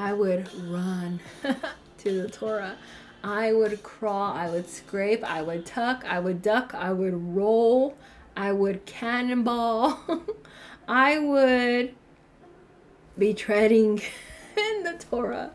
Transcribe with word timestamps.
I 0.00 0.14
would 0.14 0.48
run 0.64 1.20
to 1.98 2.22
the 2.22 2.28
Torah. 2.28 2.76
I 3.22 3.52
would 3.52 3.82
crawl, 3.82 4.32
I 4.32 4.48
would 4.48 4.66
scrape, 4.66 5.22
I 5.22 5.42
would 5.42 5.66
tuck, 5.66 6.04
I 6.08 6.18
would 6.18 6.40
duck, 6.40 6.74
I 6.74 6.90
would 6.90 7.36
roll, 7.36 7.98
I 8.34 8.52
would 8.52 8.86
cannonball, 8.86 10.00
I 10.88 11.18
would 11.18 11.94
be 13.18 13.34
treading 13.34 14.00
in 14.56 14.84
the 14.84 14.94
Torah. 15.10 15.50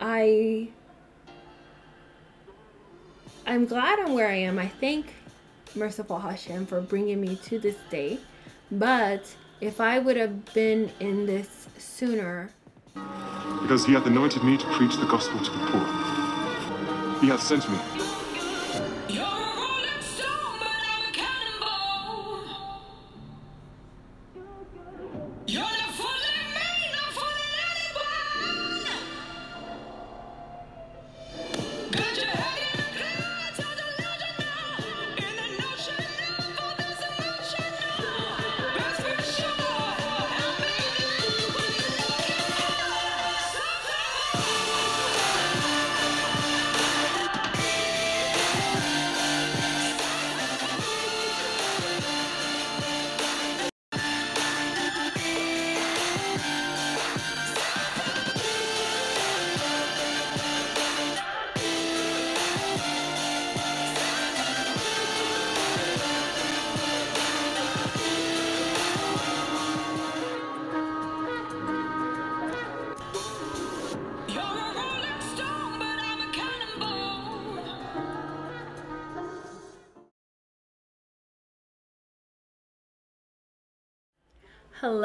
I 0.00 0.68
I'm 3.46 3.66
glad 3.66 3.98
I'm 3.98 4.14
where 4.14 4.28
I 4.28 4.36
am. 4.36 4.60
I 4.60 4.68
thank 4.68 5.12
merciful 5.74 6.20
Hashem 6.20 6.66
for 6.66 6.80
bringing 6.80 7.20
me 7.20 7.34
to 7.46 7.58
this 7.58 7.76
day. 7.90 8.20
But 8.70 9.24
if 9.60 9.80
I 9.80 9.98
would 9.98 10.16
have 10.16 10.52
been 10.54 10.92
in 11.00 11.26
this 11.26 11.68
sooner, 11.78 12.50
because 13.62 13.84
he 13.84 13.92
hath 13.92 14.06
anointed 14.06 14.42
me 14.44 14.56
to 14.56 14.66
preach 14.72 14.96
the 14.96 15.06
gospel 15.06 15.38
to 15.40 15.50
the 15.50 15.58
poor. 15.66 17.20
He 17.20 17.28
hath 17.28 17.42
sent 17.42 17.68
me 17.70 17.78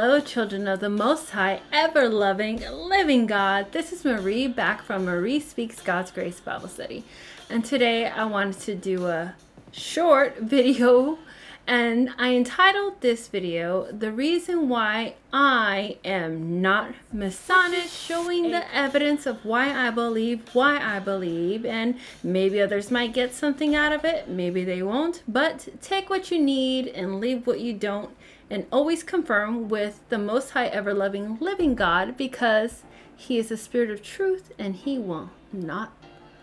Hello, 0.03 0.19
children 0.19 0.67
of 0.67 0.79
the 0.79 0.89
Most 0.89 1.29
High, 1.29 1.61
ever 1.71 2.09
loving, 2.09 2.59
living 2.71 3.27
God. 3.27 3.71
This 3.71 3.93
is 3.93 4.03
Marie 4.03 4.47
back 4.47 4.81
from 4.81 5.05
Marie 5.05 5.39
Speaks 5.39 5.79
God's 5.79 6.09
Grace 6.09 6.39
Bible 6.39 6.69
Study. 6.69 7.03
And 7.51 7.63
today 7.63 8.07
I 8.07 8.25
wanted 8.25 8.59
to 8.61 8.73
do 8.73 9.05
a 9.05 9.35
short 9.71 10.37
video, 10.41 11.19
and 11.67 12.09
I 12.17 12.33
entitled 12.33 13.01
this 13.01 13.27
video 13.27 13.91
The 13.91 14.11
Reason 14.11 14.67
Why 14.67 15.15
I 15.31 15.97
Am 16.03 16.61
Not 16.61 16.93
Messianic, 17.13 17.89
showing 17.89 18.51
the 18.51 18.75
evidence 18.75 19.25
of 19.25 19.45
why 19.45 19.87
I 19.87 19.89
believe, 19.89 20.53
why 20.53 20.79
I 20.79 20.99
believe, 20.99 21.65
and 21.65 21.95
maybe 22.23 22.61
others 22.61 22.91
might 22.91 23.13
get 23.13 23.33
something 23.33 23.75
out 23.75 23.93
of 23.93 24.03
it, 24.03 24.27
maybe 24.27 24.63
they 24.63 24.81
won't, 24.81 25.23
but 25.27 25.67
take 25.81 26.09
what 26.09 26.31
you 26.31 26.39
need 26.39 26.87
and 26.87 27.19
leave 27.19 27.47
what 27.47 27.61
you 27.61 27.73
don't 27.73 28.11
and 28.49 28.65
always 28.71 29.01
confirm 29.01 29.69
with 29.69 30.01
the 30.09 30.17
most 30.17 30.51
high 30.51 30.67
ever 30.67 30.93
loving 30.93 31.37
living 31.39 31.73
God 31.73 32.17
because 32.17 32.83
he 33.15 33.37
is 33.37 33.49
a 33.49 33.57
spirit 33.57 33.89
of 33.89 34.03
truth 34.03 34.51
and 34.59 34.75
he 34.75 34.99
will 34.99 35.29
not 35.53 35.93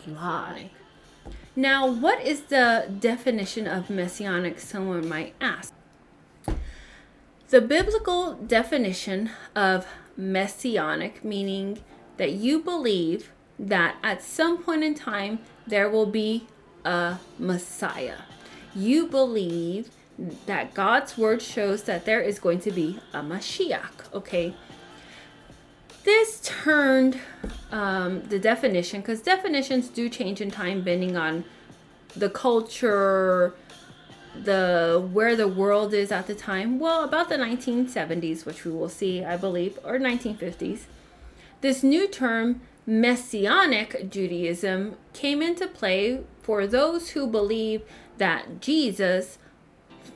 lie. 0.06 0.70
Now, 1.58 1.90
what 1.90 2.24
is 2.24 2.42
the 2.42 2.88
definition 3.00 3.66
of 3.66 3.90
messianic? 3.90 4.60
Someone 4.60 5.08
might 5.08 5.34
ask. 5.40 5.74
The 7.48 7.60
biblical 7.60 8.34
definition 8.34 9.30
of 9.56 9.84
messianic, 10.16 11.24
meaning 11.24 11.80
that 12.16 12.30
you 12.30 12.60
believe 12.60 13.32
that 13.58 13.96
at 14.04 14.22
some 14.22 14.62
point 14.62 14.84
in 14.84 14.94
time 14.94 15.40
there 15.66 15.90
will 15.90 16.06
be 16.06 16.46
a 16.84 17.18
Messiah. 17.40 18.18
You 18.72 19.08
believe 19.08 19.90
that 20.46 20.74
God's 20.74 21.18
word 21.18 21.42
shows 21.42 21.82
that 21.82 22.04
there 22.04 22.20
is 22.20 22.38
going 22.38 22.60
to 22.60 22.70
be 22.70 23.00
a 23.12 23.18
Mashiach. 23.18 24.14
Okay. 24.14 24.54
This 26.04 26.40
turned 26.42 27.18
um, 27.70 28.22
the 28.22 28.38
definition 28.38 29.00
because 29.00 29.20
definitions 29.20 29.88
do 29.88 30.08
change 30.08 30.40
in 30.40 30.50
time, 30.50 30.78
depending 30.78 31.16
on 31.16 31.44
the 32.16 32.30
culture, 32.30 33.54
the 34.34 35.06
where 35.12 35.36
the 35.36 35.48
world 35.48 35.92
is 35.92 36.10
at 36.10 36.26
the 36.26 36.34
time. 36.34 36.78
Well, 36.78 37.04
about 37.04 37.28
the 37.28 37.36
1970s, 37.36 38.46
which 38.46 38.64
we 38.64 38.70
will 38.70 38.88
see, 38.88 39.24
I 39.24 39.36
believe, 39.36 39.78
or 39.84 39.98
1950s. 39.98 40.82
This 41.60 41.82
new 41.82 42.08
term, 42.08 42.62
Messianic 42.86 44.10
Judaism, 44.10 44.96
came 45.12 45.42
into 45.42 45.66
play 45.66 46.22
for 46.40 46.66
those 46.66 47.10
who 47.10 47.26
believe 47.26 47.82
that 48.16 48.60
Jesus 48.60 49.38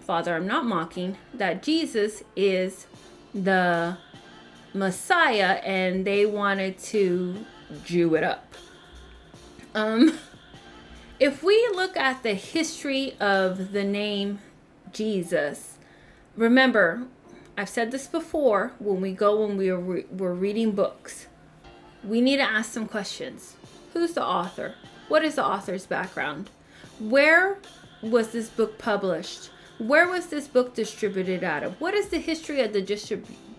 Father, 0.03 0.34
I'm 0.34 0.47
not 0.47 0.64
mocking, 0.64 1.16
that 1.32 1.62
Jesus 1.62 2.25
is 2.34 2.87
the 3.32 3.97
Messiah 4.75 5.60
and 5.65 6.05
they 6.05 6.27
wanted 6.27 6.78
to 6.78 7.44
Jew 7.84 8.15
it 8.15 8.25
up. 8.25 8.55
Um, 9.75 10.19
if 11.21 11.43
we 11.43 11.56
look 11.75 11.97
at 11.97 12.22
the 12.22 12.34
history 12.34 13.15
of 13.19 13.72
the 13.72 13.84
name 13.84 14.41
Jesus, 14.93 15.78
remember, 16.37 17.06
I've 17.56 17.69
said 17.69 17.91
this 17.91 18.06
before 18.06 18.72
when 18.78 19.00
we 19.00 19.12
go 19.12 19.44
when 19.47 19.56
we 19.56 19.71
are 19.71 19.78
re- 19.78 20.06
we're 20.11 20.34
reading 20.34 20.72
books. 20.72 21.27
We 22.05 22.21
need 22.21 22.38
to 22.38 22.43
ask 22.43 22.72
some 22.72 22.87
questions. 22.87 23.56
Who's 23.93 24.12
the 24.12 24.25
author? 24.25 24.75
What 25.09 25.25
is 25.25 25.37
the 25.37 25.44
author's 25.44 25.87
background? 25.87 26.50
Where 26.99 27.59
was 28.03 28.32
this 28.32 28.49
book 28.49 28.78
published? 28.78 29.50
Where 29.78 30.09
was 30.09 30.27
this 30.27 30.49
book 30.49 30.75
distributed 30.75 31.44
out 31.44 31.62
of? 31.62 31.81
What 31.81 31.94
is 31.94 32.09
the 32.09 32.19
history 32.19 32.61
of 32.61 32.72
the 32.72 32.82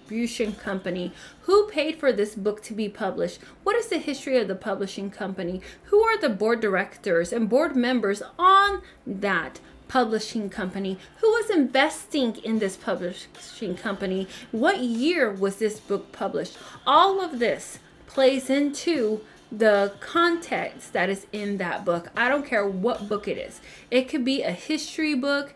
distribution 0.03 0.53
company? 0.53 1.11
Who 1.43 1.67
paid 1.67 1.97
for 1.97 2.11
this 2.11 2.35
book 2.35 2.61
to 2.63 2.73
be 2.73 2.89
published? 2.89 3.39
What 3.63 3.75
is 3.75 3.87
the 3.87 3.97
history 3.97 4.37
of 4.37 4.47
the 4.47 4.55
publishing 4.55 5.09
company? 5.09 5.61
Who 5.85 6.01
are 6.01 6.19
the 6.19 6.29
board 6.29 6.61
directors 6.61 7.31
and 7.31 7.49
board 7.49 7.75
members 7.75 8.21
on 8.37 8.81
that 9.07 9.59
publishing 9.87 10.49
company? 10.49 10.97
Who 11.21 11.27
was 11.27 11.49
investing 11.49 12.35
in 12.37 12.59
this 12.59 12.75
publishing 12.75 13.75
company? 13.75 14.27
What 14.51 14.79
year 14.79 15.31
was 15.31 15.57
this 15.57 15.79
book 15.79 16.11
published? 16.11 16.57
All 16.85 17.21
of 17.21 17.39
this 17.39 17.79
plays 18.07 18.49
into 18.49 19.21
the 19.51 19.93
context 19.99 20.93
that 20.93 21.09
is 21.09 21.27
in 21.31 21.57
that 21.57 21.85
book. 21.85 22.09
I 22.17 22.27
don't 22.27 22.45
care 22.45 22.67
what 22.67 23.07
book 23.07 23.27
it 23.27 23.37
is. 23.37 23.61
It 23.91 24.09
could 24.09 24.25
be 24.25 24.41
a 24.41 24.51
history 24.51 25.13
book, 25.13 25.53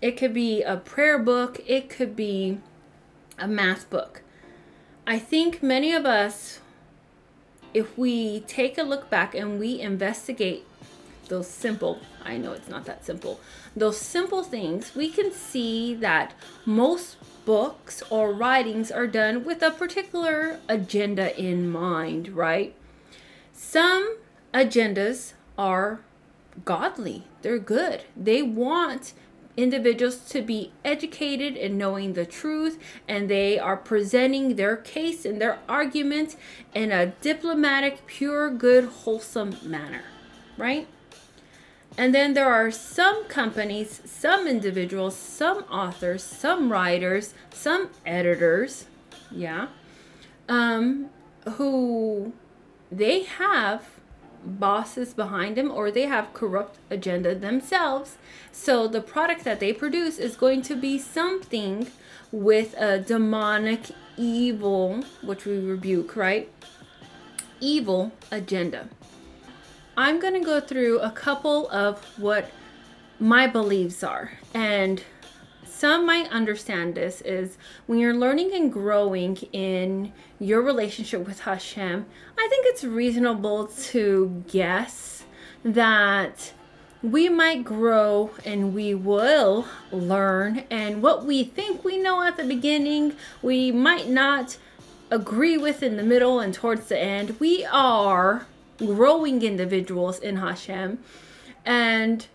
it 0.00 0.16
could 0.16 0.32
be 0.32 0.62
a 0.62 0.76
prayer 0.76 1.18
book, 1.18 1.60
it 1.66 1.90
could 1.90 2.14
be 2.14 2.60
a 3.40 3.48
math 3.48 3.88
book. 3.90 4.22
I 5.06 5.18
think 5.18 5.62
many 5.62 5.92
of 5.92 6.06
us, 6.06 6.60
if 7.74 7.96
we 7.98 8.40
take 8.40 8.78
a 8.78 8.82
look 8.82 9.10
back 9.10 9.34
and 9.34 9.58
we 9.58 9.80
investigate 9.80 10.64
those 11.28 11.48
simple, 11.48 12.00
I 12.24 12.36
know 12.36 12.52
it's 12.52 12.68
not 12.68 12.84
that 12.84 13.04
simple, 13.04 13.40
those 13.74 13.98
simple 13.98 14.42
things, 14.42 14.94
we 14.94 15.10
can 15.10 15.32
see 15.32 15.94
that 15.96 16.34
most 16.66 17.16
books 17.44 18.02
or 18.10 18.32
writings 18.32 18.90
are 18.90 19.06
done 19.06 19.44
with 19.44 19.62
a 19.62 19.70
particular 19.70 20.60
agenda 20.68 21.36
in 21.40 21.70
mind, 21.70 22.28
right? 22.28 22.74
Some 23.52 24.18
agendas 24.52 25.32
are 25.56 26.00
godly, 26.64 27.24
they're 27.42 27.58
good. 27.58 28.04
They 28.16 28.42
want 28.42 29.12
individuals 29.62 30.18
to 30.30 30.42
be 30.42 30.72
educated 30.84 31.56
in 31.56 31.78
knowing 31.78 32.14
the 32.14 32.26
truth 32.26 32.78
and 33.08 33.28
they 33.28 33.58
are 33.58 33.76
presenting 33.76 34.56
their 34.56 34.76
case 34.76 35.24
and 35.24 35.40
their 35.40 35.58
argument 35.68 36.36
in 36.74 36.92
a 36.92 37.06
diplomatic, 37.06 38.06
pure, 38.06 38.50
good, 38.50 38.84
wholesome 38.84 39.56
manner, 39.62 40.02
right? 40.56 40.86
And 41.98 42.14
then 42.14 42.34
there 42.34 42.50
are 42.50 42.70
some 42.70 43.24
companies, 43.24 44.00
some 44.04 44.46
individuals, 44.46 45.16
some 45.16 45.58
authors, 45.64 46.22
some 46.22 46.70
writers, 46.70 47.34
some 47.52 47.90
editors, 48.06 48.86
yeah, 49.30 49.68
um, 50.48 51.10
who 51.56 52.32
they 52.90 53.24
have 53.24 53.99
bosses 54.44 55.14
behind 55.14 55.56
them 55.56 55.70
or 55.70 55.90
they 55.90 56.06
have 56.06 56.32
corrupt 56.32 56.78
agenda 56.90 57.34
themselves. 57.34 58.16
So 58.52 58.86
the 58.88 59.00
product 59.00 59.44
that 59.44 59.60
they 59.60 59.72
produce 59.72 60.18
is 60.18 60.36
going 60.36 60.62
to 60.62 60.76
be 60.76 60.98
something 60.98 61.88
with 62.32 62.74
a 62.78 62.98
demonic 62.98 63.90
evil 64.16 65.02
which 65.22 65.44
we 65.44 65.58
rebuke 65.58 66.16
right? 66.16 66.50
Evil 67.60 68.12
agenda. 68.30 68.88
I'm 69.96 70.18
going 70.18 70.34
to 70.34 70.40
go 70.40 70.60
through 70.60 71.00
a 71.00 71.10
couple 71.10 71.68
of 71.70 72.02
what 72.18 72.50
my 73.18 73.46
beliefs 73.46 74.02
are 74.02 74.38
and 74.54 75.04
some 75.80 76.04
might 76.04 76.30
understand 76.30 76.94
this 76.94 77.22
is 77.22 77.56
when 77.86 77.98
you're 77.98 78.14
learning 78.14 78.52
and 78.52 78.70
growing 78.70 79.34
in 79.50 80.12
your 80.38 80.60
relationship 80.60 81.26
with 81.26 81.40
Hashem, 81.40 82.04
I 82.36 82.48
think 82.50 82.66
it's 82.66 82.84
reasonable 82.84 83.66
to 83.66 84.44
guess 84.46 85.24
that 85.64 86.52
we 87.02 87.30
might 87.30 87.64
grow 87.64 88.30
and 88.44 88.74
we 88.74 88.94
will 88.94 89.64
learn, 89.90 90.64
and 90.70 91.02
what 91.02 91.24
we 91.24 91.44
think 91.44 91.82
we 91.82 91.96
know 91.96 92.22
at 92.22 92.36
the 92.36 92.44
beginning, 92.44 93.14
we 93.40 93.72
might 93.72 94.06
not 94.06 94.58
agree 95.10 95.56
with 95.56 95.82
in 95.82 95.96
the 95.96 96.02
middle 96.02 96.40
and 96.40 96.52
towards 96.52 96.88
the 96.88 96.98
end. 96.98 97.40
We 97.40 97.64
are 97.64 98.46
growing 98.76 99.40
individuals 99.40 100.18
in 100.18 100.36
Hashem, 100.36 100.98
and 101.64 102.26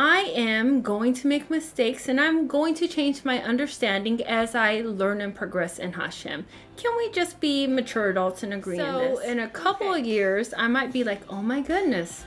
I 0.00 0.32
am 0.36 0.80
going 0.80 1.12
to 1.14 1.26
make 1.26 1.50
mistakes 1.50 2.06
and 2.06 2.20
I'm 2.20 2.46
going 2.46 2.76
to 2.76 2.86
change 2.86 3.24
my 3.24 3.42
understanding 3.42 4.22
as 4.22 4.54
I 4.54 4.82
learn 4.82 5.20
and 5.20 5.34
progress 5.34 5.80
in 5.80 5.94
Hashem. 5.94 6.46
Can 6.76 6.96
we 6.96 7.10
just 7.10 7.40
be 7.40 7.66
mature 7.66 8.08
adults 8.08 8.44
and 8.44 8.54
agree 8.54 8.76
so, 8.76 9.00
in 9.00 9.10
this? 9.10 9.24
in 9.24 9.38
a 9.40 9.48
couple 9.48 9.88
okay. 9.88 9.98
of 9.98 10.06
years, 10.06 10.54
I 10.56 10.68
might 10.68 10.92
be 10.92 11.02
like, 11.02 11.22
oh 11.28 11.42
my 11.42 11.62
goodness, 11.62 12.24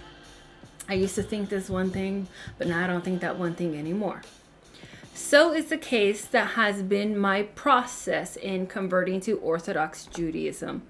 I 0.90 0.96
used 0.96 1.16
to 1.16 1.24
think 1.24 1.48
this 1.48 1.70
one 1.70 1.92
thing, 1.92 2.28
but 2.58 2.68
now 2.68 2.84
I 2.84 2.88
don't 2.88 3.06
think 3.06 3.22
that 3.22 3.40
one 3.40 3.56
thing 3.56 3.78
anymore. 3.78 4.22
So 5.14 5.54
is 5.54 5.68
the 5.68 5.78
case 5.78 6.26
that 6.26 6.48
has 6.50 6.84
been 6.84 7.18
my 7.18 7.44
process 7.44 8.36
in 8.36 8.68
converting 8.68 9.22
to 9.22 9.38
Orthodox 9.38 10.08
Judaism. 10.08 10.82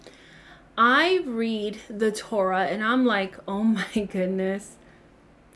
I 0.76 1.22
read 1.28 1.78
the 1.92 2.12
Torah 2.12 2.66
and 2.66 2.84
I'm 2.84 3.06
like, 3.06 3.38
oh 3.48 3.64
my 3.64 3.86
goodness 4.12 4.78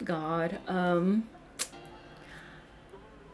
God. 0.04 0.60
Um, 0.68 1.28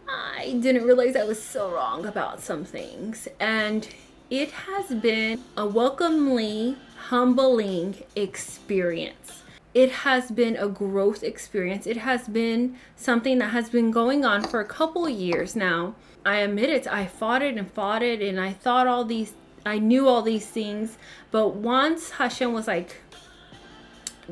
I 0.07 0.57
didn't 0.59 0.83
realize 0.83 1.15
I 1.15 1.23
was 1.23 1.41
so 1.41 1.71
wrong 1.71 2.05
about 2.05 2.41
some 2.41 2.65
things. 2.65 3.27
And 3.39 3.87
it 4.29 4.51
has 4.51 4.93
been 4.95 5.43
a 5.57 5.65
welcomely 5.65 6.77
humbling 7.07 7.95
experience. 8.15 9.43
It 9.73 9.91
has 9.91 10.31
been 10.31 10.57
a 10.57 10.67
growth 10.67 11.23
experience. 11.23 11.87
It 11.87 11.97
has 11.97 12.27
been 12.27 12.77
something 12.95 13.37
that 13.39 13.49
has 13.51 13.69
been 13.69 13.89
going 13.89 14.25
on 14.25 14.43
for 14.43 14.59
a 14.59 14.65
couple 14.65 15.07
years 15.07 15.55
now. 15.55 15.95
I 16.25 16.37
admit 16.37 16.69
it, 16.69 16.87
I 16.87 17.05
fought 17.05 17.41
it 17.41 17.57
and 17.57 17.71
fought 17.71 18.03
it, 18.03 18.21
and 18.21 18.39
I 18.39 18.51
thought 18.53 18.85
all 18.85 19.05
these, 19.05 19.33
I 19.65 19.79
knew 19.79 20.07
all 20.07 20.21
these 20.21 20.45
things. 20.45 20.97
But 21.31 21.55
once 21.55 22.11
Hashem 22.11 22.53
was 22.53 22.67
like, 22.67 22.97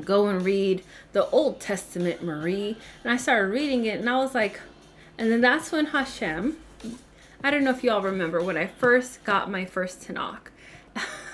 go 0.03 0.27
and 0.27 0.43
read 0.43 0.83
the 1.13 1.29
Old 1.29 1.59
Testament, 1.59 2.23
Marie. 2.23 2.77
And 3.03 3.11
I 3.11 3.17
started 3.17 3.51
reading 3.51 3.85
it 3.85 3.99
and 3.99 4.09
I 4.09 4.17
was 4.17 4.33
like, 4.33 4.59
and 5.17 5.31
then 5.31 5.41
that's 5.41 5.71
when 5.71 5.87
Hashem, 5.87 6.57
I 7.43 7.51
don't 7.51 7.63
know 7.63 7.71
if 7.71 7.83
y'all 7.83 8.01
remember 8.01 8.41
when 8.41 8.57
I 8.57 8.67
first 8.67 9.23
got 9.23 9.51
my 9.51 9.65
first 9.65 10.01
Tanakh. 10.01 10.49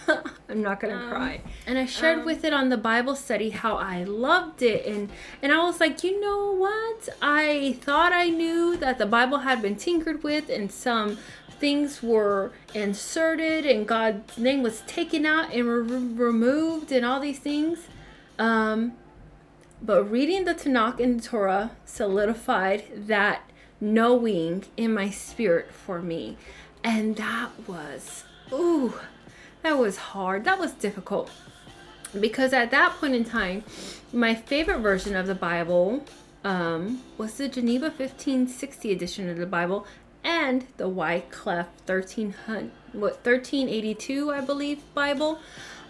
I'm 0.50 0.62
not 0.62 0.80
gonna 0.80 0.96
um, 0.96 1.10
cry. 1.10 1.42
And 1.66 1.78
I 1.78 1.86
shared 1.86 2.20
um, 2.20 2.26
with 2.26 2.44
it 2.44 2.54
on 2.54 2.70
the 2.70 2.78
Bible 2.78 3.16
study 3.16 3.50
how 3.50 3.78
I 3.78 4.04
loved 4.04 4.62
it, 4.62 4.86
and 4.86 5.10
and 5.42 5.52
I 5.52 5.64
was 5.64 5.80
like, 5.80 6.04
you 6.04 6.20
know 6.20 6.52
what? 6.54 7.10
I 7.22 7.78
thought 7.82 8.14
I 8.14 8.30
knew 8.30 8.78
that 8.78 8.98
the 8.98 9.06
Bible 9.06 9.40
had 9.40 9.62
been 9.62 9.76
tinkered 9.76 10.24
with, 10.24 10.50
and 10.50 10.72
some 10.72 11.18
things 11.60 12.04
were 12.04 12.52
inserted, 12.74 13.66
and 13.66 13.88
God's 13.88 14.38
name 14.38 14.62
was 14.62 14.82
taken 14.82 15.26
out 15.26 15.54
and 15.54 15.68
re- 15.68 16.26
removed, 16.26 16.92
and 16.92 17.06
all 17.06 17.20
these 17.20 17.40
things. 17.40 17.88
Um, 18.38 18.94
but 19.82 20.10
reading 20.10 20.46
the 20.46 20.54
Tanakh 20.54 21.00
and 21.00 21.22
Torah 21.22 21.72
solidified 21.86 23.08
that 23.08 23.50
knowing 23.80 24.64
in 24.78 24.94
my 24.94 25.10
spirit 25.10 25.72
for 25.72 26.02
me. 26.02 26.38
And 26.84 27.16
that 27.18 27.52
was, 27.68 28.24
ooh, 28.52 28.96
that 29.64 29.78
was 29.78 29.98
hard. 29.98 30.44
That 30.46 30.60
was 30.60 30.72
difficult. 30.72 31.32
Because 32.18 32.54
at 32.54 32.72
that 32.72 32.94
point 32.94 33.16
in 33.16 33.26
time, 33.26 33.64
my 34.14 34.36
favorite 34.36 34.80
version 34.80 35.16
of 35.16 35.28
the 35.28 35.36
Bible 35.36 36.06
um, 36.44 37.02
was 37.18 37.34
the 37.34 37.50
Geneva 37.50 37.88
1560 37.88 38.92
edition 38.92 39.30
of 39.30 39.38
the 39.38 39.46
Bible 39.46 39.86
and 40.24 40.66
the 40.78 40.88
Wycliffe 40.88 41.68
1300, 41.86 42.72
what, 42.94 43.14
1382, 43.26 44.32
I 44.32 44.42
believe, 44.42 44.82
Bible. 44.94 45.40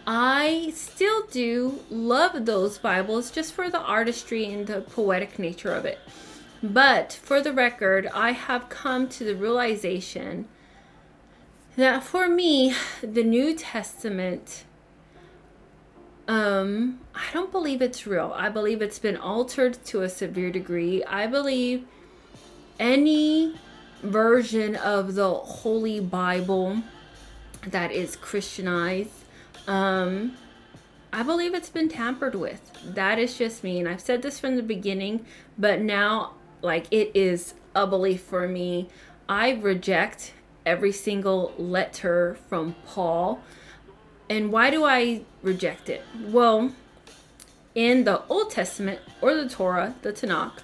I 0.08 0.72
still 0.76 1.26
do 1.28 1.80
love 1.90 2.46
those 2.46 2.78
Bibles 2.78 3.32
just 3.32 3.54
for 3.54 3.72
the 3.72 3.80
artistry 3.80 4.46
and 4.46 4.68
the 4.68 4.82
poetic 4.82 5.40
nature 5.40 5.74
of 5.74 5.86
it. 5.86 5.98
But 6.62 7.14
for 7.14 7.42
the 7.42 7.52
record, 7.52 8.08
I 8.14 8.32
have 8.32 8.70
come 8.70 9.10
to 9.10 9.24
the 9.24 9.36
realization 9.36 10.48
that 11.76 12.04
for 12.04 12.28
me, 12.28 12.76
the 13.02 13.24
New 13.24 13.56
Testament, 13.56 14.64
um, 16.28 17.00
I 17.16 17.26
don't 17.34 17.52
believe 17.52 17.82
it's 17.82 18.06
real. 18.06 18.32
I 18.36 18.50
believe 18.50 18.82
it's 18.82 19.00
been 19.00 19.18
altered 19.18 19.84
to 19.86 20.04
a 20.04 20.10
severe 20.10 20.52
degree. 20.52 21.04
I 21.04 21.26
believe 21.26 21.86
any 22.80 23.56
version 24.04 24.76
of 24.76 25.16
the 25.16 25.34
Holy 25.34 26.00
Bible 26.00 26.84
that 27.68 27.92
is 27.92 28.16
Christianized 28.16 29.25
um, 29.68 30.36
I 31.12 31.24
believe 31.24 31.54
it's 31.54 31.70
been 31.70 31.90
tampered 31.90 32.36
with. 32.36 32.72
That 32.84 33.20
is 33.20 33.38
just 33.38 33.64
me. 33.64 33.80
And 33.80 33.88
I've 33.88 34.02
said 34.02 34.22
this 34.22 34.40
from 34.40 34.56
the 34.56 34.64
beginning, 34.64 35.26
but 35.58 35.80
now, 35.80 36.34
like, 36.62 36.88
it 36.92 37.12
is 37.14 37.54
a 37.74 37.88
belief 37.88 38.22
for 38.22 38.48
me. 38.48 38.90
I 39.28 39.52
reject 39.54 40.34
every 40.66 40.92
single 40.92 41.54
letter 41.58 42.38
from 42.50 42.76
Paul. 42.86 43.42
And 44.30 44.52
why 44.52 44.70
do 44.72 44.84
I 44.84 45.22
reject 45.42 45.90
it? 45.90 46.04
Well, 46.20 46.74
in 47.76 48.04
the 48.06 48.24
Old 48.28 48.52
Testament 48.52 49.00
or 49.22 49.36
the 49.36 49.48
Torah, 49.48 49.96
the 50.02 50.12
Tanakh, 50.12 50.60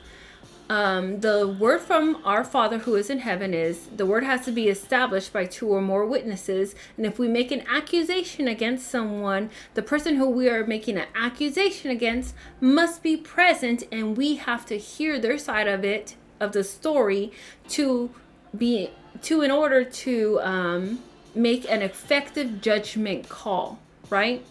um, 0.72 1.20
the 1.20 1.50
word 1.50 1.82
from 1.82 2.22
our 2.24 2.46
Father 2.46 2.78
who 2.78 2.96
is 2.96 3.10
in 3.10 3.20
heaven 3.20 3.54
is 3.54 3.88
the 3.88 4.06
word 4.06 4.24
has 4.24 4.46
to 4.46 4.54
be 4.54 4.70
established 4.70 5.34
by 5.34 5.44
two 5.44 5.68
or 5.68 5.82
more 5.82 6.06
witnesses. 6.06 6.76
And 6.96 7.06
if 7.06 7.20
we 7.20 7.28
make 7.28 7.52
an 7.52 7.66
accusation 7.70 8.48
against 8.48 8.88
someone, 8.88 9.50
the 9.74 9.82
person 9.82 10.16
who 10.16 10.30
we 10.30 10.48
are 10.48 10.66
making 10.66 10.98
an 10.98 11.08
accusation 11.14 11.92
against 11.92 12.34
must 12.62 13.04
be 13.04 13.18
present, 13.18 13.84
and 13.92 14.16
we 14.16 14.38
have 14.38 14.66
to 14.68 14.78
hear 14.78 15.20
their 15.20 15.38
side 15.38 15.68
of 15.68 15.84
it, 15.84 16.16
of 16.40 16.54
the 16.54 16.64
story, 16.64 17.34
to 17.68 18.10
be 18.58 18.92
to 19.24 19.42
in 19.42 19.52
order 19.52 19.84
to 19.84 20.40
um, 20.42 21.00
make 21.36 21.70
an 21.70 21.82
effective 21.82 22.62
judgment 22.62 23.28
call, 23.28 23.78
right? 24.10 24.42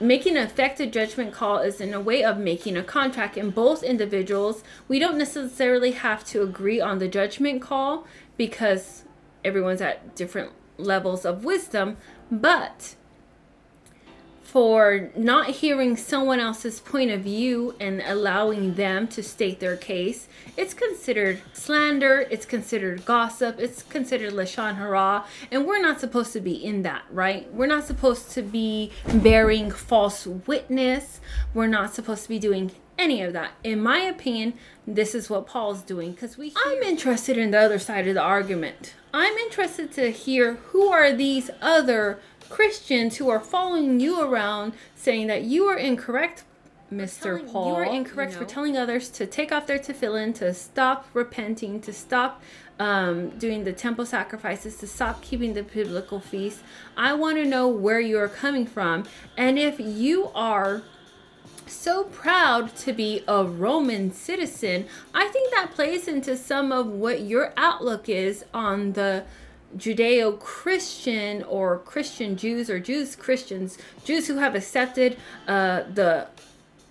Making 0.00 0.36
an 0.36 0.44
effective 0.44 0.90
judgment 0.90 1.32
call 1.32 1.58
is 1.58 1.80
in 1.80 1.92
a 1.92 2.00
way 2.00 2.22
of 2.22 2.38
making 2.38 2.76
a 2.76 2.82
contract 2.82 3.36
in 3.36 3.50
both 3.50 3.82
individuals 3.82 4.62
we 4.86 4.98
don't 4.98 5.18
necessarily 5.18 5.92
have 5.92 6.24
to 6.24 6.42
agree 6.42 6.80
on 6.80 6.98
the 6.98 7.08
judgment 7.08 7.60
call 7.60 8.06
because 8.36 9.04
everyone's 9.44 9.80
at 9.80 10.14
different 10.14 10.52
levels 10.76 11.24
of 11.24 11.44
wisdom 11.44 11.96
but 12.30 12.94
for 14.48 15.10
not 15.14 15.50
hearing 15.50 15.94
someone 15.94 16.40
else's 16.40 16.80
point 16.80 17.10
of 17.10 17.20
view 17.20 17.74
and 17.78 18.02
allowing 18.06 18.76
them 18.76 19.06
to 19.06 19.22
state 19.22 19.60
their 19.60 19.76
case, 19.76 20.26
it's 20.56 20.72
considered 20.72 21.38
slander, 21.52 22.26
it's 22.30 22.46
considered 22.46 23.04
gossip, 23.04 23.58
it's 23.58 23.82
considered 23.82 24.32
Lashon 24.32 24.76
Hara, 24.76 25.26
and 25.50 25.66
we're 25.66 25.82
not 25.82 26.00
supposed 26.00 26.32
to 26.32 26.40
be 26.40 26.54
in 26.54 26.80
that, 26.80 27.02
right? 27.10 27.52
We're 27.52 27.66
not 27.66 27.84
supposed 27.84 28.30
to 28.30 28.42
be 28.42 28.90
bearing 29.16 29.70
false 29.70 30.26
witness, 30.26 31.20
we're 31.52 31.66
not 31.66 31.92
supposed 31.92 32.22
to 32.22 32.30
be 32.30 32.38
doing 32.38 32.70
any 32.98 33.20
of 33.20 33.34
that. 33.34 33.50
In 33.62 33.82
my 33.82 33.98
opinion, 33.98 34.54
this 34.86 35.14
is 35.14 35.28
what 35.28 35.46
Paul's 35.46 35.82
doing 35.82 36.12
because 36.12 36.38
we. 36.38 36.48
Hear- 36.48 36.58
I'm 36.64 36.82
interested 36.82 37.36
in 37.36 37.50
the 37.50 37.58
other 37.58 37.78
side 37.78 38.08
of 38.08 38.14
the 38.14 38.22
argument. 38.22 38.94
I'm 39.12 39.36
interested 39.36 39.92
to 39.92 40.10
hear 40.10 40.54
who 40.70 40.88
are 40.88 41.12
these 41.12 41.50
other 41.60 42.18
Christians 42.48 43.16
who 43.16 43.28
are 43.28 43.40
following 43.40 44.00
you 44.00 44.20
around 44.20 44.72
saying 44.94 45.26
that 45.28 45.42
you 45.42 45.64
are 45.66 45.76
incorrect 45.76 46.44
Mr. 46.92 47.46
Paul. 47.50 47.68
You 47.68 47.74
are 47.74 47.84
incorrect 47.84 48.32
you 48.32 48.38
know. 48.38 48.44
for 48.44 48.50
telling 48.50 48.76
others 48.76 49.10
to 49.10 49.26
take 49.26 49.52
off 49.52 49.66
their 49.66 49.78
tefillin, 49.78 50.34
to 50.36 50.54
stop 50.54 51.06
repenting, 51.12 51.80
to 51.82 51.92
stop 51.92 52.42
um, 52.78 53.30
doing 53.30 53.64
the 53.64 53.72
temple 53.72 54.06
sacrifices, 54.06 54.76
to 54.76 54.86
stop 54.86 55.20
keeping 55.22 55.54
the 55.54 55.62
biblical 55.62 56.20
feasts. 56.20 56.62
I 56.96 57.12
want 57.14 57.36
to 57.36 57.44
know 57.44 57.68
where 57.68 58.00
you 58.00 58.18
are 58.18 58.28
coming 58.28 58.66
from. 58.66 59.04
And 59.36 59.58
if 59.58 59.78
you 59.78 60.30
are 60.34 60.82
so 61.66 62.04
proud 62.04 62.74
to 62.76 62.92
be 62.92 63.22
a 63.28 63.44
Roman 63.44 64.12
citizen, 64.12 64.86
I 65.12 65.28
think 65.28 65.52
that 65.52 65.72
plays 65.72 66.08
into 66.08 66.36
some 66.36 66.72
of 66.72 66.86
what 66.86 67.20
your 67.20 67.52
outlook 67.56 68.08
is 68.08 68.44
on 68.54 68.94
the 68.94 69.24
Judeo 69.76 70.38
Christian 70.38 71.42
or 71.42 71.78
Christian 71.78 72.36
Jews 72.36 72.70
or 72.70 72.80
Jews 72.80 73.14
Christians, 73.14 73.78
Jews 74.04 74.26
who 74.26 74.36
have 74.36 74.54
accepted 74.54 75.16
uh, 75.46 75.82
the 75.92 76.28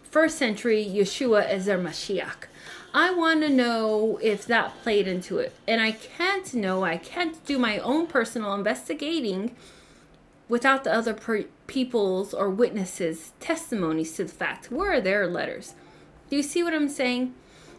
first 0.04 0.38
century 0.38 0.86
Yeshua 0.86 1.46
as 1.46 1.66
their 1.66 1.80
Mashiach. 1.80 2.46
I 2.94 3.14
want 3.14 3.42
to 3.42 3.50
know 3.50 4.18
if 4.22 4.46
that 4.48 4.82
played 4.82 5.08
into 5.08 5.38
it. 5.38 5.54
And 5.68 5.82
I 5.82 5.92
can't 5.92 6.54
know, 6.54 6.84
I 6.84 6.98
can't 6.98 7.44
do 7.46 7.60
my 7.60 7.80
own 7.80 8.08
personal 8.08 8.54
investigating 8.54 9.56
without 10.50 10.84
the 10.84 10.94
other 10.94 11.14
per- 11.14 11.46
people's 11.68 12.34
or 12.34 12.50
witnesses' 12.50 13.34
testimonies 13.40 14.14
to 14.14 14.24
the 14.24 14.32
fact. 14.32 14.72
Where 14.72 14.94
are 14.94 15.02
their 15.02 15.28
letters? 15.28 15.74
Do 16.30 16.36
you 16.36 16.44
see 16.44 16.64
what 16.64 16.74
I'm 16.74 16.90
saying? 16.90 17.34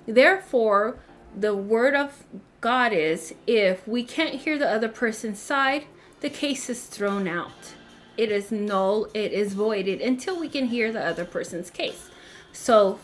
Therefore, 0.06 0.98
the 1.36 1.54
word 1.54 1.94
of 1.94 2.24
God 2.60 2.92
is 2.92 3.34
if 3.46 3.86
we 3.86 4.02
can't 4.02 4.34
hear 4.34 4.58
the 4.58 4.68
other 4.68 4.88
person's 4.88 5.38
side, 5.38 5.84
the 6.20 6.30
case 6.30 6.68
is 6.68 6.86
thrown 6.86 7.28
out. 7.28 7.74
It 8.16 8.32
is 8.32 8.50
null, 8.50 9.06
it 9.14 9.32
is 9.32 9.54
voided 9.54 10.00
until 10.00 10.40
we 10.40 10.48
can 10.48 10.66
hear 10.66 10.90
the 10.90 11.04
other 11.04 11.24
person's 11.24 11.70
case. 11.70 12.10
So, 12.52 12.98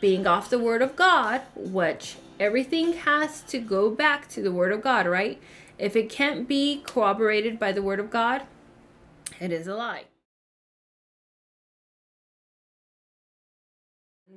being 0.00 0.26
off 0.26 0.50
the 0.50 0.58
word 0.58 0.82
of 0.82 0.96
God, 0.96 1.42
which 1.54 2.16
everything 2.40 2.94
has 2.94 3.42
to 3.42 3.60
go 3.60 3.90
back 3.90 4.28
to 4.30 4.42
the 4.42 4.50
word 4.50 4.72
of 4.72 4.82
God, 4.82 5.06
right? 5.06 5.40
If 5.78 5.94
it 5.94 6.10
can't 6.10 6.48
be 6.48 6.82
corroborated 6.84 7.58
by 7.60 7.70
the 7.70 7.82
word 7.82 8.00
of 8.00 8.10
God, 8.10 8.42
it 9.40 9.52
is 9.52 9.68
a 9.68 9.74
lie. 9.76 10.04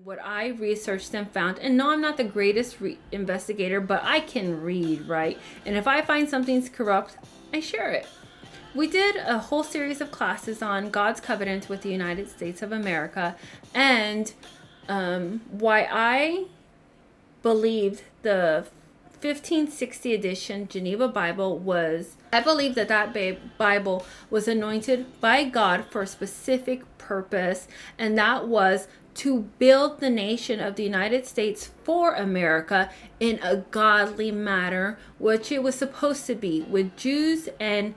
What 0.03 0.19
I 0.23 0.49
researched 0.49 1.13
and 1.13 1.29
found, 1.31 1.59
and 1.59 1.77
no, 1.77 1.89
I'm 1.89 2.01
not 2.01 2.17
the 2.17 2.23
greatest 2.23 2.79
re- 2.79 2.97
investigator, 3.11 3.81
but 3.81 4.01
I 4.03 4.19
can 4.19 4.61
read, 4.61 5.07
right? 5.07 5.39
And 5.65 5.75
if 5.75 5.87
I 5.87 6.01
find 6.01 6.29
something's 6.29 6.69
corrupt, 6.69 7.17
I 7.53 7.59
share 7.59 7.91
it. 7.91 8.07
We 8.75 8.87
did 8.87 9.15
a 9.15 9.39
whole 9.39 9.63
series 9.63 10.01
of 10.01 10.11
classes 10.11 10.61
on 10.61 10.91
God's 10.91 11.19
covenant 11.19 11.67
with 11.67 11.81
the 11.81 11.89
United 11.89 12.29
States 12.29 12.61
of 12.61 12.71
America 12.71 13.35
and 13.73 14.33
um, 14.87 15.41
why 15.49 15.87
I 15.91 16.45
believed 17.41 18.03
the 18.21 18.65
1560 19.21 20.13
edition 20.13 20.67
Geneva 20.67 21.07
Bible 21.07 21.57
was, 21.57 22.17
I 22.31 22.41
believe 22.41 22.75
that 22.75 22.87
that 22.89 23.57
Bible 23.57 24.05
was 24.29 24.47
anointed 24.47 25.19
by 25.19 25.43
God 25.43 25.85
for 25.89 26.03
a 26.03 26.07
specific 26.07 26.83
purpose, 26.99 27.67
and 27.97 28.15
that 28.17 28.47
was 28.47 28.87
to 29.17 29.49
build 29.57 29.99
the 29.99 30.09
nation 30.09 30.59
of 30.59 30.75
the 30.75 30.83
United 30.83 31.25
States 31.25 31.71
for 31.83 32.13
America 32.13 32.89
in 33.19 33.39
a 33.41 33.57
godly 33.57 34.31
manner, 34.31 34.97
which 35.17 35.51
it 35.51 35.63
was 35.63 35.75
supposed 35.75 36.27
to 36.27 36.35
be, 36.35 36.61
with 36.61 36.95
Jews 36.95 37.49
and 37.59 37.95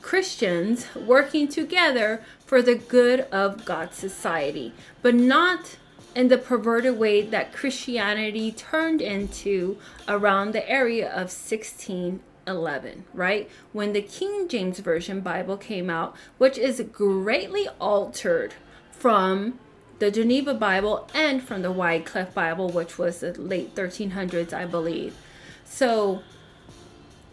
Christians 0.00 0.86
working 0.94 1.48
together 1.48 2.22
for 2.46 2.62
the 2.62 2.76
good 2.76 3.20
of 3.32 3.64
God's 3.64 3.96
society, 3.96 4.72
but 5.02 5.14
not 5.14 5.76
in 6.14 6.28
the 6.28 6.38
perverted 6.38 6.96
way 6.96 7.20
that 7.20 7.52
Christianity 7.52 8.50
turned 8.50 9.02
into 9.02 9.76
around 10.08 10.52
the 10.52 10.66
area 10.70 11.08
of 11.08 11.28
1611, 11.28 13.04
right? 13.12 13.50
When 13.72 13.92
the 13.92 14.00
King 14.00 14.48
James 14.48 14.78
Version 14.78 15.20
Bible 15.20 15.58
came 15.58 15.90
out, 15.90 16.16
which 16.38 16.56
is 16.56 16.80
greatly 16.90 17.68
altered 17.78 18.54
from 18.90 19.58
the 19.98 20.10
Geneva 20.10 20.54
Bible 20.54 21.08
and 21.14 21.42
from 21.42 21.62
the 21.62 21.72
Wycliffe 21.72 22.34
Bible, 22.34 22.68
which 22.68 22.98
was 22.98 23.20
the 23.20 23.32
late 23.32 23.74
1300s, 23.74 24.52
I 24.52 24.66
believe. 24.66 25.16
So, 25.64 26.22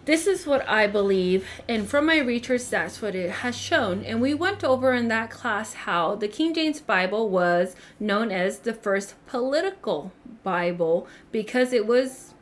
this 0.06 0.28
is 0.28 0.46
what 0.46 0.68
I 0.68 0.88
believe, 0.88 1.48
and 1.70 1.88
from 1.88 2.08
my 2.08 2.18
research, 2.18 2.68
that's 2.70 3.02
what 3.02 3.16
it 3.16 3.30
has 3.32 3.56
shown. 3.56 4.04
And 4.04 4.22
we 4.22 4.34
went 4.34 4.62
over 4.62 4.94
in 4.94 5.08
that 5.08 5.30
class 5.30 5.74
how 5.74 6.16
the 6.16 6.28
King 6.28 6.54
James 6.54 6.82
Bible 6.82 7.30
was 7.30 7.74
known 8.02 8.30
as 8.30 8.60
the 8.60 8.74
first 8.74 9.16
political 9.28 10.12
Bible 10.44 11.08
because 11.32 11.72
it 11.72 11.88
was 11.88 12.34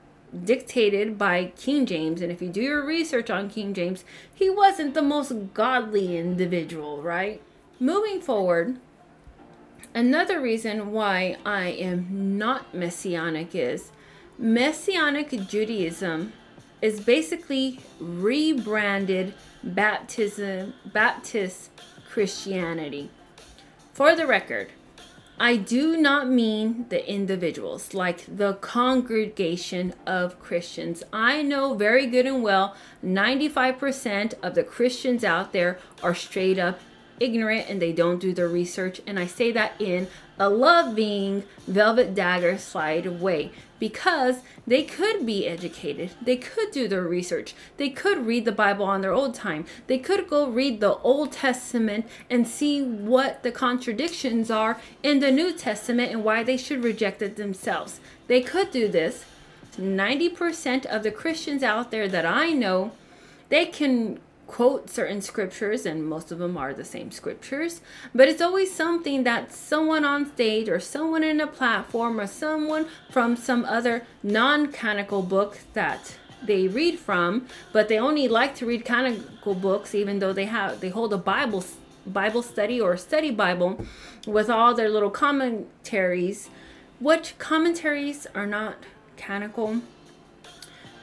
dictated 0.44 1.20
by 1.20 1.52
King 1.56 1.86
James. 1.86 2.22
And 2.22 2.32
if 2.32 2.42
you 2.42 2.50
do 2.50 2.62
your 2.62 2.84
research 2.84 3.30
on 3.30 3.48
King 3.48 3.76
James, 3.76 4.04
he 4.34 4.50
wasn't 4.50 4.96
the 4.96 5.04
most 5.04 5.54
godly 5.54 6.18
individual, 6.18 7.04
right? 7.04 7.42
Moving 7.80 8.22
forward, 8.22 8.80
Another 9.94 10.40
reason 10.40 10.92
why 10.94 11.36
I 11.46 11.68
am 11.68 12.38
not 12.38 12.74
messianic 12.74 13.54
is 13.54 13.92
messianic 14.38 15.30
Judaism 15.50 16.32
is 16.82 17.02
basically 17.02 17.82
rebranded 18.00 19.34
baptism 19.64 20.74
Baptist 20.86 21.72
Christianity. 22.10 23.10
For 23.94 24.16
the 24.16 24.26
record, 24.26 24.70
I 25.38 25.58
do 25.58 25.98
not 25.98 26.30
mean 26.30 26.86
the 26.90 27.08
individuals, 27.10 27.94
like 27.94 28.26
the 28.38 28.54
congregation 28.56 29.94
of 30.08 30.40
Christians. 30.40 31.04
I 31.12 31.42
know 31.42 31.74
very 31.74 32.08
good 32.08 32.26
and 32.26 32.42
well 32.44 32.76
95% 33.04 34.36
of 34.42 34.56
the 34.56 34.64
Christians 34.64 35.24
out 35.24 35.52
there 35.52 35.80
are 36.02 36.16
straight 36.16 36.60
up 36.60 36.80
ignorant 37.22 37.70
and 37.70 37.82
they 37.82 37.94
don't 37.94 38.20
do 38.20 38.34
their 38.34 38.48
research. 38.48 39.02
And 39.06 39.20
I 39.20 39.28
say 39.28 39.52
that 39.52 39.74
in 39.80 40.08
a 40.40 40.50
loving 40.50 41.44
velvet 41.68 42.16
dagger 42.16 42.58
slide 42.58 43.22
way 43.22 43.52
because 43.80 44.38
they 44.66 44.84
could 44.84 45.26
be 45.26 45.48
educated. 45.48 46.12
They 46.22 46.38
could 46.38 46.72
do 46.72 46.88
their 46.88 47.04
research. 47.04 47.54
They 47.78 47.90
could 47.90 48.26
read 48.26 48.46
the 48.46 48.52
Bible 48.52 48.86
on 48.86 49.02
their 49.02 49.14
old 49.14 49.34
time. 49.34 49.66
They 49.88 49.98
could 49.98 50.30
go 50.30 50.48
read 50.48 50.80
the 50.80 50.98
Old 50.98 51.32
Testament 51.32 52.08
and 52.30 52.48
see 52.48 52.84
what 52.84 53.44
the 53.44 53.52
contradictions 53.52 54.52
are 54.52 54.80
in 55.02 55.20
the 55.20 55.32
New 55.32 55.54
Testament 55.54 56.12
and 56.12 56.24
why 56.24 56.44
they 56.44 56.58
should 56.58 56.84
reject 56.84 57.22
it 57.22 57.38
themselves. 57.38 58.00
They 58.28 58.42
could 58.42 58.72
do 58.72 58.88
this. 58.88 59.26
90% 59.78 60.86
of 60.86 61.04
the 61.04 61.12
Christians 61.12 61.64
out 61.64 61.92
there 61.92 62.08
that 62.08 62.26
I 62.26 62.52
know, 62.52 62.92
they 63.50 63.66
can 63.66 64.20
quote 64.52 64.90
certain 64.90 65.22
scriptures, 65.22 65.86
and 65.86 66.06
most 66.06 66.30
of 66.30 66.38
them 66.38 66.58
are 66.58 66.74
the 66.74 66.84
same 66.84 67.10
scriptures, 67.10 67.80
but 68.14 68.28
it's 68.28 68.42
always 68.42 68.70
something 68.76 69.24
that 69.24 69.54
someone 69.54 70.04
on 70.04 70.30
stage 70.34 70.68
or 70.68 70.78
someone 70.78 71.24
in 71.24 71.40
a 71.40 71.48
platform 71.48 72.20
or 72.20 72.28
someone 72.28 72.86
from 73.10 73.38
some 73.38 73.64
other 73.64 74.06
non 74.22 74.70
canonical 74.70 75.22
book 75.22 75.60
that 75.72 76.18
they 76.44 76.68
read 76.68 77.00
from, 77.00 77.48
but 77.72 77.88
they 77.88 77.98
only 77.98 78.28
like 78.28 78.54
to 78.56 78.66
read 78.66 78.84
canonical 78.84 79.56
books, 79.56 79.96
even 79.96 80.20
though 80.20 80.34
they 80.34 80.46
have 80.46 80.82
they 80.82 80.90
hold 80.90 81.14
a 81.14 81.18
Bible 81.18 81.64
Bible 82.06 82.42
study 82.42 82.82
or 82.82 82.98
study 82.98 83.32
Bible 83.32 83.86
with 84.28 84.50
all 84.50 84.74
their 84.76 84.90
little 84.90 85.12
commentaries, 85.12 86.50
which 87.00 87.38
commentaries 87.38 88.28
are 88.36 88.48
not 88.48 88.76
canonical. 89.16 89.82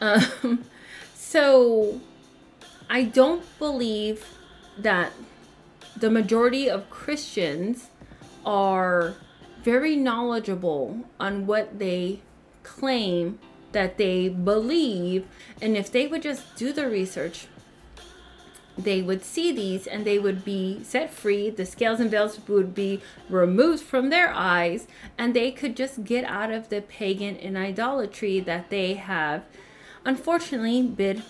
Um, 0.01 0.65
so 1.13 2.01
I 2.91 3.05
don't 3.05 3.45
believe 3.59 4.25
that 4.79 5.13
the 5.97 6.11
majority 6.11 6.71
of 6.71 6.89
Christians 6.89 7.89
are 8.47 9.15
very 9.63 9.97
knowledgeable 9.97 11.05
on 11.21 11.47
what 11.47 11.79
they 11.79 12.21
claim 12.63 13.39
that 13.73 13.99
they 13.99 14.29
believe. 14.29 15.27
And 15.61 15.77
if 15.77 15.93
they 15.93 16.07
would 16.07 16.23
just 16.23 16.57
do 16.57 16.73
the 16.73 16.89
research, 16.89 17.49
they 18.79 19.03
would 19.03 19.25
see 19.25 19.53
these 19.53 19.87
and 19.87 20.05
they 20.05 20.19
would 20.19 20.45
be 20.45 20.83
set 20.85 21.13
free. 21.13 21.51
The 21.51 21.67
scales 21.67 22.01
and 22.01 22.11
veils 22.11 22.39
would 22.49 22.75
be 22.75 23.03
removed 23.29 23.83
from 23.83 24.09
their 24.09 24.33
eyes, 24.33 24.87
and 25.19 25.35
they 25.35 25.51
could 25.51 25.77
just 25.77 26.05
get 26.05 26.25
out 26.25 26.53
of 26.53 26.69
the 26.69 26.81
pagan 26.81 27.37
and 27.37 27.59
idolatry 27.59 28.39
that 28.41 28.71
they 28.71 28.95
have 28.95 29.43
unfortunately 30.05 30.83
been 30.83 31.23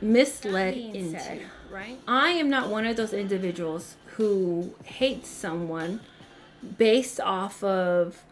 misled 0.00 0.76
into. 0.76 1.20
Said, 1.20 1.42
right? 1.70 1.98
I 2.06 2.30
am 2.30 2.50
not 2.50 2.68
one 2.68 2.86
of 2.86 2.96
those 2.96 3.12
individuals 3.12 3.96
who 4.16 4.74
hates 4.84 5.28
someone 5.28 6.00
based 6.78 7.20
off 7.20 7.62
of 7.62 8.22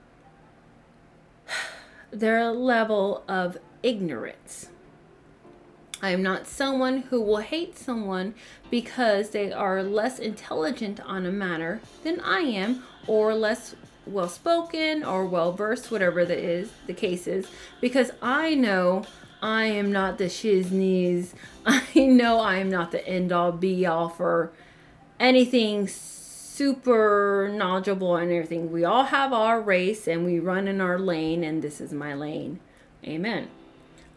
their 2.10 2.50
level 2.50 3.24
of 3.28 3.58
ignorance. 3.82 4.68
I 6.00 6.10
am 6.10 6.22
not 6.22 6.46
someone 6.46 6.98
who 6.98 7.20
will 7.20 7.38
hate 7.38 7.76
someone 7.76 8.34
because 8.70 9.30
they 9.30 9.52
are 9.52 9.82
less 9.82 10.18
intelligent 10.18 11.00
on 11.00 11.26
a 11.26 11.32
matter 11.32 11.80
than 12.04 12.20
I 12.20 12.40
am 12.40 12.84
or 13.06 13.34
less 13.34 13.74
well 14.06 14.28
spoken 14.28 15.04
or 15.04 15.26
well 15.26 15.52
versed, 15.52 15.90
whatever 15.90 16.24
that 16.24 16.38
is 16.38 16.70
the 16.86 16.94
case 16.94 17.26
is, 17.26 17.48
because 17.80 18.12
I 18.22 18.54
know 18.54 19.04
I 19.42 19.66
am 19.66 19.92
not 19.92 20.18
the 20.18 20.28
shiz 20.28 20.70
knees. 20.70 21.34
I 21.66 21.82
know 21.94 22.40
I 22.40 22.56
am 22.56 22.70
not 22.70 22.90
the 22.90 23.06
end 23.06 23.32
all 23.32 23.52
be 23.52 23.86
all 23.86 24.08
for 24.08 24.52
anything 25.20 25.88
super 25.88 27.50
knowledgeable 27.52 28.16
and 28.16 28.32
everything. 28.32 28.72
We 28.72 28.84
all 28.84 29.04
have 29.04 29.32
our 29.32 29.60
race 29.60 30.08
and 30.08 30.24
we 30.24 30.40
run 30.40 30.66
in 30.66 30.80
our 30.80 30.98
lane, 30.98 31.44
and 31.44 31.62
this 31.62 31.80
is 31.80 31.92
my 31.92 32.14
lane. 32.14 32.58
Amen. 33.04 33.48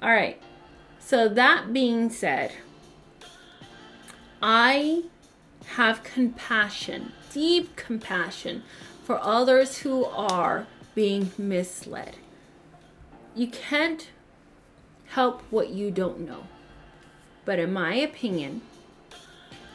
All 0.02 0.10
right. 0.10 0.42
So, 1.00 1.28
that 1.30 1.72
being 1.72 2.10
said, 2.10 2.54
I 4.42 5.04
have 5.76 6.04
compassion, 6.04 7.12
deep 7.32 7.76
compassion 7.76 8.64
for 9.04 9.20
others 9.22 9.80
who 9.80 10.06
are 10.06 10.66
being 10.96 11.32
misled. 11.38 12.18
You 13.36 13.48
can't 13.48 14.10
help 15.12 15.42
what 15.50 15.70
you 15.70 15.92
don't 15.92 16.20
know. 16.22 16.44
But 17.44 17.60
in 17.60 17.74
my 17.74 17.96
opinion, 17.96 18.62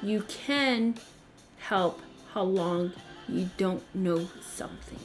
you 0.02 0.22
can 0.22 0.94
help 1.58 2.00
how 2.32 2.42
long 2.42 2.92
you 3.28 3.50
don't 3.56 3.82
know 3.94 4.28
something. 4.40 4.98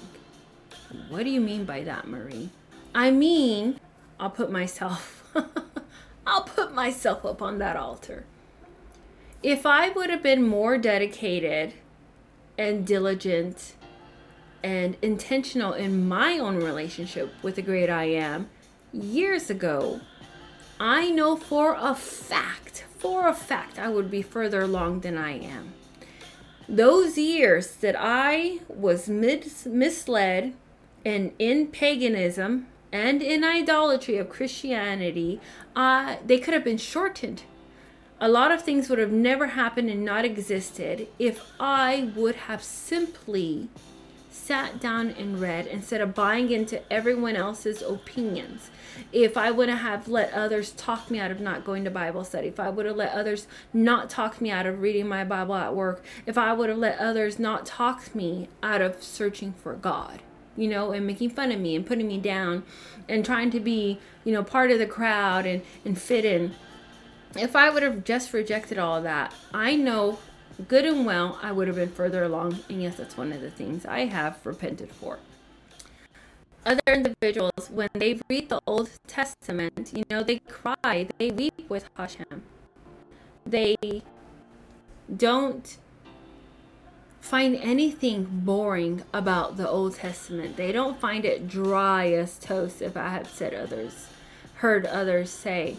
What 1.10 1.24
do 1.24 1.30
you 1.30 1.42
mean 1.42 1.66
by 1.66 1.84
that, 1.84 2.08
Marie? 2.08 2.50
I 2.94 3.12
mean, 3.12 3.80
I'll 4.20 4.30
put 4.30 4.52
myself 4.52 5.18
I'll 6.28 6.44
put 6.44 6.74
myself 6.74 7.26
up 7.26 7.42
on 7.42 7.58
that 7.60 7.76
altar. 7.76 8.26
If 9.42 9.66
I 9.66 9.90
would 9.90 10.10
have 10.10 10.22
been 10.22 10.48
more 10.48 10.78
dedicated 10.78 11.74
and 12.58 12.86
diligent 12.86 13.74
and 14.64 14.96
intentional 15.02 15.74
in 15.74 16.08
my 16.08 16.38
own 16.38 16.58
relationship 16.58 17.34
with 17.42 17.56
the 17.56 17.62
great 17.62 17.90
I 17.90 18.06
am 18.06 18.50
years 18.94 19.50
ago, 19.50 20.02
I 20.84 21.12
know 21.12 21.36
for 21.36 21.78
a 21.80 21.94
fact, 21.94 22.86
for 22.98 23.28
a 23.28 23.36
fact, 23.36 23.78
I 23.78 23.88
would 23.88 24.10
be 24.10 24.24
further 24.24 24.62
along 24.62 25.02
than 25.02 25.16
I 25.16 25.38
am. 25.38 25.74
Those 26.68 27.20
years 27.20 27.76
that 27.76 27.96
I 27.96 28.62
was 28.68 29.08
mis- 29.08 29.68
misled 29.68 30.56
and 31.06 31.34
in 31.38 31.68
paganism 31.68 32.66
and 32.92 33.22
in 33.22 33.44
idolatry 33.44 34.18
of 34.18 34.30
Christianity, 34.30 35.40
uh, 35.76 36.16
they 36.26 36.40
could 36.40 36.56
have 36.56 36.64
been 36.64 36.80
shortened. 36.80 37.44
A 38.20 38.28
lot 38.28 38.52
of 38.52 38.64
things 38.64 38.90
would 38.90 38.98
have 38.98 39.12
never 39.12 39.48
happened 39.48 39.92
and 39.92 40.04
not 40.04 40.26
existed 40.26 41.08
if 41.20 41.44
I 41.60 42.12
would 42.16 42.36
have 42.48 42.64
simply 42.64 43.70
sat 44.32 44.80
down 44.80 45.10
and 45.12 45.40
read 45.40 45.68
instead 45.68 46.02
of 46.02 46.16
buying 46.16 46.52
into 46.52 46.82
everyone 46.92 47.36
else's 47.36 47.82
opinions. 47.82 48.72
If 49.12 49.38
I 49.38 49.52
would 49.52 49.70
have 49.70 50.08
let 50.08 50.34
others 50.34 50.72
talk 50.72 51.12
me 51.12 51.20
out 51.20 51.32
of 51.32 51.40
not 51.40 51.66
going 51.66 51.84
to 51.84 51.92
Bible 51.92 52.24
study, 52.24 52.48
if 52.48 52.60
I 52.60 52.70
would 52.70 52.86
have 52.86 52.96
let 52.96 53.12
others 53.12 53.46
not 53.74 54.10
talk 54.10 54.42
me 54.42 54.50
out 54.50 54.66
of 54.66 54.82
reading 54.82 55.08
my 55.08 55.24
Bible 55.24 55.56
at 55.56 55.76
work, 55.76 56.04
if 56.26 56.38
I 56.38 56.54
would 56.54 56.70
have 56.70 56.78
let 56.78 56.98
others 56.98 57.38
not 57.38 57.66
talk 57.66 58.16
me 58.16 58.48
out 58.64 58.82
of 58.82 59.04
searching 59.04 59.54
for 59.54 59.74
God 59.76 60.22
you 60.58 60.68
know, 60.68 60.92
and 60.92 61.08
making 61.08 61.30
fun 61.30 61.52
of 61.52 61.60
me 61.60 61.76
and 61.76 61.86
putting 61.86 62.08
me 62.08 62.18
down 62.18 62.64
and 63.08 63.26
trying 63.26 63.50
to 63.52 63.60
be, 63.60 64.00
you 64.24 64.34
know, 64.34 64.44
part 64.44 64.72
of 64.72 64.80
the 64.80 64.86
crowd 64.86 65.46
and, 65.46 65.62
and 65.86 66.00
fit 66.00 66.26
in. 66.26 66.54
If 67.36 67.56
I 67.56 67.70
would 67.70 67.84
have 67.84 68.04
just 68.04 68.34
rejected 68.34 68.78
all 68.78 69.02
that, 69.02 69.34
I 69.54 69.76
know 69.76 70.20
good 70.68 70.86
and 70.86 71.06
well 71.06 71.40
I 71.42 71.52
would 71.52 71.68
have 71.68 71.76
been 71.76 71.92
further 71.92 72.24
along. 72.24 72.60
And 72.70 72.82
yes, 72.82 72.98
that's 72.98 73.18
one 73.18 73.32
of 73.32 73.42
the 73.42 73.52
things 73.52 73.86
I 73.86 74.06
have 74.06 74.46
repented 74.46 74.90
for. 74.92 75.20
Other 76.66 76.82
individuals, 76.88 77.70
when 77.72 77.90
they 77.94 78.20
read 78.30 78.50
the 78.50 78.62
Old 78.68 78.92
Testament, 79.08 79.92
you 79.96 80.04
know, 80.12 80.22
they 80.22 80.40
cry, 80.40 81.08
they 81.18 81.32
weep 81.32 81.70
with 81.70 81.90
Hashem. 81.96 82.44
They 83.46 84.04
don't 85.16 85.78
find 87.20 87.56
anything 87.56 88.28
boring 88.44 89.04
about 89.12 89.58
the 89.58 89.68
Old 89.68 89.96
Testament. 89.96 90.56
They 90.56 90.72
don't 90.72 91.00
find 91.00 91.26
it 91.26 91.48
dry 91.48 92.12
as 92.12 92.38
toast, 92.38 92.82
if 92.82 92.96
I 92.96 93.10
have 93.10 93.28
said 93.28 93.56
others, 93.56 94.08
heard 94.56 94.86
others 94.86 95.32
say. 95.32 95.78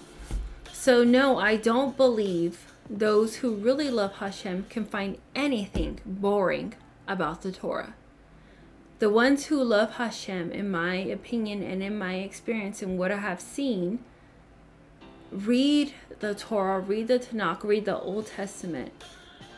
So, 0.73 1.05
no, 1.05 1.39
I 1.39 1.55
don't 1.57 1.97
believe 1.97 2.72
those 2.93 3.37
who 3.37 3.55
really 3.55 3.91
love 3.91 4.17
Hashem 4.17 4.67
can 4.69 4.85
find 4.85 5.19
anything 5.35 6.01
boring 6.05 6.75
about 7.09 7.43
the 7.43 7.51
Torah. 7.51 7.95
The 8.99 9.09
ones 9.11 9.47
who 9.47 9.63
love 9.65 9.95
Hashem, 9.95 10.53
in 10.53 10.71
my 10.71 10.97
opinion 10.97 11.63
and 11.63 11.83
in 11.83 11.99
my 11.99 12.17
experience 12.17 12.83
and 12.83 12.99
what 12.99 13.11
I 13.11 13.17
have 13.17 13.41
seen, 13.41 14.01
read 15.31 15.95
the 16.21 16.35
Torah, 16.35 16.81
read 16.81 17.09
the 17.09 17.19
Tanakh, 17.19 17.65
read 17.65 17.87
the 17.87 17.99
Old 17.99 18.27
Testament 18.27 18.93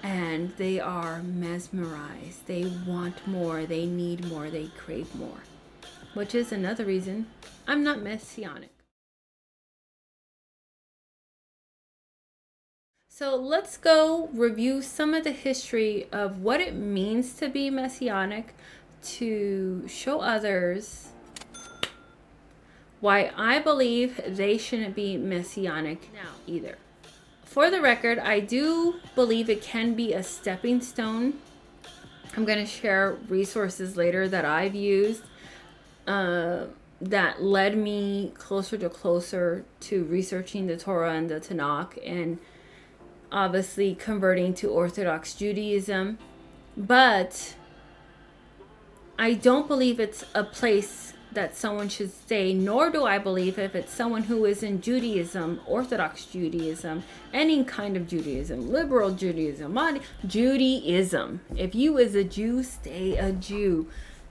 and 0.03 0.51
they 0.57 0.79
are 0.79 1.23
mesmerized. 1.23 2.47
They 2.47 2.71
want 2.87 3.27
more, 3.27 3.67
they 3.67 3.87
need 3.87 4.27
more, 4.27 4.49
they 4.49 4.69
crave 4.79 5.15
more, 5.15 5.43
which 6.13 6.35
is 6.35 6.53
another 6.53 6.85
reason 6.85 7.27
I'm 7.67 7.83
not 7.83 8.01
messianic. 8.01 8.74
So 13.17 13.37
let's 13.37 13.77
go 13.77 14.29
review 14.33 14.83
some 14.83 15.15
of 15.15 15.23
the 15.23 15.31
history 15.31 16.09
of 16.11 16.41
what 16.41 16.61
it 16.61 16.75
means 16.75 17.35
to 17.35 17.49
be 17.49 17.71
messianic 17.71 18.57
to 19.05 19.87
show 19.87 20.19
others 20.19 21.11
why 22.99 23.31
I 23.37 23.61
believe 23.61 24.21
they 24.27 24.59
shouldn't 24.59 24.97
be 24.97 25.17
messianic 25.17 26.13
now 26.13 26.31
either 26.49 26.77
for 27.45 27.71
the 27.71 27.81
record, 27.81 28.19
I 28.19 28.41
do 28.41 28.97
believe 29.15 29.49
it 29.49 29.63
can 29.63 29.95
be 29.95 30.13
a 30.13 30.25
stepping 30.25 30.81
stone. 30.81 31.35
I'm 32.37 32.45
going 32.45 32.59
to 32.59 32.67
share 32.67 33.13
resources 33.29 33.97
later 33.97 34.27
that 34.27 34.45
I've 34.45 34.75
used 34.75 35.23
uh, 36.09 36.65
that 37.01 37.41
led 37.41 37.79
me 37.79 38.33
closer 38.37 38.77
to 38.79 38.89
closer 38.89 39.65
to 39.83 40.03
researching 40.03 40.67
the 40.67 40.77
Torah 40.77 41.15
and 41.15 41.31
the 41.31 41.39
Tanakh 41.39 41.97
and 42.05 42.41
obviously 43.35 43.97
converting 43.97 44.55
to 44.55 44.71
Orthodox 44.71 45.35
Judaism. 45.35 46.19
But 46.77 47.55
I 49.19 49.35
don't 49.35 49.69
believe 49.69 50.01
it's 50.01 50.25
a 50.35 50.45
place 50.45 51.13
that 51.33 51.57
someone 51.57 51.89
should 51.89 52.13
stay, 52.13 52.55
nor 52.55 52.91
do 52.91 53.05
I 53.05 53.19
believe 53.19 53.59
if 53.59 53.75
it's 53.75 53.93
someone 53.93 54.23
who 54.23 54.45
is 54.45 54.63
in 54.63 54.81
Judaism, 54.81 55.61
Orthodox 55.67 56.27
Judaism, 56.27 57.03
any 57.33 57.65
kind 57.65 57.97
of 57.97 58.07
Judaism, 58.07 58.71
liberal 58.71 59.11
Judaism, 59.11 59.77
Judaism. 60.25 61.41
If 61.57 61.75
you 61.75 61.99
is 61.99 62.15
a 62.15 62.23
Jew, 62.23 62.63
stay 62.63 63.17
a 63.17 63.33
Jew. 63.33 63.89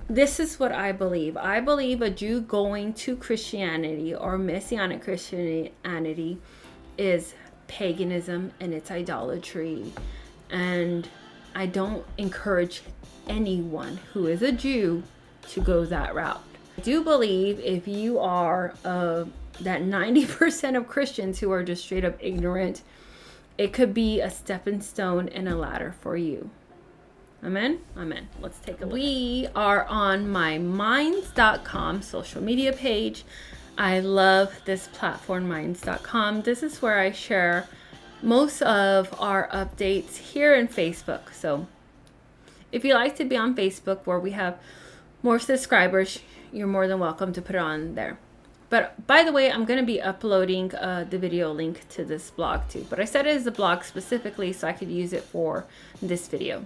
This 0.10 0.40
is 0.40 0.60
what 0.60 0.72
I 0.72 0.94
believe. 0.94 1.36
I 1.36 1.60
believe 1.60 2.02
a 2.02 2.10
Jew 2.10 2.40
going 2.40 2.94
to 2.94 3.18
Christianity 3.18 4.16
or 4.16 4.38
Messianic 4.38 5.04
Christianity 5.04 6.40
is 6.98 7.34
paganism 7.74 8.52
and 8.60 8.72
it's 8.72 8.92
idolatry. 8.92 9.92
And 10.52 11.10
I 11.56 11.66
don't 11.66 12.06
encourage 12.20 12.84
anyone 13.28 14.00
who 14.14 14.28
is 14.28 14.44
a 14.44 14.52
Jew 14.52 15.04
to 15.50 15.62
go 15.62 15.84
that 15.86 16.14
route. 16.14 16.44
I 16.78 16.82
do 16.82 17.04
believe 17.04 17.60
if 17.60 17.88
you 17.88 18.20
are 18.20 18.76
uh, 18.86 19.26
that 19.62 19.82
90% 19.82 20.78
of 20.78 20.88
Christians 20.88 21.40
who 21.40 21.52
are 21.52 21.64
just 21.64 21.84
straight 21.84 22.06
up 22.06 22.16
ignorant, 22.20 22.84
it 23.58 23.74
could 23.74 23.94
be 23.94 24.22
a 24.22 24.30
stepping 24.30 24.82
stone 24.82 25.28
and 25.30 25.50
a 25.50 25.56
ladder 25.56 25.96
for 26.00 26.16
you. 26.16 26.52
Amen. 27.44 27.80
Amen. 27.98 28.30
Let's 28.40 28.60
take 28.60 28.82
a 28.82 28.86
look. 28.86 28.94
We 28.94 29.48
are 29.56 29.84
on 29.86 30.30
my 30.30 30.60
minds.com 30.60 32.04
social 32.04 32.42
media 32.42 32.72
page. 32.72 33.26
I 33.78 34.00
love 34.00 34.54
this 34.66 34.88
platform, 34.88 35.48
minds.com. 35.48 36.44
This 36.44 36.62
is 36.62 36.82
where 36.82 37.00
I 37.00 37.12
share 37.12 37.68
most 38.22 38.62
of 38.62 39.14
our 39.20 39.50
updates 39.50 40.18
here 40.18 40.54
in 40.54 40.68
Facebook. 40.68 41.34
So 41.34 41.68
if 42.72 42.86
you 42.86 42.94
like 42.94 43.16
to 43.18 43.26
be 43.26 43.36
on 43.36 43.56
Facebook 43.56 44.06
where 44.06 44.20
we 44.20 44.32
have 44.32 44.60
more 45.24 45.40
subscribers, 45.40 46.20
you're 46.52 46.68
more 46.68 46.88
than 46.88 47.00
welcome 47.00 47.34
to 47.34 47.42
put 47.42 47.56
it 47.56 47.60
on 47.60 47.96
there. 47.96 48.20
But 48.70 49.06
by 49.08 49.24
the 49.24 49.32
way, 49.32 49.52
I'm 49.52 49.66
going 49.66 49.80
to 49.80 49.86
be 49.86 50.02
uploading 50.02 50.74
uh, 50.76 51.06
the 51.10 51.18
video 51.18 51.52
link 51.52 51.88
to 51.90 52.06
this 52.06 52.32
blog 52.32 52.62
too. 52.70 52.86
But 52.90 53.00
I 53.00 53.06
said 53.06 53.28
it 53.28 53.36
as 53.36 53.46
a 53.46 53.52
blog 53.52 53.84
specifically 53.84 54.54
so 54.54 54.68
I 54.68 54.74
could 54.74 54.90
use 54.90 55.14
it 55.14 55.24
for 55.24 55.66
this 56.02 56.28
video. 56.28 56.66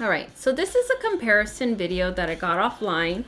All 0.00 0.08
right, 0.08 0.36
so 0.36 0.52
this 0.52 0.74
is 0.74 0.90
a 0.90 0.96
comparison 0.96 1.74
video 1.74 2.12
that 2.12 2.28
I 2.28 2.34
got 2.34 2.58
offline 2.58 3.24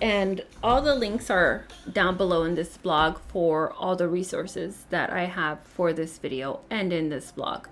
and 0.00 0.44
all 0.62 0.80
the 0.80 0.94
links 0.94 1.30
are 1.30 1.64
down 1.90 2.16
below 2.16 2.44
in 2.44 2.54
this 2.54 2.76
blog 2.76 3.18
for 3.28 3.72
all 3.72 3.96
the 3.96 4.08
resources 4.08 4.84
that 4.90 5.10
I 5.10 5.24
have 5.24 5.60
for 5.60 5.92
this 5.92 6.18
video 6.18 6.60
and 6.70 6.92
in 6.92 7.08
this 7.08 7.32
blog 7.32 7.66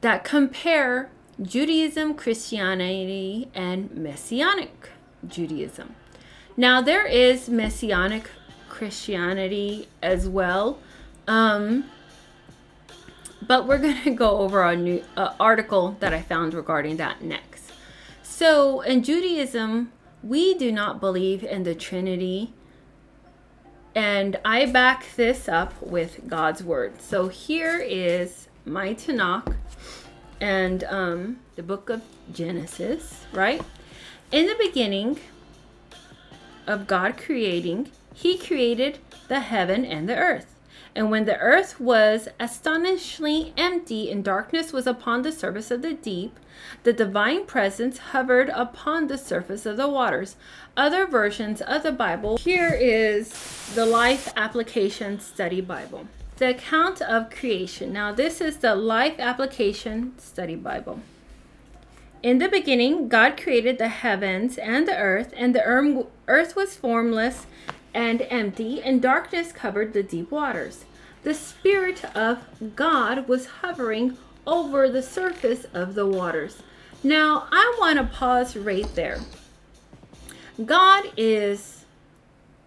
that 0.00 0.24
compare 0.24 1.10
Judaism, 1.40 2.14
Christianity, 2.14 3.48
and 3.54 3.90
Messianic 3.94 4.90
Judaism. 5.26 5.94
Now, 6.56 6.82
there 6.82 7.06
is 7.06 7.48
Messianic 7.48 8.28
Christianity 8.68 9.88
as 10.02 10.28
well. 10.28 10.78
Um, 11.26 11.84
but 13.46 13.66
we're 13.66 13.78
going 13.86 14.02
to 14.02 14.10
go 14.10 14.38
over 14.38 14.62
a 14.62 14.76
new 14.76 15.02
uh, 15.16 15.34
article 15.40 15.96
that 16.00 16.12
I 16.12 16.20
found 16.20 16.54
regarding 16.54 16.96
that 16.98 17.22
next. 17.22 17.72
So, 18.22 18.80
in 18.80 19.02
Judaism, 19.02 19.92
we 20.22 20.54
do 20.54 20.70
not 20.70 21.00
believe 21.00 21.42
in 21.42 21.64
the 21.64 21.74
Trinity. 21.74 22.52
And 23.94 24.38
I 24.44 24.66
back 24.66 25.14
this 25.16 25.48
up 25.48 25.80
with 25.82 26.28
God's 26.28 26.62
word. 26.62 27.02
So, 27.02 27.28
here 27.28 27.78
is 27.78 28.48
my 28.64 28.94
Tanakh 28.94 29.56
and 30.40 30.84
um, 30.84 31.40
the 31.56 31.62
book 31.62 31.90
of 31.90 32.02
Genesis, 32.32 33.26
right? 33.32 33.62
In 34.30 34.46
the 34.46 34.56
beginning 34.58 35.20
of 36.66 36.86
God 36.86 37.18
creating, 37.18 37.90
He 38.14 38.38
created 38.38 38.98
the 39.28 39.40
heaven 39.40 39.84
and 39.84 40.08
the 40.08 40.16
earth. 40.16 40.54
And 40.94 41.10
when 41.10 41.24
the 41.24 41.38
earth 41.38 41.80
was 41.80 42.28
astonishingly 42.38 43.54
empty 43.56 44.10
and 44.10 44.24
darkness 44.24 44.72
was 44.72 44.86
upon 44.86 45.22
the 45.22 45.32
surface 45.32 45.70
of 45.70 45.82
the 45.82 45.94
deep, 45.94 46.38
the 46.82 46.92
divine 46.92 47.46
presence 47.46 47.98
hovered 47.98 48.50
upon 48.50 49.06
the 49.06 49.18
surface 49.18 49.66
of 49.66 49.76
the 49.76 49.88
waters. 49.88 50.36
Other 50.76 51.06
versions 51.06 51.60
of 51.60 51.82
the 51.82 51.92
Bible. 51.92 52.38
Here 52.38 52.72
is 52.72 53.30
the 53.74 53.86
Life 53.86 54.32
Application 54.36 55.20
Study 55.20 55.60
Bible. 55.60 56.06
The 56.36 56.50
account 56.50 57.00
of 57.02 57.30
creation. 57.30 57.92
Now, 57.92 58.12
this 58.12 58.40
is 58.40 58.58
the 58.58 58.74
Life 58.74 59.18
Application 59.18 60.18
Study 60.18 60.56
Bible. 60.56 61.00
In 62.22 62.38
the 62.38 62.48
beginning, 62.48 63.08
God 63.08 63.36
created 63.36 63.78
the 63.78 63.88
heavens 63.88 64.56
and 64.56 64.86
the 64.86 64.96
earth, 64.96 65.34
and 65.36 65.54
the 65.54 65.64
erm, 65.64 66.06
earth 66.28 66.54
was 66.54 66.76
formless 66.76 67.46
and 67.92 68.22
empty, 68.30 68.80
and 68.80 69.02
darkness 69.02 69.52
covered 69.52 69.92
the 69.92 70.02
deep 70.02 70.30
waters. 70.30 70.84
The 71.24 71.34
Spirit 71.34 72.04
of 72.16 72.44
God 72.76 73.28
was 73.28 73.46
hovering 73.60 74.16
over 74.46 74.88
the 74.88 75.02
surface 75.02 75.66
of 75.72 75.94
the 75.94 76.06
waters. 76.06 76.62
Now, 77.02 77.48
I 77.50 77.76
want 77.80 77.98
to 77.98 78.04
pause 78.04 78.56
right 78.56 78.92
there. 78.94 79.18
God 80.64 81.10
is 81.16 81.84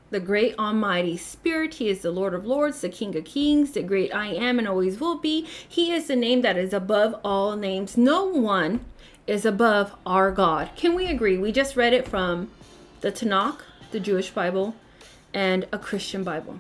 the 0.10 0.20
great 0.20 0.58
Almighty 0.58 1.18
Spirit. 1.18 1.76
He 1.76 1.90
is 1.90 2.02
the 2.02 2.12
Lord 2.12 2.34
of 2.34 2.46
Lords, 2.46 2.82
the 2.82 2.90
King 2.90 3.16
of 3.16 3.26
Kings, 3.26 3.72
the 3.72 3.84
great 3.84 4.14
I 4.14 4.28
am 4.28 4.60
and 4.60 4.68
always 4.68 5.00
will 5.00 5.18
be. 5.18 5.48
He 5.68 5.92
is 5.92 6.08
the 6.08 6.16
name 6.16 6.42
that 6.42 6.58
is 6.58 6.74
above 6.74 7.20
all 7.24 7.56
names. 7.56 7.98
No 7.98 8.26
one 8.26 8.86
is 9.28 9.46
above 9.46 9.96
our 10.06 10.32
God. 10.32 10.70
Can 10.76 10.96
we 10.96 11.08
agree? 11.08 11.38
We 11.38 11.52
just 11.52 11.76
read 11.76 11.94
it 11.94 12.08
from 12.08 12.50
the 13.02 13.12
Tanakh, 13.12 13.60
the 13.92 14.00
Jewish 14.00 14.32
Bible, 14.32 14.76
and 15.34 15.68
a 15.72 15.80
Christian 15.80 16.24
Bible. 16.24 16.60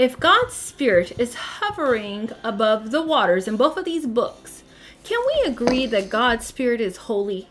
If 0.00 0.18
God's 0.18 0.54
Spirit 0.54 1.12
is 1.20 1.34
hovering 1.34 2.30
above 2.42 2.90
the 2.90 3.02
waters 3.02 3.46
in 3.46 3.58
both 3.58 3.76
of 3.76 3.84
these 3.84 4.06
books, 4.06 4.62
can 5.04 5.20
we 5.26 5.52
agree 5.52 5.84
that 5.84 6.08
God's 6.08 6.46
Spirit 6.46 6.80
is 6.80 6.96
holy? 6.96 7.50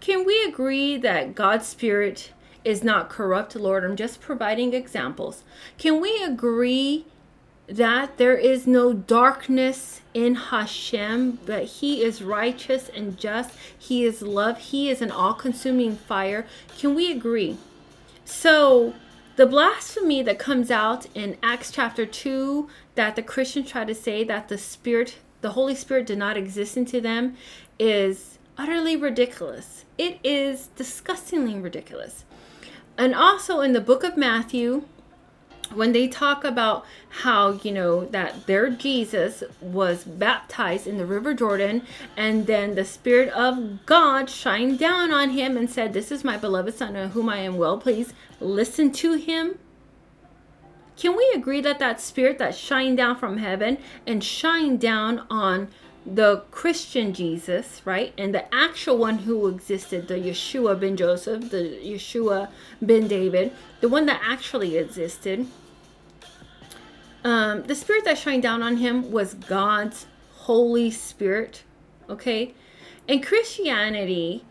Can 0.00 0.24
we 0.24 0.42
agree 0.44 0.96
that 0.96 1.34
God's 1.34 1.66
Spirit 1.66 2.32
is 2.64 2.82
not 2.82 3.10
corrupt, 3.10 3.54
Lord? 3.54 3.84
I'm 3.84 3.96
just 3.96 4.22
providing 4.22 4.72
examples. 4.72 5.42
Can 5.76 6.00
we 6.00 6.22
agree 6.22 7.04
that 7.66 8.16
there 8.16 8.38
is 8.38 8.66
no 8.66 8.94
darkness 8.94 10.00
in 10.14 10.36
Hashem, 10.36 11.40
but 11.44 11.64
He 11.64 12.02
is 12.02 12.22
righteous 12.22 12.88
and 12.88 13.18
just? 13.18 13.50
He 13.78 14.04
is 14.04 14.22
love. 14.22 14.56
He 14.56 14.88
is 14.88 15.02
an 15.02 15.10
all 15.10 15.34
consuming 15.34 15.96
fire. 15.96 16.46
Can 16.78 16.94
we 16.94 17.12
agree? 17.12 17.58
So, 18.24 18.94
the 19.38 19.46
blasphemy 19.46 20.20
that 20.20 20.36
comes 20.36 20.68
out 20.68 21.06
in 21.14 21.36
Acts 21.44 21.70
chapter 21.70 22.04
2 22.04 22.68
that 22.96 23.14
the 23.14 23.22
Christians 23.22 23.70
try 23.70 23.84
to 23.84 23.94
say 23.94 24.24
that 24.24 24.48
the 24.48 24.58
Spirit, 24.58 25.18
the 25.42 25.52
Holy 25.52 25.76
Spirit, 25.76 26.06
did 26.06 26.18
not 26.18 26.36
exist 26.36 26.76
into 26.76 27.00
them 27.00 27.36
is 27.78 28.40
utterly 28.56 28.96
ridiculous. 28.96 29.84
It 29.96 30.18
is 30.24 30.70
disgustingly 30.74 31.54
ridiculous. 31.54 32.24
And 32.96 33.14
also 33.14 33.60
in 33.60 33.74
the 33.74 33.80
book 33.80 34.02
of 34.02 34.16
Matthew, 34.16 34.82
when 35.74 35.92
they 35.92 36.08
talk 36.08 36.44
about 36.44 36.84
how 37.22 37.52
you 37.62 37.72
know 37.72 38.04
that 38.06 38.46
their 38.46 38.70
jesus 38.70 39.42
was 39.60 40.04
baptized 40.04 40.86
in 40.86 40.98
the 40.98 41.06
river 41.06 41.34
jordan 41.34 41.82
and 42.16 42.46
then 42.46 42.74
the 42.74 42.84
spirit 42.84 43.28
of 43.30 43.84
god 43.86 44.28
shined 44.28 44.78
down 44.78 45.12
on 45.12 45.30
him 45.30 45.56
and 45.56 45.70
said 45.70 45.92
this 45.92 46.10
is 46.10 46.24
my 46.24 46.36
beloved 46.36 46.74
son 46.74 46.96
of 46.96 47.12
whom 47.12 47.28
i 47.28 47.38
am 47.38 47.56
well 47.56 47.78
pleased 47.78 48.12
listen 48.40 48.90
to 48.90 49.14
him 49.14 49.58
can 50.96 51.16
we 51.16 51.30
agree 51.34 51.60
that 51.60 51.78
that 51.78 52.00
spirit 52.00 52.38
that 52.38 52.56
shined 52.56 52.96
down 52.96 53.16
from 53.16 53.38
heaven 53.38 53.78
and 54.06 54.22
shined 54.22 54.80
down 54.80 55.24
on 55.30 55.68
the 56.14 56.42
Christian 56.50 57.12
Jesus, 57.12 57.82
right? 57.84 58.14
And 58.16 58.34
the 58.34 58.52
actual 58.54 58.96
one 58.96 59.18
who 59.18 59.46
existed, 59.46 60.08
the 60.08 60.14
Yeshua 60.14 60.78
ben 60.80 60.96
Joseph, 60.96 61.50
the 61.50 61.78
Yeshua 61.82 62.48
ben 62.80 63.08
David, 63.08 63.52
the 63.80 63.88
one 63.88 64.06
that 64.06 64.20
actually 64.24 64.76
existed. 64.76 65.46
Um, 67.28 67.64
the 67.64 67.74
spirit 67.74 68.06
that 68.06 68.16
shined 68.16 68.42
down 68.42 68.62
on 68.62 68.78
him 68.78 69.12
was 69.12 69.34
God's 69.34 70.06
Holy 70.32 70.90
Spirit, 70.90 71.62
okay? 72.08 72.54
In 73.06 73.20
Christianity, 73.20 74.46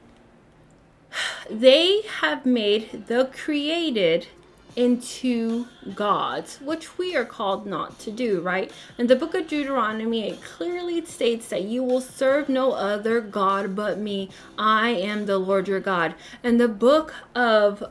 they 1.50 2.04
have 2.20 2.46
made 2.46 3.08
the 3.08 3.32
created 3.34 4.28
into 4.76 5.66
gods, 5.96 6.62
which 6.62 7.00
we 7.00 7.16
are 7.16 7.26
called 7.26 7.66
not 7.66 7.98
to 7.98 8.12
do, 8.12 8.42
right? 8.42 8.72
In 9.00 9.08
the 9.08 9.16
book 9.16 9.34
of 9.34 9.48
Deuteronomy, 9.48 10.30
it 10.30 10.44
clearly 10.44 11.04
states 11.04 11.48
that 11.48 11.64
you 11.64 11.84
will 11.84 12.00
serve 12.00 12.48
no 12.48 12.74
other 12.74 13.22
God 13.22 13.76
but 13.76 13.98
me. 13.98 14.30
I 14.56 14.90
am 14.90 15.26
the 15.26 15.40
Lord 15.40 15.68
your 15.68 15.80
God. 15.80 16.14
And 16.44 16.62
the 16.62 16.68
book 16.68 17.16
of 17.34 17.84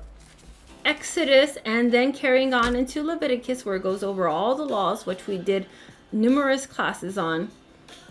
Exodus 0.87 1.59
and 1.64 1.92
then 1.92 2.12
carrying 2.12 2.55
on 2.55 2.75
into 2.75 3.03
Leviticus, 3.03 3.66
where 3.66 3.77
it 3.77 3.83
goes 3.83 4.03
over 4.03 4.29
all 4.29 4.55
the 4.55 4.64
laws, 4.64 5.05
which 5.05 5.27
we 5.27 5.37
did 5.37 5.66
numerous 6.12 6.64
classes 6.66 7.18
on 7.18 7.51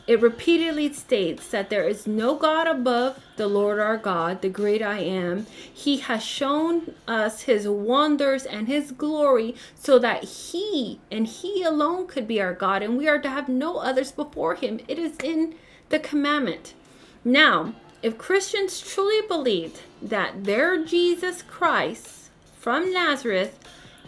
it 0.08 0.22
repeatedly 0.22 0.94
states 0.94 1.48
that 1.50 1.72
there 1.72 1.88
is 1.88 2.06
no 2.06 2.36
God 2.36 2.68
above 2.68 3.20
the 3.38 3.48
Lord 3.48 3.80
our 3.80 3.98
God, 3.98 4.42
the 4.42 4.50
great 4.50 4.84
I 4.84 5.00
am. 5.00 5.48
He 5.74 5.98
has 5.98 6.24
shown 6.24 6.94
us 7.08 7.44
his 7.44 7.68
wonders 7.68 8.46
and 8.46 8.68
his 8.68 8.92
glory 8.92 9.56
so 9.74 9.98
that 9.98 10.24
he 10.24 11.00
and 11.12 11.26
he 11.26 11.64
alone 11.64 12.06
could 12.06 12.28
be 12.28 12.40
our 12.40 12.54
God, 12.54 12.84
and 12.84 12.98
we 12.98 13.08
are 13.08 13.20
to 13.20 13.30
have 13.30 13.50
no 13.50 13.78
others 13.78 14.12
before 14.12 14.56
him. 14.56 14.80
It 14.88 15.00
is 15.00 15.18
in 15.24 15.56
the 15.90 16.00
commandment. 16.00 16.76
Now, 17.24 17.74
if 18.04 18.20
Christians 18.20 18.80
truly 18.80 19.28
believed 19.28 19.82
that 20.04 20.44
their 20.44 20.86
Jesus 20.86 21.42
Christ 21.42 22.25
from 22.66 22.92
Nazareth 22.92 23.60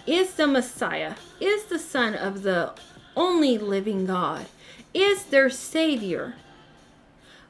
is 0.07 0.33
the 0.33 0.47
Messiah, 0.47 1.13
is 1.39 1.65
the 1.65 1.77
Son 1.77 2.15
of 2.15 2.41
the 2.41 2.73
only 3.15 3.55
living 3.55 4.07
God, 4.07 4.47
is 4.95 5.25
their 5.25 5.47
Savior, 5.47 6.33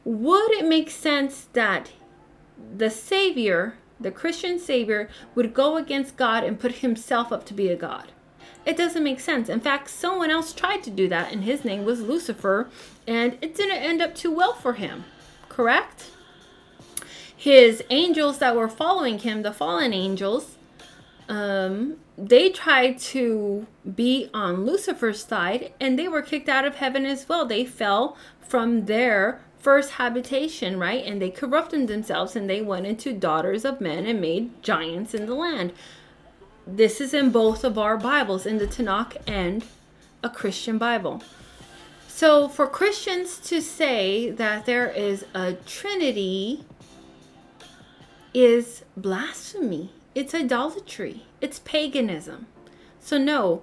would 0.03 0.51
it 0.51 0.67
make 0.67 0.89
sense 0.89 1.47
that 1.53 1.91
the 2.75 2.89
Savior, 2.89 3.75
the 3.97 4.11
Christian 4.11 4.59
Savior, 4.59 5.09
would 5.33 5.53
go 5.53 5.77
against 5.77 6.17
God 6.17 6.43
and 6.43 6.59
put 6.59 6.79
himself 6.79 7.31
up 7.31 7.45
to 7.45 7.53
be 7.53 7.69
a 7.69 7.77
God? 7.77 8.11
It 8.65 8.75
doesn't 8.75 9.01
make 9.01 9.21
sense. 9.21 9.47
In 9.47 9.61
fact, 9.61 9.89
someone 9.89 10.29
else 10.29 10.51
tried 10.51 10.83
to 10.83 10.89
do 10.89 11.07
that, 11.07 11.31
and 11.31 11.45
his 11.45 11.63
name 11.63 11.85
was 11.85 12.01
Lucifer, 12.01 12.67
and 13.07 13.37
it 13.39 13.55
didn't 13.55 13.77
end 13.77 14.01
up 14.01 14.13
too 14.13 14.35
well 14.35 14.55
for 14.55 14.73
him. 14.73 15.05
Correct? 15.47 16.07
His 17.33 17.81
angels 17.89 18.39
that 18.39 18.57
were 18.57 18.67
following 18.67 19.19
him, 19.19 19.43
the 19.43 19.53
fallen 19.53 19.93
angels, 19.93 20.56
um, 21.29 21.97
they 22.17 22.49
tried 22.49 22.99
to 22.99 23.67
be 23.95 24.29
on 24.33 24.65
Lucifer's 24.65 25.23
side 25.23 25.73
and 25.79 25.97
they 25.97 26.07
were 26.07 26.21
kicked 26.21 26.49
out 26.49 26.65
of 26.65 26.75
heaven 26.75 27.05
as 27.05 27.27
well. 27.27 27.45
They 27.45 27.65
fell 27.65 28.17
from 28.39 28.85
their 28.85 29.41
first 29.59 29.91
habitation, 29.91 30.79
right? 30.79 31.05
And 31.05 31.21
they 31.21 31.29
corrupted 31.29 31.87
themselves 31.87 32.35
and 32.35 32.49
they 32.49 32.61
went 32.61 32.87
into 32.87 33.13
daughters 33.13 33.65
of 33.65 33.81
men 33.81 34.05
and 34.05 34.21
made 34.21 34.63
giants 34.63 35.13
in 35.13 35.25
the 35.25 35.35
land. 35.35 35.73
This 36.65 36.99
is 36.99 37.13
in 37.13 37.31
both 37.31 37.63
of 37.63 37.77
our 37.77 37.97
Bibles, 37.97 38.45
in 38.45 38.57
the 38.57 38.67
Tanakh 38.67 39.17
and 39.25 39.63
a 40.23 40.29
Christian 40.29 40.77
Bible. 40.77 41.21
So, 42.07 42.49
for 42.49 42.67
Christians 42.67 43.37
to 43.41 43.61
say 43.61 44.31
that 44.31 44.65
there 44.65 44.89
is 44.89 45.23
a 45.33 45.53
Trinity 45.53 46.65
is 48.33 48.83
blasphemy 48.97 49.91
it's 50.17 50.33
idolatry, 50.33 51.27
it's 51.41 51.59
paganism. 51.59 52.47
So, 52.99 53.19
no, 53.19 53.61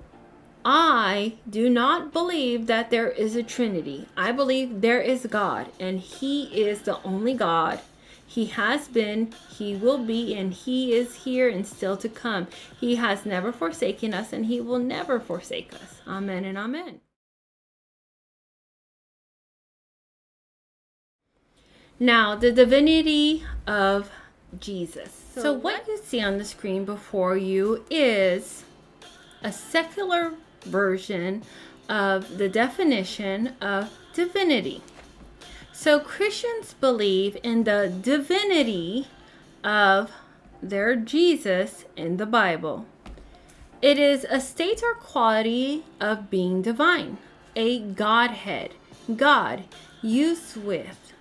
I 0.64 1.34
do 1.50 1.68
not 1.68 2.12
believe 2.12 2.68
that 2.68 2.90
there 2.90 3.08
is 3.08 3.34
a 3.34 3.42
Trinity. 3.42 4.06
I 4.16 4.30
believe 4.30 4.80
there 4.80 5.00
is 5.00 5.26
God, 5.26 5.72
and 5.80 5.98
He 5.98 6.44
is 6.44 6.82
the 6.82 7.02
only 7.02 7.34
God. 7.34 7.80
He 8.24 8.46
has 8.46 8.86
been, 8.86 9.34
He 9.50 9.74
will 9.74 9.98
be, 9.98 10.32
and 10.36 10.54
He 10.54 10.94
is 10.94 11.24
here 11.24 11.48
and 11.48 11.66
still 11.66 11.96
to 11.96 12.08
come. 12.08 12.46
He 12.78 12.94
has 12.94 13.26
never 13.26 13.50
forsaken 13.50 14.14
us, 14.14 14.32
and 14.32 14.46
He 14.46 14.60
will 14.60 14.78
never 14.78 15.18
forsake 15.18 15.74
us. 15.74 16.02
Amen 16.06 16.44
and 16.44 16.56
amen. 16.56 17.00
Now, 21.98 22.36
the 22.36 22.52
divinity 22.52 23.42
of 23.66 24.12
Jesus. 24.60 25.24
So, 25.34 25.42
so 25.42 25.52
what 25.52 25.86
you 25.86 25.98
see 25.98 26.22
on 26.22 26.38
the 26.38 26.44
screen 26.44 26.84
before 26.84 27.36
you 27.36 27.84
is 27.90 28.64
a 29.42 29.52
secular 29.52 30.34
version 30.64 31.42
of 31.88 32.38
the 32.38 32.48
definition 32.48 33.54
of 33.60 33.90
divinity. 34.14 34.82
So 35.72 35.98
Christians 35.98 36.74
believe 36.74 37.36
in 37.42 37.64
the 37.64 37.92
divinity 38.00 39.08
of 39.62 40.10
their 40.62 40.96
Jesus 40.96 41.84
in 41.96 42.16
the 42.16 42.26
Bible. 42.26 42.86
It 43.82 43.98
is 43.98 44.24
a 44.30 44.40
state 44.40 44.82
or 44.82 44.94
quality 44.94 45.84
of 46.00 46.30
being 46.30 46.62
divine, 46.62 47.18
a 47.54 47.80
Godhead, 47.80 48.72
God 49.14 49.64
used 50.00 50.56
with 50.56 51.13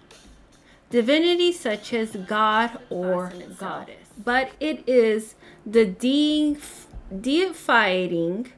divinity 0.93 1.51
such 1.51 1.91
as 1.91 2.15
God 2.15 2.77
or 2.91 3.33
Goddess. 3.57 4.09
But 4.23 4.51
it 4.59 4.87
is 4.87 5.33
the 5.65 5.85
de- 5.85 6.55
deifying 7.19 8.51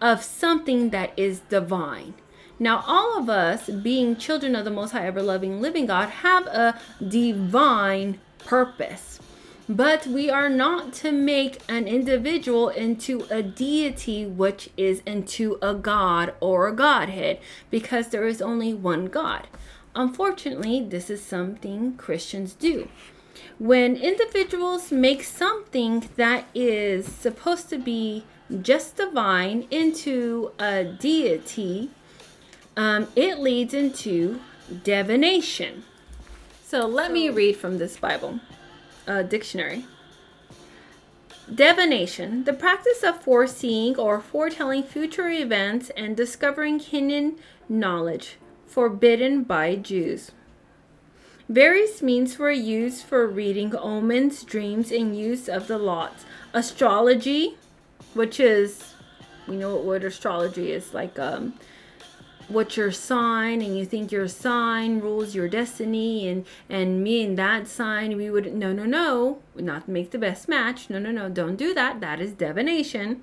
of 0.00 0.22
something 0.22 0.88
that 0.88 1.12
is 1.18 1.40
divine. 1.50 2.14
Now, 2.58 2.82
all 2.86 3.18
of 3.18 3.28
us, 3.28 3.68
being 3.68 4.16
children 4.16 4.56
of 4.56 4.64
the 4.64 4.70
Most 4.70 4.92
High, 4.92 5.06
ever 5.06 5.20
loving, 5.20 5.60
living 5.60 5.84
God, 5.84 6.08
have 6.08 6.46
a 6.46 6.80
divine 7.06 8.18
purpose. 8.38 9.20
But 9.68 10.06
we 10.06 10.30
are 10.30 10.48
not 10.48 10.94
to 10.94 11.12
make 11.12 11.60
an 11.68 11.86
individual 11.86 12.70
into 12.70 13.26
a 13.30 13.42
deity, 13.42 14.24
which 14.24 14.70
is 14.78 15.02
into 15.04 15.58
a 15.60 15.74
God 15.74 16.32
or 16.40 16.68
a 16.68 16.74
Godhead, 16.74 17.38
because 17.70 18.08
there 18.08 18.26
is 18.26 18.40
only 18.40 18.72
one 18.72 19.06
God. 19.08 19.46
Unfortunately, 19.94 20.82
this 20.82 21.10
is 21.10 21.22
something 21.22 21.96
Christians 21.96 22.54
do. 22.54 22.88
When 23.58 23.96
individuals 23.96 24.90
make 24.90 25.22
something 25.22 26.08
that 26.16 26.46
is 26.54 27.06
supposed 27.06 27.68
to 27.70 27.78
be 27.78 28.24
just 28.60 28.96
divine 28.96 29.66
into 29.70 30.52
a 30.58 30.84
deity, 30.84 31.90
um, 32.76 33.08
it 33.16 33.38
leads 33.38 33.74
into 33.74 34.40
divination. 34.82 35.84
So 36.64 36.86
let 36.86 37.12
me 37.12 37.28
read 37.28 37.56
from 37.56 37.78
this 37.78 37.96
Bible 37.96 38.40
uh, 39.06 39.22
dictionary. 39.22 39.84
Divination, 41.52 42.44
the 42.44 42.52
practice 42.52 43.02
of 43.02 43.20
foreseeing 43.20 43.96
or 43.98 44.20
foretelling 44.20 44.84
future 44.84 45.28
events 45.28 45.90
and 45.90 46.16
discovering 46.16 46.78
hidden 46.78 47.36
knowledge, 47.68 48.36
forbidden 48.72 49.42
by 49.42 49.76
Jews. 49.76 50.32
Various 51.48 52.00
means 52.00 52.38
were 52.38 52.50
used 52.50 53.04
for 53.04 53.26
reading 53.26 53.76
omens, 53.76 54.42
dreams, 54.42 54.90
and 54.90 55.16
use 55.16 55.48
of 55.48 55.66
the 55.66 55.78
lots. 55.78 56.24
Astrology, 56.54 57.56
which 58.14 58.40
is 58.40 58.94
we 59.46 59.56
know 59.56 59.76
what 59.76 60.04
astrology 60.04 60.72
is 60.72 60.94
like 60.94 61.18
um 61.18 61.54
what 62.48 62.76
your 62.76 62.92
sign 62.92 63.62
and 63.62 63.78
you 63.78 63.84
think 63.84 64.12
your 64.12 64.28
sign 64.28 65.00
rules 65.00 65.34
your 65.34 65.48
destiny 65.48 66.28
and 66.28 66.44
and 66.68 67.02
me 67.02 67.24
and 67.24 67.38
that 67.38 67.66
sign 67.66 68.16
we 68.16 68.30
would 68.30 68.52
no 68.54 68.72
no 68.72 68.84
no 68.84 69.38
not 69.56 69.88
make 69.88 70.10
the 70.10 70.18
best 70.18 70.48
match 70.48 70.90
no 70.90 70.98
no 70.98 71.10
no 71.10 71.28
don't 71.28 71.56
do 71.56 71.72
that 71.74 72.00
that 72.00 72.20
is 72.20 72.32
divination 72.32 73.22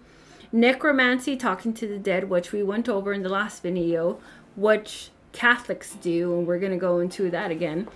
necromancy 0.52 1.36
talking 1.36 1.74
to 1.74 1.88
the 1.88 2.00
dead 2.00 2.30
which 2.30 2.52
we 2.52 2.64
went 2.64 2.90
over 2.90 3.14
in 3.14 3.22
the 3.22 3.30
last 3.30 3.62
video 3.62 4.20
which 4.56 5.12
catholics 5.32 5.96
do 6.02 6.38
and 6.38 6.48
we're 6.48 6.60
going 6.60 6.72
to 6.72 6.78
go 6.78 7.00
into 7.00 7.30
that 7.30 7.52
again 7.52 7.88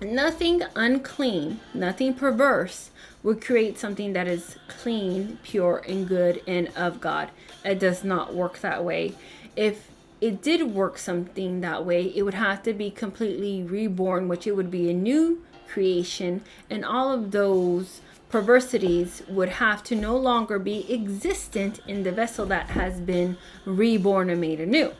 nothing 0.00 0.62
unclean 0.76 1.60
nothing 1.74 2.14
perverse 2.14 2.90
would 3.22 3.44
create 3.44 3.78
something 3.78 4.12
that 4.12 4.26
is 4.28 4.56
clean, 4.68 5.38
pure, 5.42 5.82
and 5.88 6.06
good 6.06 6.42
and 6.46 6.68
of 6.76 7.00
God. 7.00 7.30
It 7.64 7.78
does 7.78 8.04
not 8.04 8.34
work 8.34 8.60
that 8.60 8.84
way. 8.84 9.14
If 9.56 9.90
it 10.20 10.42
did 10.42 10.74
work 10.74 10.98
something 10.98 11.60
that 11.60 11.84
way, 11.84 12.12
it 12.14 12.22
would 12.22 12.34
have 12.34 12.62
to 12.64 12.72
be 12.72 12.90
completely 12.90 13.62
reborn, 13.62 14.28
which 14.28 14.46
it 14.46 14.52
would 14.52 14.70
be 14.70 14.90
a 14.90 14.94
new 14.94 15.42
creation, 15.68 16.42
and 16.70 16.84
all 16.84 17.12
of 17.12 17.30
those 17.30 18.00
perversities 18.30 19.22
would 19.28 19.48
have 19.48 19.82
to 19.82 19.94
no 19.94 20.16
longer 20.16 20.58
be 20.58 20.92
existent 20.92 21.80
in 21.86 22.02
the 22.02 22.12
vessel 22.12 22.46
that 22.46 22.68
has 22.70 23.00
been 23.00 23.36
reborn 23.64 24.28
and 24.30 24.40
made 24.40 24.60
anew. 24.60 24.92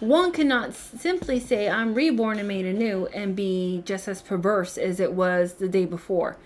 One 0.00 0.32
cannot 0.32 0.74
simply 0.74 1.38
say, 1.38 1.68
I'm 1.68 1.94
reborn 1.94 2.38
and 2.38 2.48
made 2.48 2.64
anew, 2.64 3.06
and 3.08 3.36
be 3.36 3.82
just 3.84 4.08
as 4.08 4.22
perverse 4.22 4.78
as 4.78 4.98
it 4.98 5.12
was 5.12 5.54
the 5.54 5.68
day 5.68 5.84
before. 5.84 6.36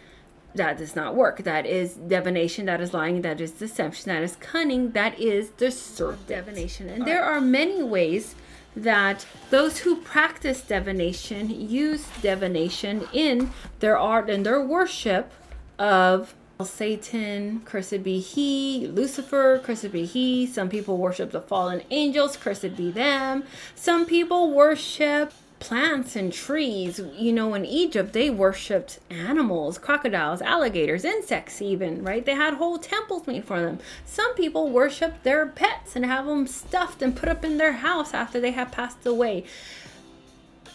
That 0.57 0.79
does 0.79 0.95
not 0.95 1.15
work. 1.15 1.45
That 1.45 1.65
is 1.67 1.95
divination, 1.95 2.67
that 2.67 2.81
is 2.81 2.93
lying, 2.93 3.23
that 3.23 3.41
is 3.41 3.53
deception, 3.53 4.13
that 4.13 4.23
is 4.23 4.37
cunning, 4.37 4.91
that 4.93 5.19
is 5.19 5.51
the 5.51 5.71
serpent. 5.71 6.27
Divination. 6.27 6.89
And 6.89 7.07
there 7.07 7.25
are 7.25 7.41
many 7.41 7.83
ways 7.83 8.35
that 8.77 9.27
those 9.51 9.79
who 9.79 9.97
practice 9.97 10.61
divination 10.61 11.49
use 11.49 12.07
divination 12.23 13.07
in 13.13 13.51
their 13.79 13.97
art 13.97 14.29
and 14.29 14.45
their 14.45 14.61
worship 14.61 15.33
of 15.79 16.35
Satan, 16.63 17.63
cursed 17.65 18.05
be 18.05 18.21
he, 18.21 18.87
Lucifer, 18.87 19.59
cursed 19.59 19.91
be 19.91 20.05
he. 20.05 20.47
Some 20.47 20.69
people 20.69 20.97
worship 20.99 21.33
the 21.33 21.41
fallen 21.41 21.83
angels, 21.91 22.37
cursed 22.37 22.77
be 22.77 22.93
them. 22.93 23.45
Some 23.75 24.07
people 24.07 24.53
worship 24.53 25.33
plants 25.59 26.15
and 26.15 26.33
trees. 26.33 27.01
You 27.17 27.33
know, 27.33 27.55
in 27.55 27.65
Egypt, 27.65 28.13
they 28.13 28.31
worshipped 28.31 29.01
animals, 29.11 29.79
crocodiles, 29.79 30.43
alligators, 30.43 31.05
insects, 31.05 31.61
even, 31.61 32.05
right? 32.05 32.25
They 32.25 32.35
had 32.35 32.55
whole 32.55 32.79
temples 32.79 33.27
made 33.27 33.45
for 33.45 33.61
them. 33.61 33.79
Some 34.05 34.35
people 34.35 34.69
worship 34.69 35.23
their 35.23 35.47
pets 35.47 35.97
and 35.97 36.05
have 36.05 36.27
them 36.27 36.47
stuffed 36.47 37.03
and 37.03 37.17
put 37.17 37.29
up 37.29 37.45
in 37.45 37.57
their 37.57 37.73
house 37.73 38.15
after 38.15 38.39
they 38.39 38.53
have 38.53 38.71
passed 38.71 39.07
away. 39.07 39.45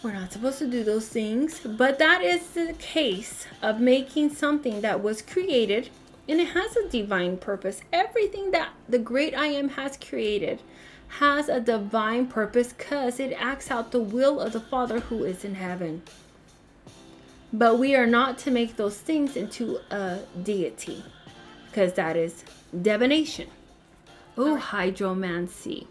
We're 0.02 0.12
not 0.12 0.32
supposed 0.32 0.58
to 0.60 0.66
do 0.66 0.82
those 0.82 1.08
things, 1.08 1.60
but 1.60 1.98
that 1.98 2.22
is 2.22 2.48
the 2.50 2.74
case 2.78 3.46
of 3.60 3.80
making 3.80 4.30
something 4.30 4.80
that 4.80 5.02
was 5.02 5.20
created 5.20 5.90
and 6.30 6.40
it 6.40 6.50
has 6.50 6.76
a 6.76 6.88
divine 6.88 7.36
purpose. 7.38 7.82
Everything 7.92 8.52
that 8.52 8.70
the 8.88 9.00
great 9.00 9.34
I 9.34 9.46
am 9.46 9.70
has 9.70 9.96
created 9.96 10.62
has 11.18 11.48
a 11.48 11.58
divine 11.60 12.28
purpose 12.28 12.72
because 12.72 13.18
it 13.18 13.34
acts 13.36 13.68
out 13.68 13.90
the 13.90 14.00
will 14.00 14.38
of 14.38 14.52
the 14.52 14.60
Father 14.60 15.00
who 15.00 15.24
is 15.24 15.44
in 15.44 15.56
heaven. 15.56 16.02
But 17.52 17.80
we 17.80 17.96
are 17.96 18.06
not 18.06 18.38
to 18.38 18.52
make 18.52 18.76
those 18.76 18.96
things 18.96 19.36
into 19.36 19.80
a 19.90 20.20
deity 20.40 21.02
because 21.66 21.94
that 21.94 22.16
is 22.16 22.44
divination. 22.80 23.48
Oh, 24.38 24.56
hydromancy. 24.56 25.88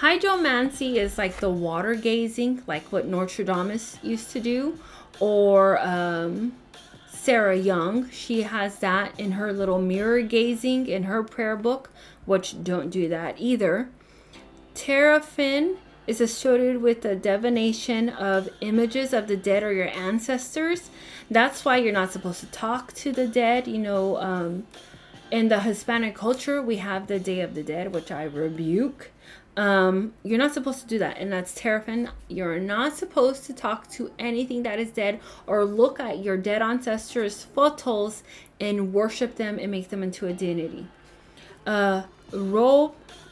Hydromancy 0.00 0.96
is 0.96 1.16
like 1.16 1.38
the 1.38 1.50
water 1.50 1.94
gazing, 1.94 2.62
like 2.66 2.92
what 2.92 3.06
Nostradamus 3.06 3.98
used 4.02 4.30
to 4.32 4.40
do, 4.40 4.78
or 5.20 5.80
um, 5.80 6.52
Sarah 7.08 7.56
Young. 7.56 8.10
She 8.10 8.42
has 8.42 8.78
that 8.80 9.18
in 9.18 9.32
her 9.32 9.54
little 9.54 9.80
mirror 9.80 10.20
gazing 10.20 10.86
in 10.86 11.04
her 11.04 11.22
prayer 11.22 11.56
book, 11.56 11.90
which 12.26 12.62
don't 12.62 12.90
do 12.90 13.08
that 13.08 13.36
either. 13.38 13.88
Teraphim 14.74 15.78
is 16.06 16.20
associated 16.20 16.82
with 16.82 17.00
the 17.00 17.16
divination 17.16 18.10
of 18.10 18.50
images 18.60 19.14
of 19.14 19.26
the 19.28 19.36
dead 19.36 19.62
or 19.62 19.72
your 19.72 19.88
ancestors. 19.88 20.90
That's 21.30 21.64
why 21.64 21.78
you're 21.78 21.92
not 21.92 22.12
supposed 22.12 22.40
to 22.40 22.46
talk 22.46 22.92
to 22.94 23.12
the 23.12 23.26
dead. 23.26 23.66
You 23.66 23.78
know, 23.78 24.18
um, 24.18 24.66
in 25.30 25.48
the 25.48 25.60
Hispanic 25.60 26.14
culture, 26.14 26.60
we 26.62 26.76
have 26.76 27.06
the 27.06 27.18
Day 27.18 27.40
of 27.40 27.54
the 27.54 27.62
Dead, 27.62 27.94
which 27.94 28.12
I 28.12 28.24
rebuke. 28.24 29.10
Um, 29.56 30.12
you're 30.22 30.38
not 30.38 30.52
supposed 30.52 30.80
to 30.82 30.86
do 30.86 30.98
that, 30.98 31.16
and 31.16 31.32
that's 31.32 31.54
terrifying. 31.54 32.08
You're 32.28 32.60
not 32.60 32.94
supposed 32.94 33.44
to 33.46 33.54
talk 33.54 33.88
to 33.92 34.10
anything 34.18 34.64
that 34.64 34.78
is 34.78 34.90
dead 34.90 35.20
or 35.46 35.64
look 35.64 35.98
at 35.98 36.18
your 36.22 36.36
dead 36.36 36.60
ancestors' 36.60 37.44
photos 37.44 38.22
and 38.60 38.92
worship 38.92 39.36
them 39.36 39.58
and 39.58 39.70
make 39.70 39.88
them 39.88 40.02
into 40.02 40.26
a 40.26 40.34
deity. 40.34 40.86
Uh, 41.66 42.02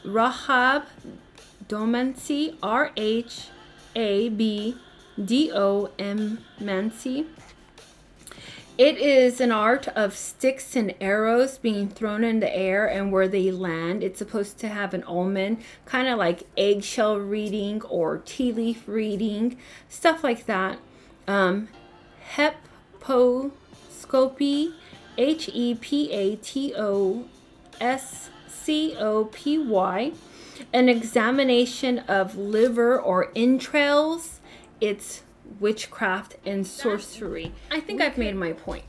Rahab 0.03 0.85
Domancy, 1.67 2.55
R 2.61 2.91
H 2.97 3.47
A 3.95 4.29
B 4.29 4.77
D 5.23 5.51
O 5.53 5.91
M 5.99 6.43
Mancy, 6.59 7.27
It 8.77 8.97
is 8.97 9.39
an 9.39 9.53
art 9.53 9.87
of 9.89 10.17
sticks 10.17 10.75
and 10.75 10.93
arrows 10.99 11.57
being 11.57 11.87
thrown 11.87 12.25
in 12.25 12.41
the 12.41 12.53
air 12.53 12.85
and 12.85 13.09
where 13.09 13.29
they 13.29 13.49
land. 13.49 14.03
It's 14.03 14.19
supposed 14.19 14.59
to 14.59 14.67
have 14.67 14.93
an 14.93 15.05
omen, 15.07 15.59
kind 15.85 16.09
of 16.09 16.17
like 16.17 16.43
eggshell 16.57 17.17
reading 17.17 17.81
or 17.83 18.17
tea 18.17 18.51
leaf 18.51 18.83
reading, 18.85 19.57
stuff 19.87 20.25
like 20.25 20.45
that. 20.47 20.79
Um, 21.25 21.69
hepatoscopy, 22.33 24.73
H 25.17 25.49
E 25.53 25.75
P 25.75 26.11
A 26.11 26.35
T 26.35 26.73
O 26.75 27.29
S 27.79 28.29
C 28.49 28.93
O 28.99 29.29
P 29.31 29.57
Y, 29.57 30.11
an 30.73 30.89
examination 30.89 31.99
of 32.09 32.35
liver 32.35 32.99
or 32.99 33.31
entrails. 33.37 34.41
It's 34.81 35.23
witchcraft 35.59 36.35
and 36.45 36.65
sorcery. 36.65 37.51
I 37.71 37.79
think 37.79 38.01
I've 38.01 38.17
made 38.17 38.35
my 38.35 38.53
point. 38.53 38.83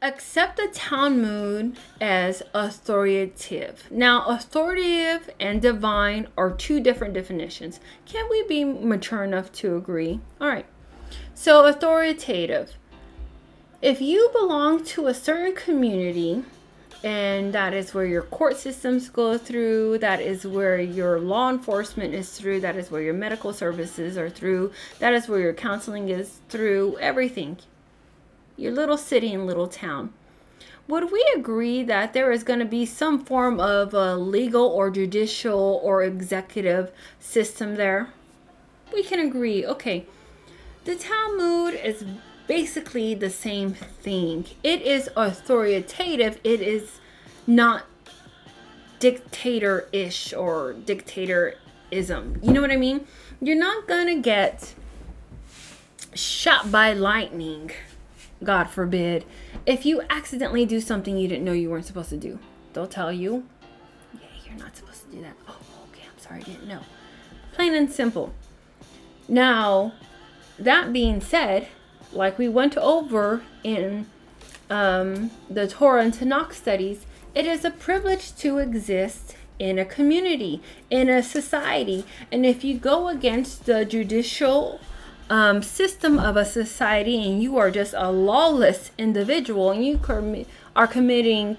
Accept 0.00 0.58
the 0.58 0.68
Talmud 0.72 1.76
as 2.00 2.44
authoritative. 2.54 3.88
Now, 3.90 4.24
authoritative 4.26 5.28
and 5.40 5.60
divine 5.60 6.28
are 6.36 6.52
two 6.52 6.78
different 6.78 7.14
definitions. 7.14 7.80
Can 8.06 8.28
we 8.30 8.44
be 8.44 8.62
mature 8.64 9.24
enough 9.24 9.50
to 9.54 9.74
agree? 9.76 10.20
All 10.40 10.46
right. 10.46 10.66
So, 11.34 11.66
authoritative. 11.66 12.76
If 13.82 14.00
you 14.00 14.30
belong 14.32 14.84
to 14.84 15.08
a 15.08 15.14
certain 15.14 15.56
community, 15.56 16.44
and 17.04 17.52
that 17.52 17.74
is 17.74 17.94
where 17.94 18.06
your 18.06 18.22
court 18.22 18.56
systems 18.56 19.08
go 19.08 19.38
through. 19.38 19.98
That 19.98 20.20
is 20.20 20.46
where 20.46 20.80
your 20.80 21.20
law 21.20 21.48
enforcement 21.50 22.12
is 22.14 22.30
through. 22.32 22.60
That 22.60 22.76
is 22.76 22.90
where 22.90 23.02
your 23.02 23.14
medical 23.14 23.52
services 23.52 24.18
are 24.18 24.30
through. 24.30 24.72
That 24.98 25.14
is 25.14 25.28
where 25.28 25.38
your 25.38 25.54
counseling 25.54 26.08
is 26.08 26.40
through. 26.48 26.98
Everything. 26.98 27.58
Your 28.56 28.72
little 28.72 28.98
city 28.98 29.32
and 29.32 29.46
little 29.46 29.68
town. 29.68 30.12
Would 30.88 31.12
we 31.12 31.24
agree 31.36 31.84
that 31.84 32.14
there 32.14 32.32
is 32.32 32.42
going 32.42 32.60
to 32.60 32.64
be 32.64 32.86
some 32.86 33.24
form 33.24 33.60
of 33.60 33.94
a 33.94 34.16
legal 34.16 34.66
or 34.66 34.90
judicial 34.90 35.80
or 35.84 36.02
executive 36.02 36.90
system 37.20 37.76
there? 37.76 38.08
We 38.92 39.04
can 39.04 39.20
agree. 39.20 39.64
Okay. 39.66 40.06
The 40.84 40.96
talmud 40.96 41.74
is 41.74 42.04
basically 42.48 43.14
the 43.14 43.30
same 43.30 43.74
thing. 43.74 44.46
It 44.64 44.82
is 44.82 45.08
authoritative, 45.14 46.40
it 46.42 46.60
is 46.60 46.98
not 47.46 47.84
dictator 48.98 49.88
ish 49.92 50.32
or 50.32 50.72
dictatorism. 50.72 52.40
You 52.42 52.52
know 52.52 52.60
what 52.60 52.72
I 52.72 52.76
mean? 52.76 53.06
You're 53.40 53.56
not 53.56 53.86
gonna 53.86 54.16
get 54.16 54.74
shot 56.14 56.72
by 56.72 56.92
lightning, 56.94 57.70
God 58.42 58.64
forbid, 58.64 59.24
if 59.66 59.86
you 59.86 60.02
accidentally 60.10 60.64
do 60.64 60.80
something 60.80 61.16
you 61.16 61.28
didn't 61.28 61.44
know 61.44 61.52
you 61.52 61.70
weren't 61.70 61.84
supposed 61.84 62.10
to 62.10 62.16
do. 62.16 62.38
They'll 62.72 62.86
tell 62.86 63.12
you, 63.12 63.46
yeah, 64.14 64.20
you're 64.44 64.58
not 64.58 64.76
supposed 64.76 65.04
to 65.10 65.16
do 65.16 65.22
that. 65.22 65.34
Oh, 65.46 65.56
okay, 65.92 66.02
I'm 66.10 66.18
sorry, 66.18 66.40
I 66.40 66.44
didn't 66.44 66.66
know. 66.66 66.80
Plain 67.52 67.74
and 67.74 67.92
simple. 67.92 68.32
Now, 69.28 69.92
that 70.58 70.92
being 70.92 71.20
said, 71.20 71.68
like 72.12 72.38
we 72.38 72.48
went 72.48 72.76
over 72.76 73.42
in 73.62 74.06
um, 74.70 75.30
the 75.48 75.66
Torah 75.66 76.02
and 76.02 76.14
Tanakh 76.14 76.52
studies, 76.52 77.06
it 77.34 77.46
is 77.46 77.64
a 77.64 77.70
privilege 77.70 78.34
to 78.36 78.58
exist 78.58 79.36
in 79.58 79.78
a 79.78 79.84
community, 79.84 80.62
in 80.90 81.08
a 81.08 81.22
society. 81.22 82.04
And 82.30 82.46
if 82.46 82.64
you 82.64 82.78
go 82.78 83.08
against 83.08 83.66
the 83.66 83.84
judicial 83.84 84.80
um, 85.30 85.62
system 85.62 86.18
of 86.18 86.36
a 86.36 86.44
society 86.44 87.28
and 87.28 87.42
you 87.42 87.58
are 87.58 87.70
just 87.70 87.94
a 87.96 88.10
lawless 88.10 88.90
individual 88.96 89.70
and 89.70 89.84
you 89.84 89.98
com- 89.98 90.46
are 90.74 90.86
committing 90.86 91.56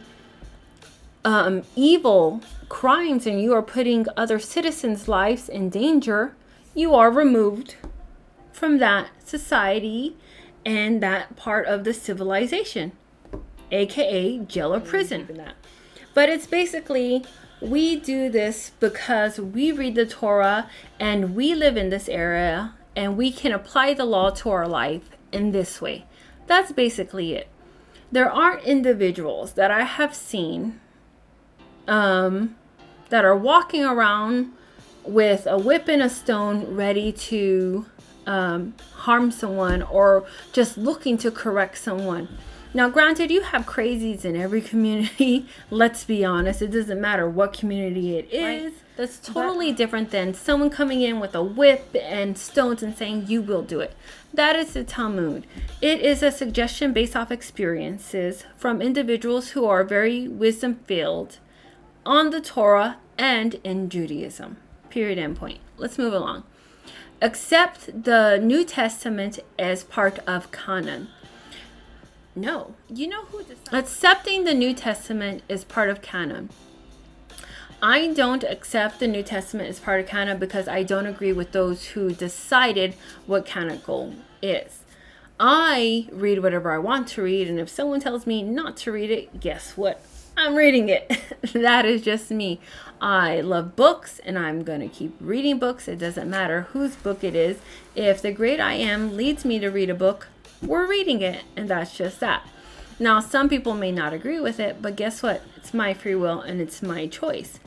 um, 1.23 1.63
evil 1.75 2.41
crimes 2.67 3.27
and 3.27 3.41
you 3.41 3.53
are 3.53 3.61
putting 3.61 4.07
other 4.15 4.39
citizens' 4.39 5.07
lives 5.07 5.49
in 5.49 5.69
danger, 5.69 6.33
you 6.73 6.95
are 6.95 7.11
removed 7.11 7.75
from 8.51 8.77
that 8.77 9.07
society 9.23 10.15
and 10.65 11.01
that 11.01 11.35
part 11.35 11.65
of 11.67 11.83
the 11.83 11.93
civilization, 11.93 12.91
aka 13.71 14.39
jail 14.39 14.73
or 14.73 14.79
prison. 14.79 15.53
But 16.13 16.29
it's 16.29 16.47
basically 16.47 17.23
we 17.61 17.97
do 17.97 18.29
this 18.29 18.71
because 18.79 19.39
we 19.39 19.71
read 19.71 19.95
the 19.95 20.05
Torah 20.05 20.69
and 20.99 21.35
we 21.35 21.53
live 21.53 21.75
in 21.75 21.89
this 21.89 22.07
area 22.07 22.75
and 22.95 23.17
we 23.17 23.31
can 23.31 23.51
apply 23.51 23.93
the 23.93 24.05
law 24.05 24.29
to 24.29 24.49
our 24.49 24.67
life 24.67 25.09
in 25.31 25.51
this 25.51 25.81
way. 25.81 26.05
That's 26.47 26.71
basically 26.71 27.33
it. 27.33 27.47
There 28.11 28.31
aren't 28.31 28.63
individuals 28.63 29.53
that 29.53 29.71
I 29.71 29.83
have 29.83 30.15
seen 30.15 30.79
um, 31.87 32.55
that 33.09 33.25
are 33.25 33.35
walking 33.35 33.83
around 33.83 34.53
with 35.03 35.45
a 35.45 35.57
whip 35.57 35.87
and 35.87 36.01
a 36.01 36.09
stone 36.09 36.75
ready 36.75 37.11
to 37.11 37.85
um, 38.29 38.75
harm 38.93 39.31
someone 39.31 39.81
or 39.81 40.25
just 40.53 40.77
looking 40.77 41.17
to 41.17 41.31
correct 41.31 41.79
someone. 41.79 42.29
Now, 42.71 42.87
granted, 42.87 43.31
you 43.31 43.41
have 43.41 43.65
crazies 43.65 44.23
in 44.23 44.35
every 44.35 44.61
community. 44.71 45.47
Let's 45.71 46.03
be 46.05 46.23
honest, 46.23 46.61
it 46.61 46.71
doesn't 46.71 47.01
matter 47.01 47.27
what 47.27 47.53
community 47.53 48.17
it 48.17 48.31
is. 48.31 48.63
Right. 48.73 48.73
That's 48.95 49.17
totally 49.17 49.71
but, 49.71 49.77
different 49.77 50.11
than 50.11 50.33
someone 50.35 50.69
coming 50.69 51.01
in 51.01 51.19
with 51.19 51.33
a 51.33 51.41
whip 51.41 51.95
and 51.99 52.37
stones 52.37 52.83
and 52.83 52.95
saying, 52.95 53.25
You 53.27 53.41
will 53.41 53.63
do 53.63 53.79
it. 53.79 53.95
That 54.31 54.55
is 54.55 54.73
the 54.73 54.83
Talmud. 54.83 55.47
It 55.81 56.01
is 56.01 56.21
a 56.21 56.31
suggestion 56.31 56.93
based 56.93 57.15
off 57.15 57.31
experiences 57.31 58.45
from 58.57 58.81
individuals 58.81 59.49
who 59.51 59.65
are 59.65 59.83
very 59.83 60.27
wisdom 60.27 60.81
filled 60.85 61.39
on 62.05 62.29
the 62.29 62.41
Torah 62.41 62.97
and 63.17 63.55
in 63.63 63.89
Judaism. 63.89 64.57
Period. 64.91 65.17
End 65.17 65.37
point. 65.37 65.59
Let's 65.77 65.97
move 65.97 66.13
along 66.13 66.43
accept 67.21 68.03
the 68.03 68.37
New 68.37 68.63
Testament 68.63 69.39
as 69.57 69.83
part 69.83 70.19
of 70.19 70.51
canon. 70.51 71.09
No, 72.35 72.75
you 72.87 73.07
know 73.07 73.25
who 73.25 73.43
decided? 73.43 73.73
Accepting 73.73 74.43
the 74.43 74.53
New 74.53 74.73
Testament 74.73 75.43
is 75.49 75.63
part 75.63 75.89
of 75.89 76.01
canon. 76.01 76.49
I 77.81 78.07
don't 78.07 78.43
accept 78.43 78.99
the 78.99 79.07
New 79.07 79.23
Testament 79.23 79.69
as 79.69 79.79
part 79.79 80.01
of 80.01 80.07
canon 80.07 80.37
because 80.37 80.67
I 80.67 80.83
don't 80.83 81.05
agree 81.05 81.33
with 81.33 81.53
those 81.53 81.87
who 81.87 82.11
decided 82.11 82.95
what 83.25 83.45
canonical 83.45 84.13
is. 84.41 84.83
I 85.39 86.09
read 86.11 86.43
whatever 86.43 86.71
I 86.71 86.77
want 86.77 87.07
to 87.09 87.21
read, 87.21 87.47
and 87.47 87.59
if 87.59 87.69
someone 87.69 88.01
tells 88.01 88.27
me 88.27 88.43
not 88.43 88.75
to 88.77 88.91
read 88.91 89.09
it, 89.09 89.39
guess 89.39 89.77
what? 89.77 90.01
I'm 90.39 90.55
reading 90.55 90.87
it. 90.87 91.19
that 91.53 91.85
is 91.85 92.01
just 92.01 92.31
me. 92.31 92.61
I 93.01 93.41
love 93.41 93.75
books 93.75 94.19
and 94.19 94.39
I'm 94.39 94.63
going 94.63 94.79
to 94.79 94.87
keep 94.87 95.13
reading 95.19 95.59
books. 95.59 95.89
It 95.89 95.99
doesn't 95.99 96.29
matter 96.29 96.61
whose 96.71 96.95
book 96.95 97.25
it 97.25 97.35
is. 97.35 97.57
If 97.93 98.21
the 98.21 98.31
great 98.31 98.61
I 98.61 98.75
am 98.75 99.17
leads 99.17 99.43
me 99.43 99.59
to 99.59 99.67
read 99.67 99.89
a 99.89 99.93
book, 99.93 100.27
we're 100.61 100.87
reading 100.87 101.21
it, 101.21 101.43
and 101.57 101.69
that's 101.69 101.95
just 101.95 102.21
that. 102.21 102.47
Now, 102.99 103.19
some 103.19 103.49
people 103.49 103.73
may 103.73 103.91
not 103.91 104.13
agree 104.13 104.39
with 104.39 104.61
it, 104.61 104.81
but 104.81 104.95
guess 104.95 105.21
what? 105.21 105.41
It's 105.57 105.73
my 105.73 105.93
free 105.93 106.15
will 106.15 106.39
and 106.39 106.61
it's 106.61 106.81
my 106.81 107.07
choice. 107.07 107.59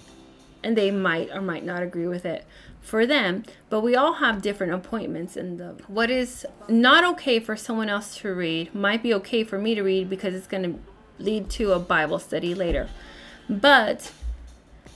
And 0.65 0.75
they 0.75 0.91
might 0.91 1.31
or 1.31 1.43
might 1.43 1.67
not 1.67 1.83
agree 1.83 2.07
with 2.07 2.25
it 2.25 2.47
for 2.81 3.07
them, 3.07 3.45
but 3.69 3.83
we 3.83 3.95
all 3.95 4.15
have 4.15 4.41
different 4.41 4.73
appointments 4.73 5.37
and 5.37 5.59
the 5.59 5.75
what 5.89 6.11
is 6.11 6.47
not 6.69 7.05
okay 7.05 7.39
for 7.39 7.55
someone 7.55 7.89
else 7.91 8.17
to 8.19 8.35
read 8.35 8.75
might 8.75 9.03
be 9.03 9.13
okay 9.15 9.45
for 9.45 9.59
me 9.59 9.75
to 9.75 9.83
read 9.83 10.09
because 10.11 10.35
it's 10.35 10.47
going 10.47 10.63
to 10.63 10.79
lead 11.19 11.51
to 11.51 11.73
a 11.73 11.79
Bible 11.79 12.19
study 12.19 12.55
later. 12.55 12.89
But 13.49 14.13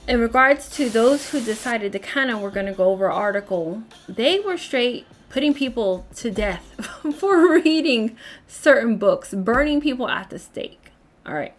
in 0.07 0.19
regards 0.19 0.69
to 0.77 0.89
those 0.89 1.31
who 1.31 1.41
decided 1.41 1.91
to 1.91 1.99
kind 1.99 2.31
of 2.31 2.39
we're 2.39 2.49
going 2.49 2.65
to 2.65 2.71
go 2.71 2.91
over 2.91 3.11
article, 3.11 3.83
they 4.07 4.39
were 4.39 4.57
straight 4.57 5.05
putting 5.29 5.53
people 5.53 6.05
to 6.15 6.31
death 6.31 6.63
for 7.17 7.53
reading 7.53 8.17
certain 8.47 8.97
books, 8.97 9.33
burning 9.33 9.81
people 9.81 10.07
at 10.07 10.29
the 10.29 10.39
stake. 10.39 10.91
All 11.25 11.33
right. 11.33 11.53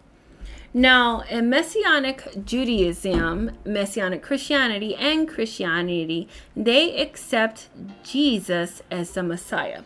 Now, 0.73 1.21
in 1.21 1.49
Messianic 1.49 2.45
Judaism, 2.45 3.51
Messianic 3.65 4.21
Christianity, 4.21 4.95
and 4.95 5.27
Christianity, 5.27 6.27
they 6.55 7.01
accept 7.01 7.69
Jesus 8.03 8.83
as 8.91 9.11
the 9.11 9.23
Messiah. 9.23 9.81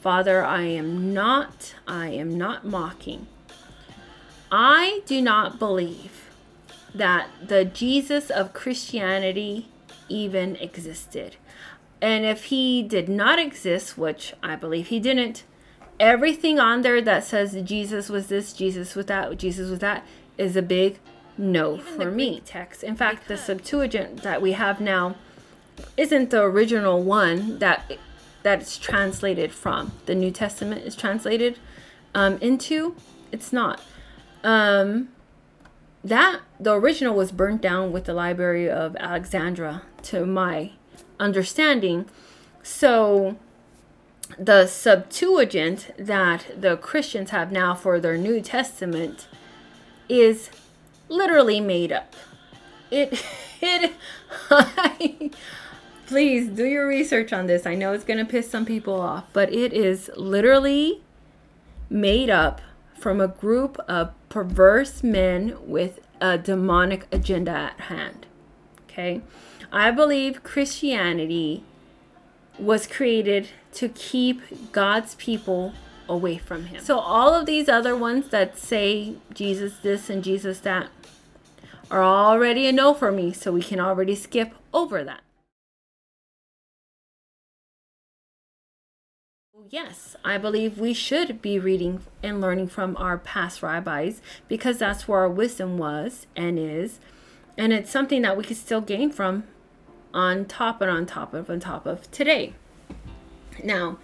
Father, 0.00 0.44
I 0.44 0.62
am 0.62 1.12
not, 1.12 1.74
I 1.86 2.08
am 2.08 2.38
not 2.38 2.64
mocking. 2.64 3.26
I 4.50 5.02
do 5.06 5.22
not 5.22 5.58
believe 5.58 6.30
that 6.94 7.28
the 7.46 7.64
Jesus 7.64 8.30
of 8.30 8.52
Christianity 8.52 9.68
even 10.08 10.56
existed. 10.56 11.36
And 12.02 12.24
if 12.24 12.44
he 12.44 12.82
did 12.82 13.08
not 13.08 13.38
exist, 13.38 13.96
which 13.96 14.34
I 14.42 14.56
believe 14.56 14.88
he 14.88 14.98
didn't, 14.98 15.44
everything 16.00 16.58
on 16.58 16.82
there 16.82 17.00
that 17.02 17.24
says 17.24 17.56
Jesus 17.62 18.08
was 18.08 18.28
this, 18.28 18.52
Jesus 18.52 18.94
was 18.94 19.06
that, 19.06 19.36
Jesus 19.38 19.70
was 19.70 19.80
that 19.80 20.04
is 20.38 20.56
a 20.56 20.62
big 20.62 20.98
no 21.36 21.76
even 21.76 21.92
for 21.92 22.10
me. 22.10 22.42
Text. 22.44 22.82
In 22.82 22.96
fact, 22.96 23.28
the 23.28 23.36
Septuagint 23.36 24.22
that 24.22 24.42
we 24.42 24.52
have 24.52 24.80
now 24.80 25.16
isn't 25.96 26.30
the 26.30 26.42
original 26.42 27.02
one 27.02 27.58
that 27.58 27.90
that 28.42 28.60
it's 28.60 28.78
translated 28.78 29.52
from. 29.52 29.92
The 30.06 30.14
New 30.14 30.30
Testament 30.30 30.84
is 30.84 30.96
translated 30.96 31.58
um, 32.14 32.38
into. 32.38 32.96
It's 33.32 33.52
not. 33.52 33.80
Um, 34.42 35.08
that 36.02 36.40
the 36.58 36.72
original 36.72 37.14
was 37.14 37.30
burnt 37.32 37.60
down 37.60 37.92
with 37.92 38.04
the 38.04 38.14
Library 38.14 38.68
of 38.70 38.96
Alexandria, 38.96 39.82
to 40.04 40.24
my 40.24 40.72
understanding. 41.18 42.06
So 42.62 43.36
the 44.38 44.66
Septuagint 44.66 45.90
that 45.98 46.46
the 46.58 46.76
Christians 46.76 47.30
have 47.30 47.52
now 47.52 47.74
for 47.74 48.00
their 48.00 48.16
New 48.16 48.40
Testament 48.40 49.28
is 50.08 50.50
literally 51.08 51.60
made 51.60 51.92
up. 51.92 52.14
It 52.90 53.24
it 53.60 53.92
I, 54.50 55.30
please 56.06 56.48
do 56.48 56.64
your 56.64 56.86
research 56.86 57.32
on 57.32 57.46
this. 57.46 57.66
I 57.66 57.74
know 57.74 57.92
it's 57.92 58.04
going 58.04 58.18
to 58.18 58.24
piss 58.24 58.50
some 58.50 58.64
people 58.64 59.00
off, 59.00 59.24
but 59.32 59.52
it 59.52 59.72
is 59.72 60.10
literally 60.16 61.02
made 61.88 62.30
up 62.30 62.60
from 63.00 63.20
a 63.20 63.28
group 63.28 63.78
of 63.88 64.12
perverse 64.28 65.02
men 65.02 65.56
with 65.62 66.00
a 66.20 66.36
demonic 66.36 67.06
agenda 67.10 67.50
at 67.50 67.80
hand. 67.80 68.26
Okay? 68.84 69.22
I 69.72 69.90
believe 69.90 70.42
Christianity 70.42 71.64
was 72.58 72.86
created 72.86 73.48
to 73.72 73.88
keep 73.88 74.72
God's 74.72 75.14
people 75.14 75.72
away 76.08 76.36
from 76.36 76.66
him. 76.66 76.82
So 76.82 76.98
all 76.98 77.32
of 77.32 77.46
these 77.46 77.68
other 77.68 77.96
ones 77.96 78.28
that 78.28 78.58
say 78.58 79.14
Jesus 79.32 79.78
this 79.78 80.10
and 80.10 80.22
Jesus 80.22 80.60
that 80.60 80.88
are 81.90 82.02
already 82.02 82.66
a 82.66 82.72
no 82.72 82.92
for 82.92 83.10
me, 83.10 83.32
so 83.32 83.50
we 83.52 83.62
can 83.62 83.80
already 83.80 84.14
skip 84.14 84.54
over 84.74 85.02
that. 85.04 85.22
Yes, 89.68 90.16
I 90.24 90.38
believe 90.38 90.78
we 90.78 90.94
should 90.94 91.42
be 91.42 91.58
reading 91.58 92.02
and 92.22 92.40
learning 92.40 92.68
from 92.68 92.96
our 92.96 93.18
past 93.18 93.62
rabbis 93.62 94.22
because 94.48 94.78
that's 94.78 95.06
where 95.06 95.20
our 95.20 95.28
wisdom 95.28 95.76
was 95.76 96.26
and 96.34 96.58
is. 96.58 96.98
And 97.58 97.72
it's 97.72 97.90
something 97.90 98.22
that 98.22 98.36
we 98.36 98.44
can 98.44 98.56
still 98.56 98.80
gain 98.80 99.10
from 99.10 99.44
on 100.14 100.46
top 100.46 100.80
and 100.80 100.90
on 100.90 101.06
top 101.06 101.34
of 101.34 101.50
on 101.50 101.60
top 101.60 101.86
of 101.86 102.10
today. 102.10 102.54
Now, 103.62 103.98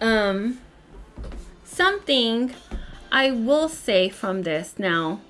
um 0.00 0.60
something 1.64 2.54
I 3.12 3.30
will 3.30 3.68
say 3.68 4.08
from 4.08 4.42
this 4.42 4.74
now, 4.78 5.20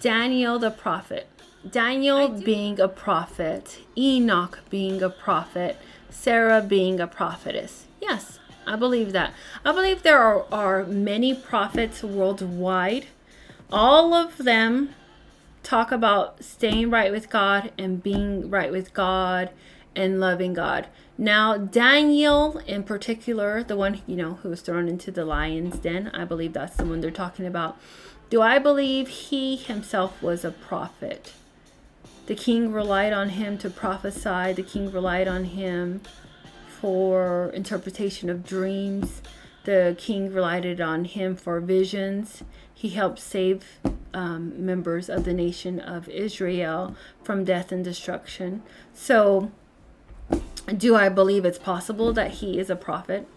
Daniel 0.00 0.58
the 0.58 0.70
prophet. 0.70 1.28
Daniel 1.68 2.28
being 2.28 2.80
a 2.80 2.88
prophet, 2.88 3.80
Enoch 3.96 4.60
being 4.68 5.00
a 5.00 5.10
prophet, 5.10 5.76
Sarah 6.10 6.60
being 6.60 6.98
a 6.98 7.06
prophetess. 7.06 7.86
Yes, 8.00 8.40
I 8.66 8.76
believe 8.76 9.12
that. 9.12 9.32
I 9.64 9.72
believe 9.72 10.02
there 10.02 10.18
are, 10.18 10.44
are 10.52 10.84
many 10.84 11.34
prophets 11.34 12.02
worldwide. 12.02 13.06
All 13.70 14.14
of 14.14 14.38
them 14.38 14.94
talk 15.62 15.92
about 15.92 16.42
staying 16.44 16.90
right 16.90 17.10
with 17.10 17.30
God 17.30 17.72
and 17.78 18.02
being 18.02 18.50
right 18.50 18.70
with 18.70 18.92
God 18.92 19.50
and 19.94 20.20
loving 20.20 20.54
God. 20.54 20.86
Now, 21.18 21.56
Daniel 21.56 22.58
in 22.66 22.82
particular, 22.82 23.62
the 23.62 23.76
one, 23.76 24.00
you 24.06 24.16
know, 24.16 24.34
who 24.34 24.48
was 24.48 24.60
thrown 24.60 24.88
into 24.88 25.10
the 25.10 25.24
lion's 25.24 25.78
den, 25.78 26.10
I 26.14 26.24
believe 26.24 26.52
that's 26.52 26.76
the 26.76 26.84
one 26.84 27.00
they're 27.00 27.10
talking 27.10 27.46
about. 27.46 27.76
Do 28.30 28.40
I 28.40 28.58
believe 28.58 29.08
he 29.08 29.56
himself 29.56 30.22
was 30.22 30.44
a 30.44 30.50
prophet? 30.50 31.34
The 32.26 32.34
king 32.34 32.72
relied 32.72 33.12
on 33.12 33.30
him 33.30 33.58
to 33.58 33.68
prophesy, 33.68 34.52
the 34.52 34.66
king 34.66 34.90
relied 34.90 35.28
on 35.28 35.44
him 35.44 36.00
for 36.82 37.48
interpretation 37.54 38.28
of 38.28 38.44
dreams. 38.44 39.22
The 39.62 39.94
king 39.96 40.32
relied 40.32 40.80
on 40.80 41.04
him 41.04 41.36
for 41.36 41.60
visions. 41.60 42.42
He 42.74 42.88
helped 42.88 43.20
save 43.20 43.64
um, 44.12 44.52
members 44.66 45.08
of 45.08 45.24
the 45.24 45.32
nation 45.32 45.78
of 45.78 46.08
Israel 46.08 46.96
from 47.22 47.44
death 47.44 47.70
and 47.70 47.84
destruction. 47.84 48.64
So, 48.92 49.52
do 50.76 50.96
I 50.96 51.08
believe 51.08 51.44
it's 51.44 51.58
possible 51.58 52.12
that 52.14 52.32
he 52.32 52.58
is 52.58 52.68
a 52.68 52.74
prophet? 52.74 53.28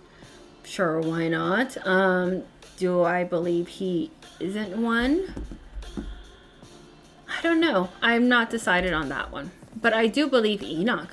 Sure, 0.64 1.00
why 1.00 1.28
not? 1.28 1.78
Um, 1.86 2.46
do 2.78 3.04
I 3.04 3.24
believe 3.24 3.68
he 3.68 4.10
isn't 4.39 4.76
one? 4.76 5.36
I 7.30 7.43
don't 7.43 7.62
know. 7.62 7.89
I'm 8.02 8.28
not 8.28 8.50
decided 8.50 8.91
on 8.91 9.10
that 9.10 9.32
one. 9.32 9.52
But 9.80 9.93
I 9.93 10.08
do 10.08 10.28
believe 10.28 10.64
Enoch 10.64 11.12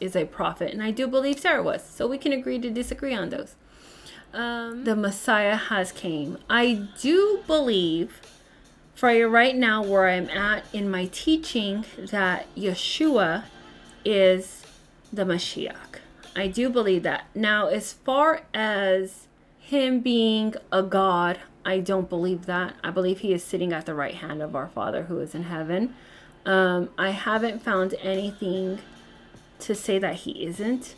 is 0.00 0.16
a 0.16 0.24
prophet, 0.24 0.72
and 0.72 0.82
I 0.82 0.90
do 0.90 1.06
believe 1.06 1.38
Sarah 1.38 1.62
was. 1.62 1.84
So 1.84 2.06
we 2.06 2.18
can 2.18 2.32
agree 2.32 2.58
to 2.58 2.70
disagree 2.70 3.14
on 3.14 3.28
those. 3.28 3.54
Um, 4.32 4.84
the 4.84 4.96
Messiah 4.96 5.56
has 5.56 5.92
came. 5.92 6.38
I 6.48 6.88
do 7.00 7.42
believe, 7.46 8.20
for 8.94 9.28
right 9.28 9.56
now 9.56 9.82
where 9.82 10.08
I'm 10.08 10.30
at 10.30 10.64
in 10.72 10.90
my 10.90 11.06
teaching, 11.06 11.84
that 11.98 12.46
Yeshua 12.54 13.44
is 14.04 14.64
the 15.12 15.24
Mashiach. 15.24 15.98
I 16.36 16.46
do 16.46 16.70
believe 16.70 17.02
that. 17.02 17.24
Now, 17.34 17.66
as 17.66 17.92
far 17.92 18.42
as 18.54 19.26
him 19.58 20.00
being 20.00 20.54
a 20.70 20.82
God, 20.82 21.40
I 21.64 21.80
don't 21.80 22.08
believe 22.08 22.46
that. 22.46 22.74
I 22.82 22.90
believe 22.90 23.20
he 23.20 23.32
is 23.32 23.42
sitting 23.42 23.72
at 23.72 23.86
the 23.86 23.94
right 23.94 24.14
hand 24.14 24.42
of 24.42 24.54
our 24.54 24.68
Father 24.68 25.04
who 25.04 25.18
is 25.18 25.34
in 25.34 25.44
heaven. 25.44 25.94
Um, 26.46 26.88
I 26.96 27.10
haven't 27.10 27.62
found 27.62 27.94
anything 28.00 28.78
to 29.62 29.74
say 29.74 29.98
that 29.98 30.16
he 30.16 30.44
isn't. 30.44 30.94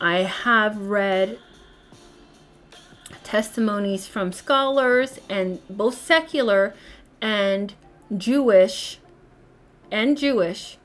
I 0.00 0.18
have 0.18 0.76
read 0.76 1.38
testimonies 3.24 4.06
from 4.06 4.32
scholars 4.32 5.18
and 5.28 5.60
both 5.68 6.00
secular 6.00 6.74
and 7.20 7.74
Jewish 8.16 8.98
and 9.90 10.16
Jewish 10.16 10.78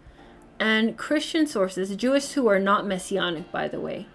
and 0.60 0.98
Christian 0.98 1.48
sources, 1.48 1.96
Jewish 1.96 2.32
who 2.32 2.48
are 2.48 2.60
not 2.60 2.86
messianic, 2.88 3.52
by 3.52 3.68
the 3.68 3.80
way, 3.80 4.08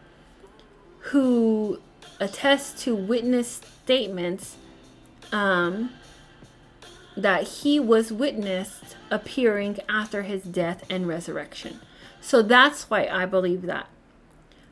who 1.11 1.81
attest 2.20 2.79
to 2.79 2.95
witness 2.95 3.61
statements 3.85 4.57
um, 5.33 5.91
that 7.16 7.43
he 7.45 7.81
was 7.81 8.12
witnessed 8.12 8.97
appearing 9.11 9.79
after 9.89 10.22
his 10.22 10.43
death 10.43 10.85
and 10.91 11.07
resurrection. 11.09 11.81
So 12.29 12.43
that's 12.43 12.91
why 12.91 13.07
I 13.07 13.24
believe 13.24 13.62
that. 13.62 13.89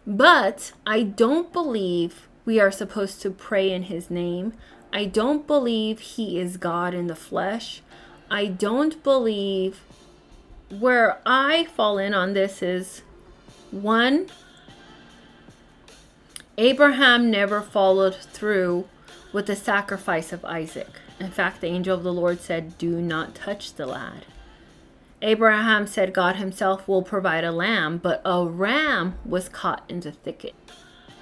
But 0.07 0.73
I 0.87 1.03
don't 1.03 1.55
believe 1.55 2.29
we 2.45 2.61
are 2.61 2.71
supposed 2.71 3.23
to 3.23 3.31
pray 3.31 3.73
in 3.73 3.85
his 3.85 4.11
name. 4.11 4.53
I 4.93 5.07
don't 5.07 5.47
believe 5.47 6.01
he 6.01 6.39
is 6.39 6.59
God 6.59 6.93
in 6.93 7.07
the 7.07 7.17
flesh. 7.17 7.81
I 8.31 8.45
don't 8.45 9.03
believe 9.03 9.81
where 10.69 11.19
I 11.25 11.65
fall 11.65 11.97
in 11.97 12.13
on 12.13 12.35
this 12.35 12.63
is 12.63 13.01
one, 13.71 14.27
Abraham 16.59 17.31
never 17.31 17.63
followed 17.63 18.17
through 18.17 18.87
with 19.33 19.47
the 19.47 19.57
sacrifice 19.57 20.31
of 20.31 20.45
Isaac. 20.45 21.01
In 21.19 21.31
fact, 21.31 21.63
the 21.63 21.69
angel 21.69 21.97
of 21.97 22.03
the 22.03 22.13
Lord 22.13 22.43
said, 22.43 22.77
Do 22.77 23.01
not 23.01 23.35
touch 23.35 23.73
the 23.77 23.87
lad. 23.87 24.27
Abraham 25.23 25.87
said 25.87 26.13
God 26.13 26.37
himself 26.37 26.87
will 26.87 27.03
provide 27.03 27.45
a 27.45 27.53
lamb, 27.53 27.99
but 27.99 28.21
a 28.25 28.45
ram 28.45 29.15
was 29.25 29.49
caught 29.49 29.85
in 29.89 30.01
the 30.01 30.13
thicket. 30.13 30.55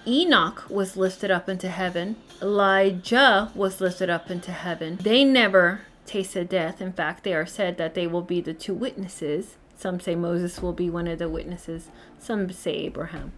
Enoch 0.06 0.64
was 0.68 0.96
lifted 0.96 1.30
up 1.30 1.48
into 1.48 1.68
heaven. 1.68 2.16
Elijah 2.42 3.50
was 3.54 3.80
lifted 3.80 4.10
up 4.10 4.30
into 4.30 4.52
heaven. 4.52 4.98
They 5.00 5.24
never 5.24 5.82
tasted 6.04 6.48
death. 6.48 6.80
In 6.80 6.92
fact, 6.92 7.24
they 7.24 7.34
are 7.34 7.46
said 7.46 7.78
that 7.78 7.94
they 7.94 8.06
will 8.06 8.22
be 8.22 8.40
the 8.40 8.52
two 8.52 8.74
witnesses. 8.74 9.56
Some 9.76 10.00
say 10.00 10.14
Moses 10.14 10.60
will 10.60 10.72
be 10.72 10.90
one 10.90 11.08
of 11.08 11.18
the 11.18 11.28
witnesses, 11.28 11.88
some 12.18 12.50
say 12.50 12.72
Abraham. 12.72 13.32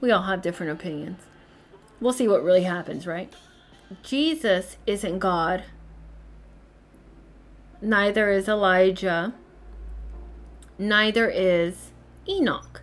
We 0.00 0.10
all 0.10 0.22
have 0.22 0.42
different 0.42 0.72
opinions. 0.72 1.20
We'll 2.00 2.12
see 2.12 2.28
what 2.28 2.44
really 2.44 2.62
happens, 2.62 3.06
right? 3.06 3.32
Jesus 4.02 4.76
isn't 4.86 5.18
God 5.18 5.64
neither 7.82 8.30
is 8.30 8.48
Elijah, 8.48 9.34
neither 10.78 11.28
is 11.28 11.90
Enoch, 12.28 12.82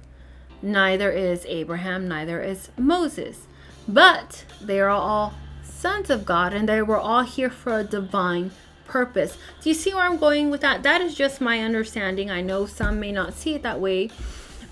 neither 0.62 1.12
is 1.12 1.46
Abraham, 1.46 2.08
neither 2.08 2.42
is 2.42 2.70
Moses. 2.78 3.48
But 3.88 4.46
they 4.62 4.80
are 4.80 4.90
all 4.90 5.34
sons 5.64 6.10
of 6.10 6.26
God 6.26 6.54
and 6.54 6.68
they 6.68 6.82
were 6.82 7.00
all 7.00 7.24
here 7.24 7.50
for 7.50 7.80
a 7.80 7.84
divine 7.84 8.52
purpose. 8.86 9.38
Do 9.62 9.70
you 9.70 9.76
see 9.76 9.94
where 9.94 10.04
I'm 10.04 10.18
going 10.18 10.50
with 10.50 10.62
that? 10.62 10.84
That 10.84 11.02
is 11.02 11.16
just 11.16 11.40
my 11.40 11.60
understanding. 11.60 12.32
I 12.32 12.42
know 12.42 12.66
some 12.66 13.00
may 13.00 13.12
not 13.12 13.34
see 13.34 13.54
it 13.54 13.64
that 13.64 13.80
way, 13.80 14.10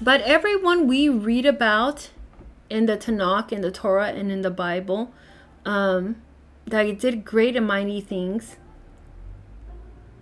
but 0.02 0.22
everyone 0.22 0.88
we 0.88 1.08
read 1.10 1.46
about 1.46 2.10
in 2.70 2.88
the 2.88 2.98
Tanakh, 2.98 3.52
in 3.52 3.62
the 3.62 3.72
Torah, 3.72 4.10
and 4.10 4.32
in 4.32 4.42
the 4.42 4.50
Bible, 4.50 5.14
um, 5.66 6.16
that 6.66 7.00
did 7.00 7.24
great 7.24 7.56
and 7.56 7.68
mighty 7.68 8.02
things 8.02 8.58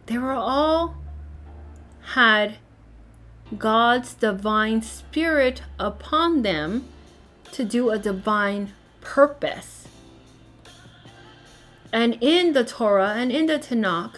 they 0.06 0.18
were 0.18 0.34
all 0.34 0.96
had 2.14 2.58
God's 3.58 4.14
divine 4.14 4.82
spirit 4.82 5.62
upon 5.80 6.42
them 6.42 6.88
to 7.52 7.64
do 7.64 7.90
a 7.90 8.00
divine 8.00 8.74
purpose. 9.02 9.88
And 11.92 12.18
in 12.22 12.54
the 12.54 12.64
Torah 12.64 13.14
and 13.16 13.32
in 13.32 13.46
the 13.46 13.60
Tanakh, 13.60 14.16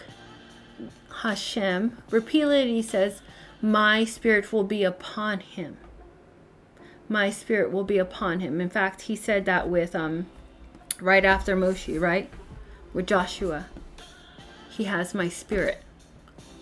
Hashem 1.22 1.98
repeatedly 2.10 2.82
says, 2.82 3.20
My 3.60 4.04
spirit 4.04 4.52
will 4.52 4.64
be 4.64 4.82
upon 4.82 5.40
him. 5.40 5.76
My 7.08 7.30
spirit 7.30 7.70
will 7.70 7.84
be 7.84 7.98
upon 7.98 8.40
him. 8.40 8.60
In 8.60 8.70
fact, 8.70 9.02
he 9.02 9.14
said 9.14 9.44
that 9.44 9.68
with 9.68 9.94
um 9.94 10.26
right 11.00 11.24
after 11.24 11.56
Moshe, 11.56 12.00
right? 12.00 12.30
With 12.92 13.06
Joshua. 13.06 13.66
He 14.76 14.84
has 14.84 15.14
my 15.14 15.28
spirit. 15.28 15.82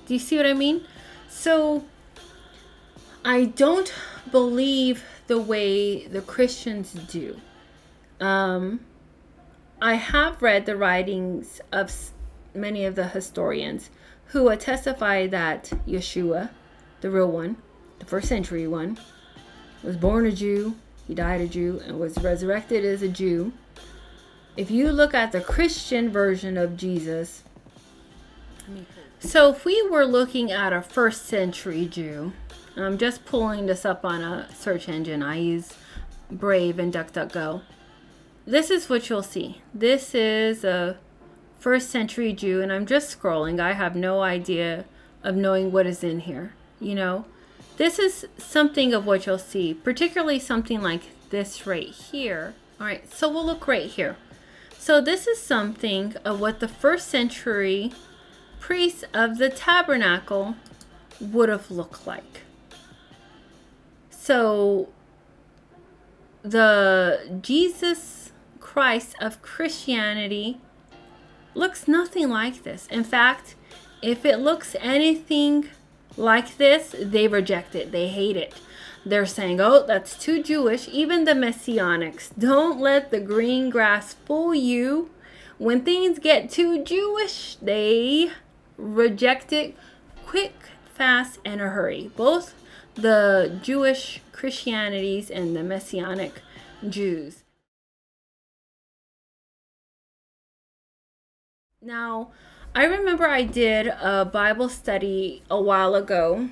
Do 0.07 0.15
you 0.15 0.21
see 0.21 0.37
what 0.37 0.47
I 0.47 0.55
mean? 0.55 0.85
So 1.29 1.85
I 3.25 3.47
don't 3.47 3.93
believe 4.31 5.03
the 5.27 5.41
way 5.41 6.07
the 6.07 6.21
Christians 6.21 6.93
do. 6.93 7.41
Um, 8.21 8.81
I 9.83 9.95
have 9.95 10.41
read 10.43 10.65
the 10.65 10.77
writings 10.77 11.61
of 11.73 11.93
many 12.55 12.85
of 12.85 12.95
the 12.95 13.09
historians 13.09 13.91
who 14.27 14.55
testify 14.57 15.27
that 15.27 15.73
Yeshua, 15.87 16.51
the 17.01 17.11
real 17.11 17.31
one, 17.31 17.57
the 17.99 18.07
first 18.07 18.29
century 18.29 18.69
one, 18.69 18.99
was 19.83 19.97
born 19.97 20.25
a 20.27 20.33
Jew, 20.33 20.77
he 21.09 21.15
died 21.15 21.41
a 21.41 21.49
Jew, 21.49 21.83
and 21.85 21.99
was 21.99 22.17
resurrected 22.19 22.85
as 22.85 23.03
a 23.03 23.09
Jew. 23.09 23.53
If 24.57 24.71
you 24.71 24.93
look 24.93 25.15
at 25.15 25.33
the 25.33 25.41
Christian 25.41 26.11
version 26.11 26.57
of 26.57 26.77
Jesus, 26.77 27.43
so 29.19 29.51
if 29.51 29.65
we 29.65 29.87
were 29.89 30.05
looking 30.05 30.51
at 30.53 30.73
a 30.73 30.83
first 30.83 31.27
century 31.27 31.87
Jew, 31.87 32.33
I'm 32.77 32.99
just 32.99 33.25
pulling 33.25 33.67
this 33.67 33.85
up 33.85 34.05
on 34.05 34.23
a 34.23 34.49
search 34.55 34.89
engine. 34.89 35.23
I 35.23 35.37
use 35.37 35.75
Brave 36.31 36.79
and 36.79 36.93
DuckDuckGo. 36.93 37.63
This 38.47 38.71
is 38.71 38.89
what 38.89 39.09
you'll 39.09 39.23
see. 39.23 39.63
This 39.73 40.15
is 40.15 40.65
a 40.65 40.99
first 41.59 41.91
century 41.91 42.33
Jew, 42.33 42.61
and 42.61 42.73
I'm 42.73 42.85
just 42.85 43.19
scrolling. 43.19 43.61
I 43.61 43.73
have 43.73 43.97
no 43.97 44.23
idea 44.23 44.85
of 45.23 45.37
knowing 45.37 45.73
what 45.73 45.87
is 45.87 46.05
in 46.05 46.21
here. 46.21 46.53
You 46.81 46.95
know, 46.95 47.25
this 47.77 47.99
is 47.99 48.27
something 48.37 48.93
of 48.93 49.07
what 49.07 49.25
you'll 49.25 49.39
see, 49.39 49.73
particularly 49.73 50.39
something 50.39 50.83
like 50.83 51.03
this 51.31 51.67
right 51.67 51.89
here. 51.89 52.55
All 52.81 52.87
right, 52.87 53.11
so 53.13 53.31
we'll 53.31 53.47
look 53.47 53.67
right 53.67 53.87
here. 53.87 54.17
So 54.79 55.01
this 55.01 55.27
is 55.27 55.41
something 55.41 56.15
of 56.25 56.41
what 56.41 56.61
the 56.61 56.69
first 56.69 57.09
century 57.09 57.93
priests 58.65 59.05
of 59.13 59.37
the 59.37 59.51
tabernacle 59.51 60.57
would 61.21 61.51
have 61.51 61.71
looked 61.71 62.07
like. 62.07 62.41
So 64.09 64.89
the 66.43 67.39
Jesus 67.43 68.33
Christ 68.61 69.17
of 69.21 69.43
Christianity 69.43 70.63
looks 71.53 71.87
nothing 71.87 72.31
like 72.31 72.63
this. 72.63 72.87
In 72.87 73.05
fact, 73.05 73.55
if 74.01 74.25
it 74.25 74.39
looks 74.39 74.75
anything 74.81 75.69
like 76.17 76.57
this, 76.57 76.95
they 76.99 77.29
reject 77.29 77.75
it. 77.75 77.93
They 77.93 78.09
hate 78.09 78.39
it. 78.39 78.55
They're 79.05 79.27
saying, 79.27 79.61
oh, 79.61 79.85
that's 79.87 80.19
too 80.19 80.43
Jewish. 80.43 80.89
Even 80.89 81.25
the 81.25 81.33
Messianics. 81.33 82.31
Don't 82.39 82.81
let 82.81 83.11
the 83.11 83.21
green 83.21 83.69
grass 83.69 84.15
fool 84.15 84.55
you. 84.55 85.11
When 85.59 85.83
things 85.83 86.19
get 86.19 86.49
too 86.49 86.83
Jewish, 86.83 87.57
they 87.57 88.31
reject 88.77 89.53
it 89.53 89.77
quick, 90.27 90.55
fast, 90.93 91.39
and 91.45 91.61
a 91.61 91.69
hurry. 91.69 92.11
Both 92.17 92.55
the 92.95 93.59
Jewish 93.63 94.21
Christianities 94.33 95.31
and 95.31 95.57
the 95.57 95.63
Messianic 95.63 96.43
Jews. 96.89 97.45
Now, 101.81 102.31
I 102.75 102.85
remember 102.85 103.27
I 103.27 103.43
did 103.43 103.89
a 103.89 104.25
Bible 104.25 104.69
study 104.69 105.43
a 105.51 105.61
while 105.61 105.95
ago, 105.95 106.49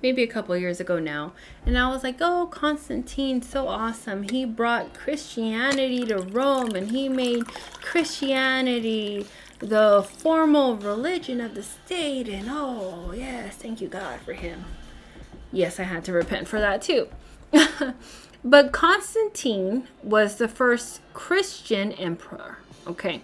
maybe 0.00 0.22
a 0.22 0.26
couple 0.26 0.56
years 0.56 0.80
ago 0.80 0.98
now, 0.98 1.32
and 1.66 1.76
I 1.76 1.88
was 1.88 2.04
like, 2.04 2.18
oh, 2.20 2.46
Constantine, 2.46 3.42
so 3.42 3.68
awesome. 3.68 4.22
He 4.22 4.44
brought 4.44 4.94
Christianity 4.94 6.04
to 6.06 6.18
Rome 6.18 6.76
and 6.76 6.90
he 6.92 7.08
made 7.08 7.46
Christianity 7.82 9.26
the 9.62 10.02
formal 10.02 10.76
religion 10.76 11.40
of 11.40 11.54
the 11.54 11.62
state, 11.62 12.28
and 12.28 12.48
oh, 12.50 13.12
yes, 13.14 13.54
thank 13.56 13.80
you, 13.80 13.88
God, 13.88 14.20
for 14.20 14.32
him. 14.32 14.64
Yes, 15.52 15.78
I 15.78 15.84
had 15.84 16.04
to 16.06 16.12
repent 16.12 16.48
for 16.48 16.58
that 16.58 16.82
too. 16.82 17.08
but 18.44 18.72
Constantine 18.72 19.86
was 20.02 20.36
the 20.36 20.48
first 20.48 21.00
Christian 21.14 21.92
emperor. 21.92 22.58
Okay. 22.86 23.22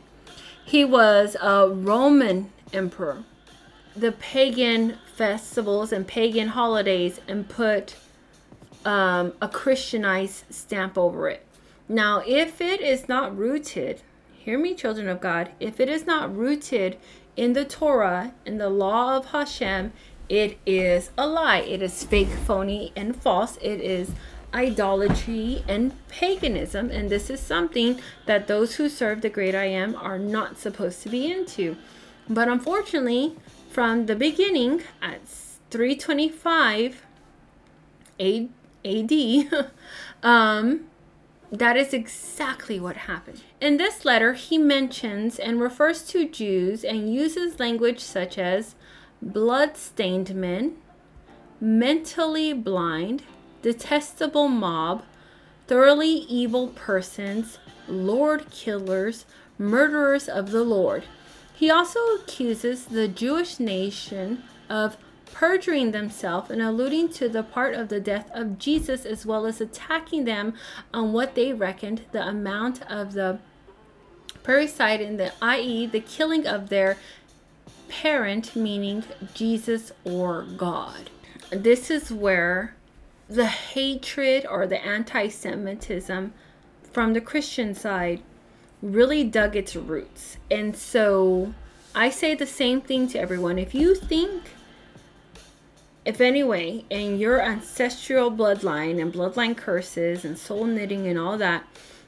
He 0.65 0.85
was 0.85 1.37
a 1.41 1.69
Roman 1.69 2.53
emperor. 2.73 3.25
The 3.97 4.13
pagan 4.13 4.99
festivals 5.17 5.93
and 5.93 6.07
pagan 6.07 6.49
holidays 6.49 7.21
and 7.27 7.49
put 7.49 7.97
um, 8.85 9.33
a 9.43 9.49
Christianized 9.49 10.45
stamp 10.51 10.97
over 10.97 11.29
it. 11.29 11.45
Now, 11.89 12.23
if 12.25 12.61
it 12.61 12.81
is 12.81 13.09
not 13.09 13.37
rooted 13.37 14.03
Hear 14.49 14.59
me, 14.59 14.73
children 14.73 15.09
of 15.09 15.21
God. 15.21 15.51
If 15.61 15.79
it 15.79 15.91
is 15.91 16.07
not 16.07 16.35
rooted 16.35 16.97
in 17.37 17.53
the 17.53 17.67
Torah, 17.67 18.33
in 18.47 18.57
the 18.57 18.71
law 18.71 19.15
of 19.15 19.27
Hashem, 19.27 19.93
it 20.31 20.57
is 20.65 21.11
a 21.19 21.27
lie. 21.27 21.59
It 21.59 21.83
is 21.83 22.03
fake, 22.03 22.31
phony, 22.47 22.91
and 22.97 23.15
false. 23.15 23.59
It 23.59 23.83
is 23.83 24.13
idolatry 24.55 25.65
and 25.69 25.93
paganism. 26.09 26.91
And 26.91 27.11
this 27.11 27.29
is 27.29 27.41
something 27.41 28.01
that 28.25 28.47
those 28.47 28.77
who 28.77 28.89
serve 28.89 29.21
the 29.21 29.29
great 29.29 29.55
I 29.55 29.67
am 29.67 29.95
are 29.95 30.19
not 30.19 30.57
supposed 30.57 31.03
to 31.03 31.11
be 31.11 31.31
into. 31.31 31.77
But 32.27 32.49
unfortunately, 32.49 33.37
from 33.69 34.07
the 34.07 34.17
beginning 34.17 34.83
at 35.03 35.29
325 35.69 37.05
AD, 38.19 39.71
um, 40.23 40.89
that 41.51 41.77
is 41.77 41.95
exactly 41.95 42.79
what 42.79 42.97
happened. 42.97 43.43
In 43.61 43.77
this 43.77 44.05
letter, 44.05 44.35
he 44.35 44.59
mentions 44.59 45.39
and 45.39 45.61
refers 45.61 46.03
to 46.09 46.29
Jews 46.29 46.85
and 46.85 47.13
uses 47.13 47.59
language 47.59 48.01
such 48.01 48.39
as 48.39 48.75
blood-stained 49.23 50.35
men, 50.35 50.77
mentally 51.61 52.53
blind, 52.53 53.23
detestable 53.63 54.49
mob, 54.49 55.05
thoroughly 55.67 56.09
evil 56.09 56.69
persons, 56.69 57.59
lord 57.89 58.51
killers, 58.51 59.25
murderers 59.59 60.29
of 60.29 60.51
the 60.51 60.63
Lord. 60.63 61.05
He 61.55 61.71
also 61.71 62.01
accuses 62.15 62.85
the 62.85 63.09
Jewish 63.09 63.59
nation 63.59 64.45
of 64.69 64.97
perjuring 65.33 65.93
themselves 65.93 66.51
and 66.51 66.61
alluding 66.63 67.09
to 67.11 67.29
the 67.29 67.43
part 67.43 67.75
of 67.75 67.89
the 67.89 68.01
death 68.01 68.31
of 68.33 68.59
Jesus, 68.59 69.05
as 69.05 69.25
well 69.25 69.47
as 69.47 69.61
attacking 69.61 70.25
them 70.25 70.55
on 70.93 71.13
what 71.13 71.35
they 71.35 71.53
reckoned 71.53 72.03
the 72.13 72.27
amount 72.27 72.83
of 72.91 73.13
the 73.13 73.39
parricide 74.43 75.01
in 75.01 75.17
the 75.17 75.33
i.e. 75.43 75.87
the 75.87 76.01
killing 76.01 76.47
of 76.47 76.69
their 76.69 76.97
parent, 77.89 78.55
meaning 78.57 79.05
Jesus 79.35 79.93
or 80.05 80.43
God. 80.43 81.11
This 81.51 81.91
is 81.91 82.11
where 82.13 82.75
the 83.29 83.47
hatred 83.47 84.47
or 84.47 84.67
the 84.67 84.85
anti 84.85 85.29
Semitism 85.29 86.33
from 86.93 87.13
the 87.13 87.21
Christian 87.21 87.75
side 87.75 88.23
really 88.83 89.25
dug 89.25 89.57
its 89.57 89.77
roots. 89.77 90.37
And 90.51 90.77
so 90.77 91.55
I 91.95 92.11
say 92.11 92.35
the 92.35 92.47
same 92.47 92.81
thing 92.81 93.09
to 93.09 93.19
everyone. 93.19 93.59
If 93.59 93.75
you 93.75 93.95
think 93.95 94.45
if 96.09 96.23
anyway, 96.23 96.87
in 96.89 97.19
your 97.19 97.39
ancestral 97.39 98.31
bloodline 98.31 98.99
and 98.99 99.13
bloodline 99.13 99.55
curses 99.55 100.25
and 100.25 100.39
soul 100.39 100.65
knitting 100.65 101.07
and 101.07 101.19
all 101.19 101.37
that, 101.37 101.65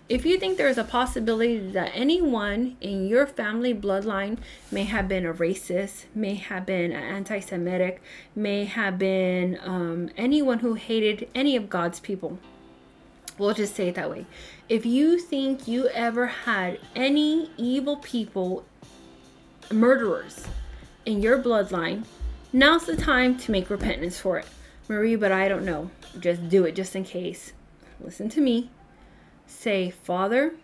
if 0.09 0.25
you 0.25 0.39
think 0.39 0.57
there's 0.57 0.79
a 0.79 0.85
possibility 0.85 1.59
that 1.59 1.91
anyone 1.93 2.79
in 2.81 3.07
your 3.07 3.27
family 3.27 3.75
bloodline 3.75 4.39
may 4.73 4.85
have 4.85 5.07
been 5.07 5.27
a 5.27 5.35
racist, 5.35 6.07
may 6.15 6.37
have 6.37 6.65
been 6.65 6.93
anti 6.93 7.41
Semitic, 7.41 8.01
may 8.35 8.65
have 8.65 8.99
been 8.99 9.59
um, 9.63 10.09
anyone 10.17 10.61
who 10.61 10.73
hated 10.73 11.29
any 11.35 11.55
of 11.55 11.69
God's 11.69 12.01
people, 12.01 12.39
we'll 13.37 13.53
just 13.53 13.77
say 13.77 13.89
it 13.89 13.97
that 13.97 14.09
way. 14.09 14.25
If 14.67 14.87
you 14.87 15.21
think 15.21 15.69
you 15.69 15.89
ever 15.89 16.27
had 16.27 16.81
any 16.97 17.51
evil 17.59 17.99
people, 17.99 18.65
murderers 19.71 20.47
in 21.05 21.21
your 21.21 21.39
bloodline, 21.39 22.07
Now's 22.53 22.87
the 22.87 22.97
time 22.97 23.39
to 23.39 23.53
make 23.53 23.71
repentance 23.71 24.19
for 24.19 24.39
it. 24.39 24.47
Marie, 24.89 25.15
but 25.15 25.31
I 25.31 25.49
don't 25.49 25.65
know. 25.65 25.91
Just 26.19 26.49
do 26.49 26.65
it 26.65 26.75
just 26.75 26.97
in 26.97 27.05
case. 27.05 27.53
Listen 28.01 28.29
to 28.31 28.41
me. 28.41 28.71
Say, 29.47 29.91
Father, 29.91 30.55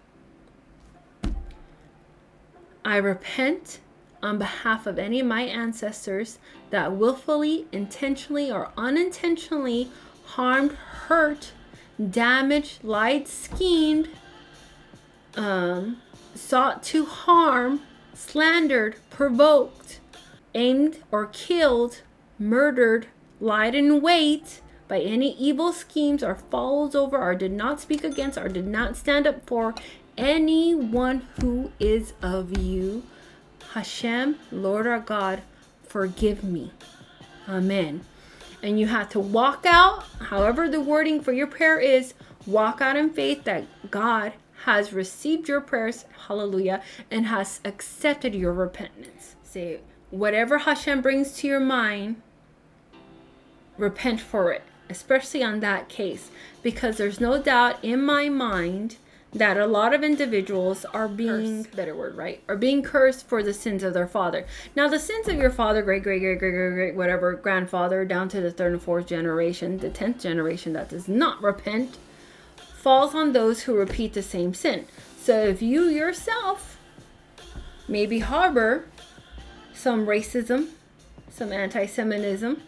I 2.85 2.97
repent 2.97 3.79
on 4.23 4.39
behalf 4.39 4.87
of 4.87 4.99
any 4.99 5.21
of 5.21 5.27
my 5.27 5.43
ancestors 5.43 6.39
that 6.71 6.93
willfully, 6.93 7.67
intentionally, 7.71 8.51
or 8.51 8.73
unintentionally 8.77 9.91
harmed, 10.25 10.73
hurt, 10.73 11.53
damaged, 12.11 12.83
lied, 12.83 13.29
schemed, 13.29 14.09
um, 15.37 15.99
sought 16.35 16.83
to 16.83 17.05
harm, 17.05 17.83
slandered, 18.15 18.97
provoked, 19.11 20.01
aimed 20.57 20.99
or 21.13 21.27
killed, 21.27 22.03
murdered, 22.39 23.07
lied 23.39 23.75
in 23.75 24.01
wait 24.01 24.61
by 24.89 25.01
any 25.01 25.37
evil 25.37 25.73
schemes 25.73 26.23
or 26.23 26.35
falls 26.35 26.95
over 26.95 27.19
or 27.19 27.35
did 27.35 27.53
not 27.53 27.81
speak 27.81 28.03
against 28.03 28.39
or 28.39 28.49
did 28.49 28.67
not 28.67 28.97
stand 28.97 29.27
up 29.27 29.47
for 29.47 29.75
anyone 30.17 31.27
who 31.41 31.71
is 31.79 32.15
of 32.23 32.59
you. 32.59 33.03
Hashem, 33.75 34.39
Lord 34.51 34.87
our 34.87 35.01
God, 35.01 35.43
forgive 35.87 36.43
me. 36.43 36.73
Amen. 37.49 38.05
And 38.63 38.81
you 38.81 38.87
have 38.87 39.11
to 39.11 39.21
walk 39.21 39.67
out, 39.67 40.05
however, 40.21 40.69
the 40.69 40.81
wording 40.81 41.21
for 41.21 41.33
your 41.33 41.47
prayer 41.47 41.79
is 41.79 42.15
walk 42.47 42.81
out 42.81 42.97
in 42.97 43.11
faith 43.11 43.45
that 43.45 43.67
God 43.91 44.33
has 44.65 44.93
received 44.93 45.49
your 45.49 45.61
prayers, 45.61 46.07
hallelujah, 46.27 46.83
and 47.11 47.27
has 47.27 47.61
accepted 47.65 48.35
your 48.35 48.53
repentance. 48.53 49.37
Say, 49.43 49.81
whatever 50.11 50.59
Hashem 50.59 51.03
brings 51.03 51.33
to 51.39 51.47
your 51.47 51.61
mind, 51.61 52.23
repent 53.79 54.21
for 54.21 54.53
it, 54.53 54.63
especially 54.89 55.43
on 55.43 55.61
that 55.61 55.89
case, 55.89 56.31
because 56.63 56.97
there's 56.97 57.21
no 57.21 57.41
doubt 57.41 57.83
in 57.83 58.05
my 58.05 58.29
mind 58.29 58.97
that 59.33 59.59
a 59.59 59.67
lot 59.67 59.93
of 59.93 60.03
individuals 60.03 60.85
are 60.87 61.09
being 61.09 61.65
cursed, 61.65 61.77
better 61.77 61.95
word 61.95 62.17
right? 62.17 62.43
are 62.49 62.57
being 62.57 62.83
cursed 62.83 63.27
for 63.29 63.43
the 63.43 63.53
sins 63.53 63.83
of 63.83 63.93
their 63.93 64.07
father. 64.07 64.47
Now 64.75 64.89
the 64.89 64.99
sins 64.99 65.29
of 65.29 65.37
your 65.37 65.51
father 65.51 65.83
great 65.83 66.03
great 66.03 66.21
great 66.21 66.39
great 66.39 66.53
great 66.53 66.75
great 66.75 66.95
whatever 66.95 67.35
grandfather 67.35 68.05
down 68.05 68.29
to 68.31 68.41
the 68.41 68.51
third 68.51 68.73
and 68.73 68.83
fourth 68.83 69.07
generation 69.07 69.79
the 69.79 69.91
tenth 69.91 70.21
generation 70.23 70.73
that 70.73 70.89
does 70.89 71.09
not 71.09 71.43
repent 71.43 71.99
falls 72.57 73.15
on 73.15 73.33
those 73.33 73.63
who 73.63 73.75
repeat 73.75 74.15
the 74.15 74.23
same 74.23 74.55
sin. 74.55 74.87
So 75.21 75.45
if 75.45 75.61
you 75.61 75.85
yourself 75.85 76.79
maybe 77.89 78.21
harbor 78.21 78.87
some 79.77 80.07
racism 80.07 80.69
some 81.31 81.53
anti-semitism 81.53 82.61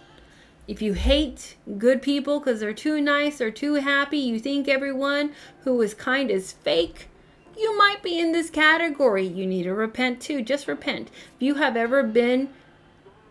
if 0.68 0.82
you 0.82 0.92
hate 0.92 1.56
good 1.78 2.02
people 2.02 2.38
because 2.38 2.60
they're 2.60 2.74
too 2.74 3.00
nice 3.00 3.40
or 3.40 3.50
too 3.50 3.76
happy, 3.76 4.18
you 4.18 4.38
think 4.38 4.68
everyone 4.68 5.32
who 5.64 5.80
is 5.80 5.94
kind 5.94 6.30
is 6.30 6.52
fake, 6.52 7.08
you 7.56 7.76
might 7.78 8.02
be 8.02 8.18
in 8.18 8.32
this 8.32 8.50
category. 8.50 9.26
You 9.26 9.46
need 9.46 9.62
to 9.62 9.72
repent 9.72 10.20
too. 10.20 10.42
Just 10.42 10.68
repent. 10.68 11.08
If 11.08 11.42
you 11.42 11.54
have 11.54 11.74
ever 11.74 12.02
been 12.02 12.50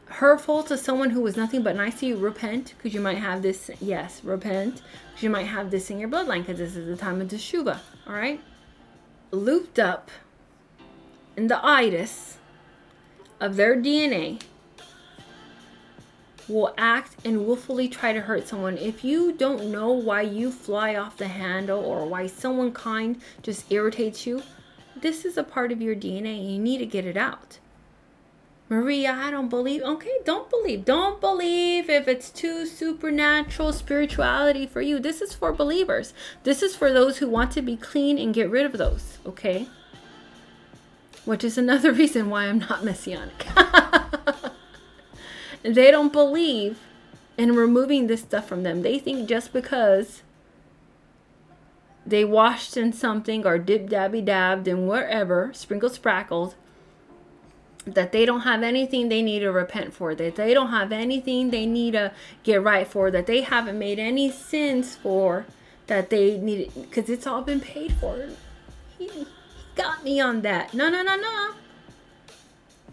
hurtful 0.06 0.64
to 0.64 0.78
someone 0.78 1.12
who 1.12 1.22
was 1.22 1.38
nothing 1.38 1.62
but 1.62 1.76
nice 1.76 2.00
to 2.00 2.08
you, 2.08 2.18
repent 2.18 2.74
because 2.76 2.96
you 2.96 3.02
might 3.02 3.20
have 3.20 3.44
this. 3.44 3.70
Yes, 3.80 4.24
repent 4.24 4.82
because 5.12 5.22
you 5.22 5.30
might 5.30 5.46
have 5.46 5.70
this 5.70 5.92
in 5.92 6.00
your 6.00 6.10
bloodline 6.10 6.40
because 6.40 6.58
this 6.58 6.76
is 6.76 6.88
the 6.88 6.98
time 6.98 7.22
of 7.22 7.28
teshuva. 7.28 7.80
All 8.08 8.14
right, 8.14 8.42
looped 9.30 9.78
up 9.78 10.10
in 11.36 11.48
the 11.48 11.64
itis 11.64 12.40
of 13.40 13.56
their 13.56 13.76
DNA 13.76 14.42
will 16.48 16.74
act 16.78 17.16
and 17.26 17.46
willfully 17.46 17.88
try 17.90 18.14
to 18.14 18.22
hurt 18.22 18.48
someone. 18.48 18.78
If 18.78 19.04
you 19.04 19.34
don't 19.34 19.72
know 19.72 19.92
why 19.92 20.22
you 20.22 20.52
fly 20.52 20.96
off 20.96 21.18
the 21.18 21.28
handle 21.28 21.84
or 21.84 22.06
why 22.06 22.28
someone 22.28 22.72
kind 22.72 23.22
just 23.42 23.72
irritates 23.72 24.26
you, 24.26 24.44
this 24.96 25.26
is 25.26 25.38
a 25.38 25.44
part 25.44 25.72
of 25.72 25.82
your 25.82 25.96
DNA 25.96 26.40
and 26.40 26.52
you 26.52 26.60
need 26.60 26.80
to 26.80 26.86
get 26.86 27.06
it 27.06 27.18
out. 27.18 27.60
Maria, 28.70 29.14
I 29.14 29.32
don't 29.32 29.50
believe. 29.50 29.82
Okay, 29.82 30.18
don't 30.26 30.50
believe. 30.50 30.84
Don't 30.84 31.22
believe 31.22 31.90
if 31.90 32.08
it's 32.08 32.30
too 32.30 32.66
supernatural 32.66 33.72
spirituality 33.72 34.68
for 34.68 34.82
you. 34.82 35.00
This 35.00 35.22
is 35.22 35.34
for 35.34 35.54
believers. 35.54 36.14
This 36.44 36.62
is 36.62 36.76
for 36.76 36.92
those 36.92 37.18
who 37.18 37.30
want 37.30 37.52
to 37.52 37.62
be 37.62 37.78
clean 37.78 38.18
and 38.18 38.34
get 38.34 38.50
rid 38.50 38.66
of 38.66 38.74
those, 38.74 39.20
okay? 39.26 39.68
Which 41.28 41.44
is 41.44 41.58
another 41.58 41.92
reason 42.02 42.32
why 42.32 42.46
I'm 42.46 42.60
not 42.60 42.84
messianic. 42.84 43.46
They 45.64 45.92
don't 45.92 46.14
believe 46.14 46.80
in 47.38 47.54
removing 47.54 48.08
this 48.08 48.22
stuff 48.22 48.48
from 48.48 48.64
them. 48.64 48.84
They 48.84 49.00
think 49.00 49.28
just 49.28 49.52
because 49.52 50.24
they 52.06 52.24
washed 52.24 52.78
in 52.78 52.94
something 52.94 53.46
or 53.46 53.60
dip 53.60 53.90
dabby 53.90 54.22
dabbed 54.22 54.68
in 54.68 54.88
wherever, 54.88 55.52
sprinkled 55.54 55.94
sprackled, 55.94 56.56
that 57.86 58.14
they 58.14 58.26
don't 58.26 58.42
have 58.42 58.64
anything 58.64 59.10
they 59.10 59.22
need 59.22 59.40
to 59.40 59.52
repent 59.52 59.94
for, 59.94 60.16
that 60.16 60.38
they 60.38 60.54
don't 60.54 60.70
have 60.70 60.94
anything 60.94 61.50
they 61.50 61.66
need 61.66 61.92
to 61.92 62.14
get 62.44 62.64
right 62.64 62.88
for, 62.88 63.12
that 63.12 63.28
they 63.28 63.42
haven't 63.42 63.78
made 63.78 64.00
any 64.00 64.32
sins 64.32 64.96
for, 64.96 65.46
that 65.88 66.10
they 66.10 66.38
need 66.38 66.72
because 66.76 67.10
it's 67.10 67.28
all 67.28 67.42
been 67.42 67.60
paid 67.60 67.94
for. 67.94 68.30
Got 69.78 70.04
me 70.04 70.20
on 70.20 70.42
that. 70.42 70.74
No, 70.74 70.90
no, 70.90 71.02
no, 71.04 71.16
no 71.16 71.54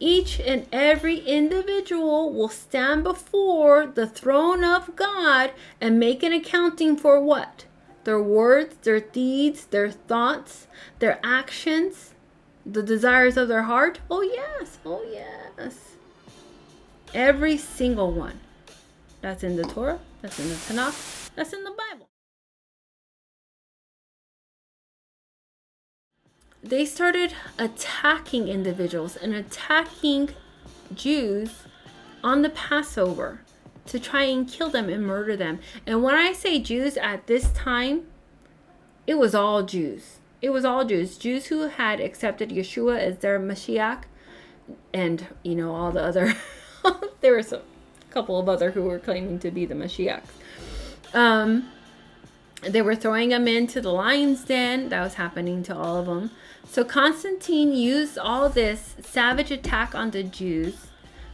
each 0.00 0.40
and 0.40 0.66
every 0.72 1.18
individual 1.18 2.32
will 2.32 2.48
stand 2.48 3.04
before 3.04 3.86
the 3.86 4.06
throne 4.06 4.64
of 4.64 4.96
God 4.96 5.52
and 5.80 5.98
make 5.98 6.22
an 6.22 6.32
accounting 6.32 6.96
for 6.96 7.20
what? 7.20 7.64
Their 8.04 8.20
words, 8.20 8.76
their 8.82 9.00
deeds, 9.00 9.66
their 9.66 9.90
thoughts, 9.90 10.66
their 10.98 11.18
actions, 11.22 12.12
the 12.66 12.82
desires 12.82 13.36
of 13.36 13.48
their 13.48 13.62
heart. 13.62 14.00
Oh, 14.10 14.22
yes. 14.22 14.78
Oh, 14.84 15.02
yes. 15.10 15.96
Every 17.14 17.56
single 17.56 18.12
one. 18.12 18.40
That's 19.22 19.42
in 19.42 19.56
the 19.56 19.62
Torah, 19.62 20.00
that's 20.20 20.38
in 20.38 20.48
the 20.48 20.54
Tanakh, 20.54 21.30
that's 21.34 21.54
in 21.54 21.64
the 21.64 21.70
they 26.64 26.86
started 26.86 27.34
attacking 27.58 28.48
individuals 28.48 29.16
and 29.16 29.34
attacking 29.34 30.30
Jews 30.94 31.64
on 32.22 32.40
the 32.40 32.48
Passover 32.48 33.42
to 33.86 34.00
try 34.00 34.22
and 34.22 34.48
kill 34.48 34.70
them 34.70 34.88
and 34.88 35.06
murder 35.06 35.36
them. 35.36 35.58
And 35.86 36.02
when 36.02 36.14
I 36.14 36.32
say 36.32 36.58
Jews 36.58 36.96
at 36.96 37.26
this 37.26 37.50
time, 37.52 38.06
it 39.06 39.18
was 39.18 39.34
all 39.34 39.62
Jews. 39.62 40.16
It 40.40 40.50
was 40.50 40.64
all 40.64 40.86
Jews. 40.86 41.18
Jews 41.18 41.46
who 41.46 41.68
had 41.68 42.00
accepted 42.00 42.48
Yeshua 42.48 42.98
as 42.98 43.18
their 43.18 43.38
Mashiach 43.38 44.04
and, 44.94 45.26
you 45.42 45.54
know, 45.54 45.74
all 45.74 45.92
the 45.92 46.02
other 46.02 46.34
there 47.20 47.36
was 47.36 47.52
a 47.52 47.60
couple 48.08 48.38
of 48.38 48.48
other 48.48 48.70
who 48.70 48.82
were 48.82 48.98
claiming 48.98 49.38
to 49.40 49.50
be 49.50 49.66
the 49.66 49.74
Mashiachs. 49.74 50.22
Um 51.12 51.70
they 52.62 52.80
were 52.80 52.96
throwing 52.96 53.28
them 53.28 53.46
into 53.46 53.82
the 53.82 53.92
lion's 53.92 54.44
den. 54.44 54.88
That 54.88 55.02
was 55.02 55.14
happening 55.14 55.62
to 55.64 55.76
all 55.76 55.98
of 55.98 56.06
them. 56.06 56.30
So 56.66 56.84
Constantine 56.84 57.72
used 57.72 58.18
all 58.18 58.48
this 58.48 58.96
savage 59.00 59.50
attack 59.50 59.94
on 59.94 60.10
the 60.10 60.22
Jews 60.22 60.88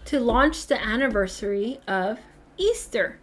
to 0.06 0.20
launch 0.20 0.66
the 0.66 0.82
anniversary 0.82 1.80
of 1.86 2.18
Easter. 2.58 3.18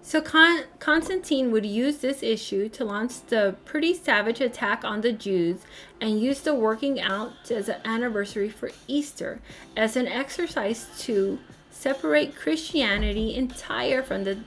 So 0.00 0.22
Con- 0.22 0.64
Constantine 0.78 1.50
would 1.52 1.66
use 1.66 1.98
this 1.98 2.22
issue 2.22 2.70
to 2.70 2.84
launch 2.84 3.26
the 3.26 3.56
pretty 3.66 3.92
savage 3.92 4.40
attack 4.40 4.84
on 4.84 5.02
the 5.02 5.12
Jews 5.12 5.66
and 6.00 6.18
use 6.18 6.40
the 6.40 6.54
working 6.54 6.98
out 6.98 7.50
as 7.50 7.68
an 7.68 7.82
anniversary 7.84 8.48
for 8.48 8.70
Easter 8.86 9.40
as 9.76 9.96
an 9.96 10.08
exercise 10.08 10.88
to 11.00 11.38
separate 11.70 12.34
Christianity 12.34 13.34
entire 13.34 14.02
from 14.02 14.24
the 14.24 14.38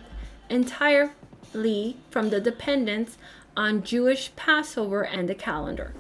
entirely 0.49 1.97
from 2.09 2.29
the 2.31 2.41
dependence 2.41 3.17
on 3.55 3.83
Jewish 3.83 4.35
Passover 4.35 5.03
and 5.03 5.29
the 5.29 5.35
calendar. 5.35 5.93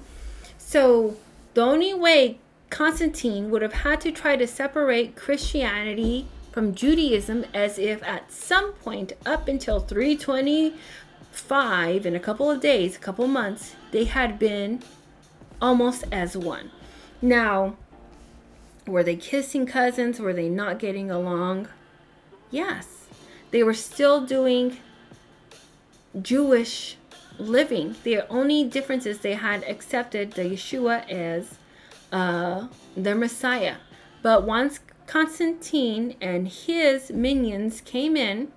So 0.71 1.17
the 1.53 1.63
only 1.63 1.93
way 1.93 2.39
Constantine 2.69 3.51
would 3.51 3.61
have 3.61 3.73
had 3.73 3.99
to 4.01 4.11
try 4.13 4.37
to 4.37 4.47
separate 4.47 5.17
Christianity 5.17 6.27
from 6.53 6.73
Judaism 6.73 7.43
as 7.53 7.77
if 7.77 8.01
at 8.03 8.31
some 8.31 8.71
point 8.71 9.11
up 9.25 9.49
until 9.49 9.81
325 9.81 12.05
in 12.05 12.15
a 12.15 12.21
couple 12.21 12.49
of 12.49 12.61
days, 12.61 12.95
a 12.95 12.99
couple 12.99 13.25
of 13.25 13.31
months, 13.31 13.75
they 13.91 14.05
had 14.05 14.39
been 14.39 14.81
almost 15.61 16.05
as 16.09 16.37
one. 16.37 16.71
Now, 17.21 17.75
were 18.87 19.03
they 19.03 19.17
kissing 19.17 19.65
cousins? 19.65 20.21
Were 20.21 20.31
they 20.31 20.47
not 20.47 20.79
getting 20.79 21.11
along? 21.11 21.67
Yes. 22.49 23.07
They 23.51 23.61
were 23.61 23.73
still 23.73 24.25
doing 24.25 24.77
Jewish 26.21 26.95
living. 27.37 27.95
The 28.03 28.27
only 28.29 28.63
difference 28.63 29.05
is 29.05 29.19
they 29.19 29.33
had 29.33 29.63
accepted 29.63 30.33
the 30.33 30.43
Yeshua 30.43 31.09
as 31.09 31.57
uh, 32.11 32.67
their 32.95 33.15
Messiah. 33.15 33.77
But 34.21 34.43
once 34.43 34.79
Constantine 35.07 36.15
and 36.21 36.47
his 36.47 37.11
minions 37.11 37.81
came 37.81 38.15
in, 38.15 38.51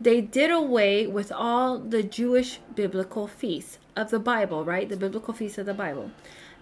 they 0.00 0.20
did 0.20 0.50
away 0.50 1.06
with 1.06 1.32
all 1.32 1.78
the 1.78 2.02
Jewish 2.02 2.58
biblical 2.74 3.26
feasts 3.26 3.78
of 3.96 4.10
the 4.10 4.18
Bible, 4.18 4.64
right? 4.64 4.88
The 4.88 4.96
biblical 4.96 5.34
feasts 5.34 5.58
of 5.58 5.66
the 5.66 5.74
Bible. 5.74 6.10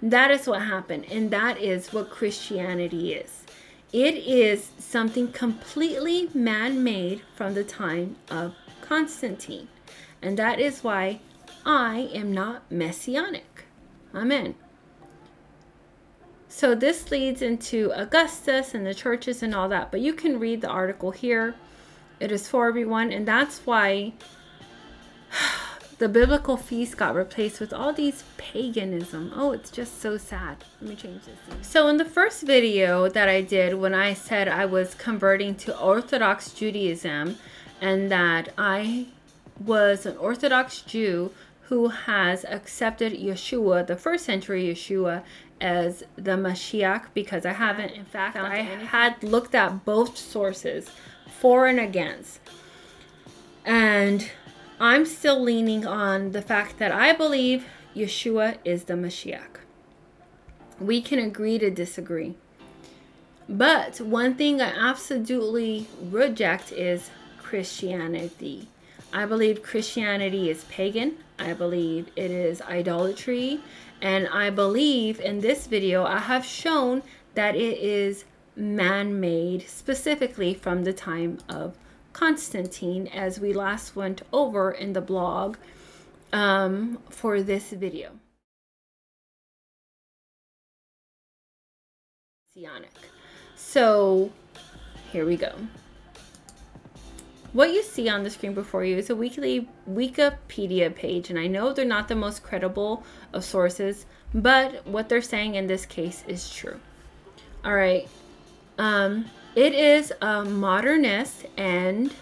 That 0.02 0.30
is 0.30 0.46
what 0.46 0.62
happened, 0.62 1.06
and 1.10 1.30
that 1.30 1.58
is 1.58 1.92
what 1.92 2.10
Christianity 2.10 3.12
is. 3.12 3.44
It 3.92 4.14
is 4.14 4.70
something 4.78 5.32
completely 5.32 6.30
man 6.32 6.84
made 6.84 7.22
from 7.34 7.54
the 7.54 7.64
time 7.64 8.16
of 8.30 8.54
Constantine. 8.80 9.68
And 10.22 10.38
that 10.38 10.60
is 10.60 10.84
why 10.84 11.20
I 11.64 12.10
am 12.14 12.32
not 12.32 12.70
messianic. 12.70 13.64
Amen. 14.14 14.54
So 16.48 16.74
this 16.74 17.10
leads 17.10 17.42
into 17.42 17.92
Augustus 17.94 18.74
and 18.74 18.86
the 18.86 18.94
churches 18.94 19.42
and 19.42 19.54
all 19.54 19.68
that, 19.68 19.90
but 19.90 20.00
you 20.00 20.12
can 20.12 20.40
read 20.40 20.60
the 20.60 20.68
article 20.68 21.12
here. 21.12 21.54
It 22.18 22.32
is 22.32 22.48
for 22.48 22.68
everyone, 22.68 23.12
and 23.12 23.26
that's 23.26 23.60
why 23.64 24.12
the 25.98 26.08
biblical 26.08 26.56
feast 26.56 26.96
got 26.96 27.14
replaced 27.14 27.60
with 27.60 27.72
all 27.72 27.92
these 27.92 28.24
paganism. 28.36 29.32
Oh, 29.34 29.52
it's 29.52 29.70
just 29.70 30.00
so 30.00 30.16
sad. 30.16 30.64
Let 30.80 30.90
me 30.90 30.96
change 30.96 31.22
this. 31.24 31.68
So 31.68 31.88
in 31.88 31.98
the 31.98 32.04
first 32.04 32.42
video 32.42 33.08
that 33.08 33.28
I 33.28 33.42
did 33.42 33.74
when 33.74 33.94
I 33.94 34.14
said 34.14 34.48
I 34.48 34.66
was 34.66 34.94
converting 34.94 35.54
to 35.56 35.78
Orthodox 35.78 36.52
Judaism 36.52 37.36
and 37.80 38.10
that 38.10 38.52
I 38.58 39.06
was 39.64 40.06
an 40.06 40.16
Orthodox 40.16 40.80
Jew 40.82 41.32
who 41.70 41.86
has 41.86 42.44
accepted 42.46 43.12
Yeshua, 43.12 43.86
the 43.86 43.94
first 43.94 44.24
century 44.24 44.64
Yeshua, 44.64 45.22
as 45.60 46.02
the 46.16 46.32
Mashiach 46.32 47.04
because 47.14 47.46
I 47.46 47.52
haven't, 47.52 47.92
in 47.92 48.04
fact, 48.04 48.36
I 48.36 48.56
had 48.56 49.22
looked 49.22 49.54
at 49.54 49.84
both 49.84 50.18
sources 50.18 50.90
for 51.38 51.68
and 51.68 51.78
against. 51.78 52.40
And 53.64 54.28
I'm 54.80 55.06
still 55.06 55.40
leaning 55.40 55.86
on 55.86 56.32
the 56.32 56.42
fact 56.42 56.78
that 56.78 56.90
I 56.90 57.12
believe 57.12 57.66
Yeshua 57.94 58.56
is 58.64 58.84
the 58.84 58.94
Mashiach. 58.94 59.60
We 60.80 61.00
can 61.00 61.20
agree 61.20 61.60
to 61.60 61.70
disagree. 61.70 62.34
But 63.48 64.00
one 64.00 64.34
thing 64.34 64.60
I 64.60 64.72
absolutely 64.76 65.86
reject 66.02 66.72
is 66.72 67.10
Christianity. 67.38 68.66
I 69.12 69.26
believe 69.26 69.62
Christianity 69.62 70.50
is 70.50 70.64
pagan. 70.64 71.16
I 71.38 71.52
believe 71.52 72.08
it 72.14 72.30
is 72.30 72.62
idolatry. 72.62 73.60
And 74.00 74.28
I 74.28 74.50
believe 74.50 75.20
in 75.20 75.40
this 75.40 75.66
video, 75.66 76.04
I 76.04 76.18
have 76.18 76.44
shown 76.44 77.02
that 77.34 77.56
it 77.56 77.78
is 77.78 78.24
man 78.54 79.18
made, 79.18 79.68
specifically 79.68 80.54
from 80.54 80.84
the 80.84 80.92
time 80.92 81.38
of 81.48 81.76
Constantine, 82.12 83.08
as 83.08 83.40
we 83.40 83.52
last 83.52 83.96
went 83.96 84.22
over 84.32 84.70
in 84.70 84.92
the 84.92 85.00
blog 85.00 85.56
um, 86.32 86.98
for 87.08 87.42
this 87.42 87.70
video. 87.70 88.10
So 93.56 94.30
here 95.12 95.24
we 95.24 95.36
go. 95.36 95.54
What 97.52 97.72
you 97.72 97.82
see 97.82 98.08
on 98.08 98.22
the 98.22 98.30
screen 98.30 98.54
before 98.54 98.84
you 98.84 98.96
is 98.96 99.10
a 99.10 99.16
weekly 99.16 99.68
Wikipedia 99.90 100.94
page, 100.94 101.30
and 101.30 101.38
I 101.38 101.48
know 101.48 101.72
they're 101.72 101.84
not 101.84 102.06
the 102.06 102.14
most 102.14 102.44
credible 102.44 103.02
of 103.32 103.44
sources, 103.44 104.06
but 104.32 104.86
what 104.86 105.08
they're 105.08 105.20
saying 105.20 105.56
in 105.56 105.66
this 105.66 105.84
case 105.84 106.22
is 106.28 106.48
true. 106.48 106.78
All 107.64 107.74
right. 107.74 108.08
Um, 108.78 109.26
it 109.56 109.74
is 109.74 110.12
a 110.22 110.44
modernist 110.44 111.46
and 111.56 112.14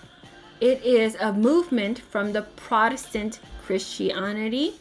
it 0.61 0.83
is 0.83 1.15
a 1.17 1.33
movement 1.33 1.99
from 1.99 2.33
the 2.33 2.43
Protestant 2.43 3.39
Christianity. 3.65 4.77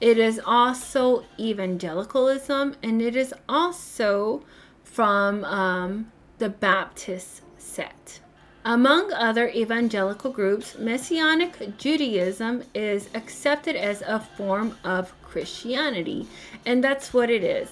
It 0.00 0.18
is 0.18 0.40
also 0.44 1.24
evangelicalism 1.38 2.74
and 2.82 3.00
it 3.00 3.14
is 3.14 3.32
also 3.48 4.42
from 4.82 5.44
um, 5.44 6.12
the 6.38 6.48
Baptist 6.48 7.42
sect. 7.56 8.20
Among 8.68 9.12
other 9.12 9.48
evangelical 9.50 10.32
groups, 10.32 10.76
Messianic 10.76 11.78
Judaism 11.78 12.64
is 12.74 13.08
accepted 13.14 13.76
as 13.76 14.02
a 14.02 14.18
form 14.18 14.76
of 14.82 15.12
Christianity, 15.22 16.26
and 16.66 16.82
that's 16.82 17.14
what 17.14 17.30
it 17.30 17.44
is. 17.44 17.68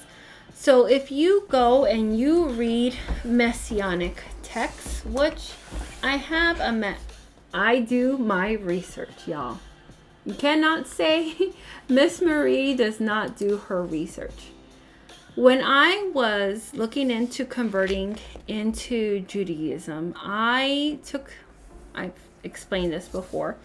So 0.54 0.86
if 0.86 1.10
you 1.10 1.46
go 1.48 1.84
and 1.84 2.16
you 2.16 2.46
read 2.46 2.94
Messianic 3.24 4.22
texts, 4.44 5.04
which 5.04 5.54
I 6.00 6.14
have 6.14 6.60
a 6.60 6.70
me- 6.70 6.94
I 7.52 7.80
do 7.80 8.16
my 8.16 8.52
research, 8.52 9.26
y'all. 9.26 9.58
You 10.24 10.34
cannot 10.34 10.86
say 10.86 11.54
Miss 11.88 12.22
Marie 12.22 12.72
does 12.72 13.00
not 13.00 13.36
do 13.36 13.56
her 13.56 13.82
research. 13.82 14.53
When 15.36 15.62
I 15.64 16.12
was 16.14 16.72
looking 16.74 17.10
into 17.10 17.44
converting 17.44 18.18
into 18.46 19.20
Judaism, 19.22 20.14
I 20.16 21.00
took, 21.04 21.32
I've 21.92 22.12
explained 22.44 22.92
this 22.92 23.08
before, 23.08 23.56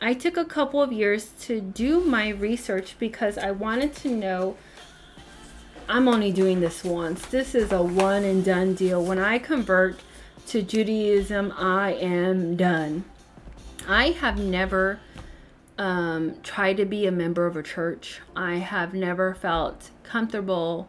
I 0.00 0.14
took 0.14 0.36
a 0.36 0.44
couple 0.44 0.82
of 0.82 0.92
years 0.92 1.30
to 1.42 1.60
do 1.60 2.00
my 2.00 2.30
research 2.30 2.96
because 2.98 3.38
I 3.38 3.52
wanted 3.52 3.94
to 3.96 4.08
know. 4.08 4.56
I'm 5.88 6.08
only 6.08 6.32
doing 6.32 6.58
this 6.58 6.82
once. 6.82 7.24
This 7.26 7.54
is 7.54 7.70
a 7.70 7.80
one 7.80 8.24
and 8.24 8.44
done 8.44 8.74
deal. 8.74 9.04
When 9.04 9.20
I 9.20 9.38
convert 9.38 10.00
to 10.48 10.60
Judaism, 10.60 11.54
I 11.56 11.92
am 11.92 12.56
done. 12.56 13.04
I 13.86 14.10
have 14.10 14.40
never 14.40 14.98
um, 15.78 16.34
tried 16.42 16.78
to 16.78 16.84
be 16.84 17.06
a 17.06 17.12
member 17.12 17.46
of 17.46 17.56
a 17.56 17.62
church. 17.62 18.20
I 18.34 18.56
have 18.56 18.92
never 18.92 19.34
felt 19.36 19.90
comfortable 20.02 20.88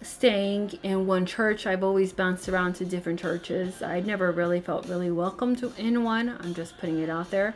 staying 0.00 0.78
in 0.82 1.06
one 1.06 1.26
church. 1.26 1.66
I've 1.66 1.82
always 1.82 2.12
bounced 2.12 2.48
around 2.48 2.74
to 2.74 2.84
different 2.84 3.20
churches. 3.20 3.82
I 3.82 4.00
never 4.00 4.30
really 4.30 4.60
felt 4.60 4.86
really 4.86 5.10
welcome 5.10 5.56
to 5.56 5.72
in 5.76 6.04
one. 6.04 6.36
I'm 6.40 6.54
just 6.54 6.78
putting 6.78 7.00
it 7.00 7.10
out 7.10 7.30
there. 7.30 7.54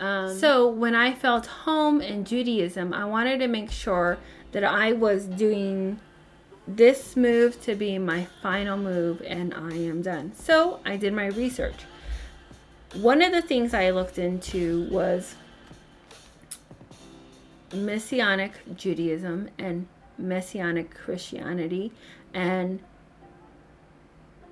Um, 0.00 0.36
so 0.36 0.68
when 0.68 0.94
I 0.94 1.12
felt 1.12 1.46
home 1.46 2.00
in 2.00 2.24
Judaism, 2.24 2.92
I 2.92 3.04
wanted 3.04 3.38
to 3.38 3.48
make 3.48 3.70
sure 3.70 4.18
that 4.52 4.64
I 4.64 4.92
was 4.92 5.26
doing 5.26 5.98
this 6.66 7.16
move 7.16 7.60
to 7.62 7.74
be 7.74 7.98
my 7.98 8.26
final 8.42 8.76
move 8.76 9.22
and 9.26 9.52
I 9.52 9.72
am 9.72 10.02
done. 10.02 10.32
So 10.34 10.80
I 10.84 10.96
did 10.96 11.12
my 11.12 11.26
research. 11.26 11.82
One 12.94 13.22
of 13.22 13.32
the 13.32 13.42
things 13.42 13.74
I 13.74 13.90
looked 13.90 14.18
into 14.18 14.88
was 14.90 15.34
Messianic 17.72 18.52
Judaism 18.76 19.48
and 19.58 19.86
Messianic 20.18 20.94
Christianity, 20.94 21.92
and 22.32 22.80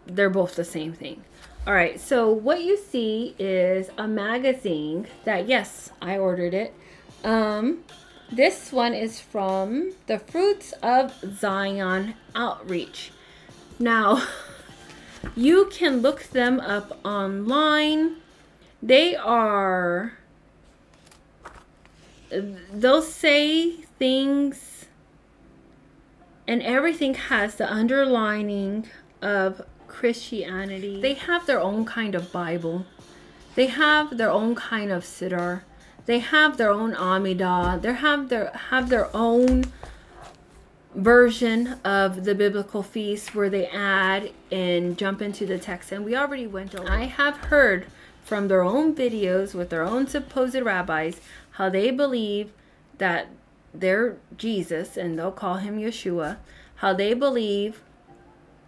they're 0.07 0.31
both 0.31 0.57
the 0.57 0.65
same 0.65 0.93
thing. 0.93 1.25
All 1.65 1.75
right, 1.75 2.01
so 2.01 2.29
what 2.31 2.63
you 2.63 2.77
see 2.77 3.37
is 3.39 3.89
a 3.97 4.09
magazine 4.09 5.07
that, 5.25 5.49
yes, 5.49 5.91
I 6.01 6.19
ordered 6.19 6.55
it. 6.55 6.75
Um, 7.23 7.85
this 8.33 8.73
one 8.73 8.95
is 8.95 9.21
from 9.21 9.93
the 10.07 10.19
Fruits 10.19 10.73
of 10.83 11.15
Zion 11.39 12.15
Outreach. 12.35 13.13
Now, 13.79 14.27
you 15.37 15.67
can 15.71 16.03
look 16.03 16.25
them 16.25 16.59
up 16.59 16.99
online. 17.05 18.17
They 18.83 19.15
are, 19.15 20.19
they'll 22.31 23.03
say 23.03 23.71
things 24.01 24.72
and 26.47 26.63
everything 26.63 27.15
has 27.15 27.55
the 27.55 27.71
underlining 27.73 28.89
of 29.21 29.63
Christianity. 29.87 31.01
They 31.01 31.15
have 31.15 31.47
their 31.47 31.61
own 31.61 31.85
kind 31.85 32.15
of 32.15 32.33
Bible. 32.33 32.87
They 33.55 33.67
have 33.67 34.17
their 34.17 34.31
own 34.31 34.55
kind 34.55 34.91
of 34.91 35.05
Siddur. 35.05 35.63
They 36.07 36.19
have 36.19 36.57
their 36.57 36.71
own 36.71 36.95
Amidah. 36.95 37.81
They 37.83 37.93
have 37.93 38.29
their 38.29 38.51
have 38.71 38.89
their 38.89 39.15
own 39.15 39.65
version 40.95 41.81
of 41.85 42.25
the 42.25 42.35
biblical 42.35 42.83
feast 42.83 43.35
where 43.35 43.49
they 43.49 43.67
add 43.69 44.31
and 44.51 44.99
jump 44.99 45.23
into 45.23 45.47
the 45.47 45.59
text. 45.59 45.93
And 45.93 46.05
we 46.05 46.17
already 46.17 46.47
went 46.47 46.75
over. 46.75 46.91
I 46.91 47.05
have 47.05 47.37
heard 47.37 47.87
from 48.25 48.49
their 48.49 48.63
own 48.63 48.95
videos 48.95 49.55
with 49.55 49.71
their 49.71 49.83
own 49.83 50.07
supposed 50.07 50.61
rabbis 50.61 51.21
how 51.53 51.69
they 51.69 51.91
believe 51.91 52.53
that 52.99 53.29
their 53.75 54.17
Jesus, 54.37 54.97
and 54.97 55.19
they'll 55.19 55.33
call 55.33 55.57
him 55.57 55.79
Yeshua, 55.79 56.37
how 56.77 56.93
they 56.93 57.15
believe 57.15 57.83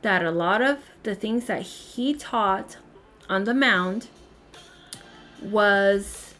that 0.02 0.24
a 0.24 0.30
lot 0.30 0.61
of 0.62 0.78
the 1.02 1.14
things 1.14 1.46
that 1.46 1.62
he 1.62 2.14
taught 2.14 2.76
on 3.28 3.44
the 3.44 3.55
mound 3.55 4.09
was 5.42 6.34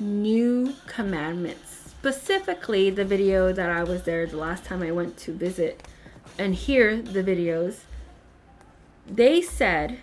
new 0.00 0.74
commandments. 0.86 1.92
Specifically, 1.98 2.90
the 2.90 3.04
video 3.04 3.52
that 3.52 3.70
I 3.70 3.82
was 3.82 4.04
there 4.04 4.26
the 4.26 4.36
last 4.36 4.64
time 4.64 4.82
I 4.82 4.92
went 4.92 5.16
to 5.18 5.32
visit 5.32 5.82
and 6.38 6.54
hear 6.54 7.00
the 7.00 7.22
videos, 7.22 7.80
they 9.06 9.40
said 9.40 9.98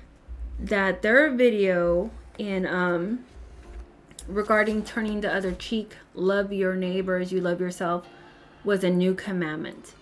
that 0.60 1.02
their 1.02 1.30
video 1.32 2.12
in 2.38 2.66
um, 2.66 3.26
regarding 4.28 4.84
turning 4.84 5.22
the 5.22 5.34
other 5.34 5.52
cheek, 5.52 5.96
love 6.16 6.52
your 6.54 6.76
neighbor 6.76 7.18
as 7.18 7.32
you 7.32 7.42
love 7.42 7.60
yourself, 7.60 8.08
was 8.64 8.84
a 8.84 8.90
new 8.90 9.14
commandment. 9.14 9.94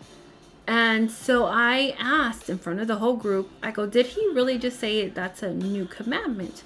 And 0.67 1.11
so 1.11 1.45
I 1.45 1.95
asked 1.99 2.49
in 2.49 2.57
front 2.57 2.79
of 2.79 2.87
the 2.87 2.97
whole 2.97 3.15
group, 3.15 3.49
I 3.61 3.71
go, 3.71 3.85
did 3.85 4.07
he 4.07 4.27
really 4.33 4.57
just 4.57 4.79
say 4.79 5.07
that's 5.07 5.43
a 5.43 5.53
new 5.53 5.85
commandment? 5.85 6.63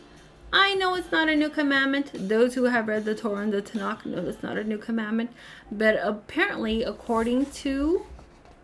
I 0.52 0.76
know 0.76 0.96
it's 0.96 1.12
not 1.12 1.28
a 1.28 1.36
new 1.36 1.50
commandment. 1.50 2.12
Those 2.14 2.54
who 2.54 2.66
have 2.66 2.88
read 2.88 3.06
the 3.06 3.16
Torah 3.16 3.44
and 3.44 3.54
the 3.54 3.62
Tanakh 3.62 4.06
know 4.06 4.28
it's 4.28 4.44
not 4.44 4.58
a 4.58 4.64
new 4.64 4.78
commandment. 4.78 5.32
But 5.72 6.00
apparently, 6.02 6.84
according 6.84 7.48
to 7.48 8.06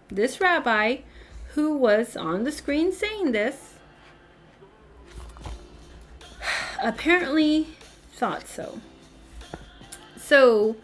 this 0.10 0.40
rabbi 0.40 0.98
who 1.54 1.76
was 1.76 2.16
on 2.16 2.44
the 2.44 2.52
screen 2.52 2.92
saying 2.92 3.32
this, 3.32 3.74
apparently 6.84 7.68
thought 8.14 8.48
so. 8.48 8.80
So, 10.32 10.78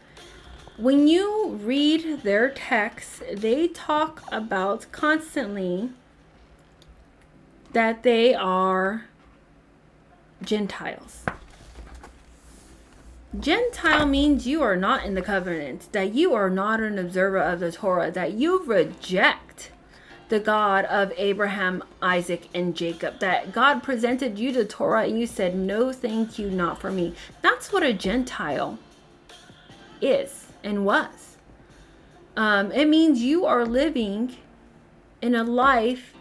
when 0.75 1.07
you 1.07 1.57
read 1.63 2.23
their 2.23 2.49
texts, 2.49 3.21
they 3.31 3.69
talk 3.69 4.21
about 4.29 4.87
constantly 4.91 5.91
that 7.71 8.03
they 8.03 8.35
are 8.35 9.05
Gentiles. 10.43 11.23
Gentile 13.39 14.05
means 14.05 14.45
you 14.45 14.61
are 14.61 14.75
not 14.75 15.05
in 15.05 15.13
the 15.13 15.21
covenant, 15.21 15.93
that 15.93 16.13
you 16.13 16.33
are 16.33 16.49
not 16.49 16.81
an 16.81 16.99
observer 16.99 17.37
of 17.37 17.61
the 17.61 17.71
Torah, 17.71 18.11
that 18.11 18.33
you 18.33 18.65
reject 18.65 19.71
the 20.27 20.41
God 20.41 20.83
of 20.83 21.13
Abraham, 21.15 21.85
Isaac, 22.01 22.49
and 22.53 22.75
Jacob, 22.75 23.19
that 23.19 23.53
God 23.53 23.81
presented 23.81 24.37
you 24.37 24.51
the 24.51 24.65
Torah 24.65 25.05
and 25.05 25.17
you 25.17 25.25
said, 25.25 25.55
No, 25.55 25.93
thank 25.93 26.37
you, 26.37 26.51
not 26.51 26.81
for 26.81 26.91
me. 26.91 27.15
That's 27.41 27.71
what 27.71 27.83
a 27.83 27.93
Gentile 27.93 28.77
is 30.01 30.47
and 30.63 30.85
was. 30.85 31.37
Um, 32.35 32.71
it 32.71 32.87
means 32.87 33.21
you 33.21 33.45
are 33.45 33.65
living 33.65 34.35
in 35.21 35.33
a 35.33 35.43
life 35.43 36.13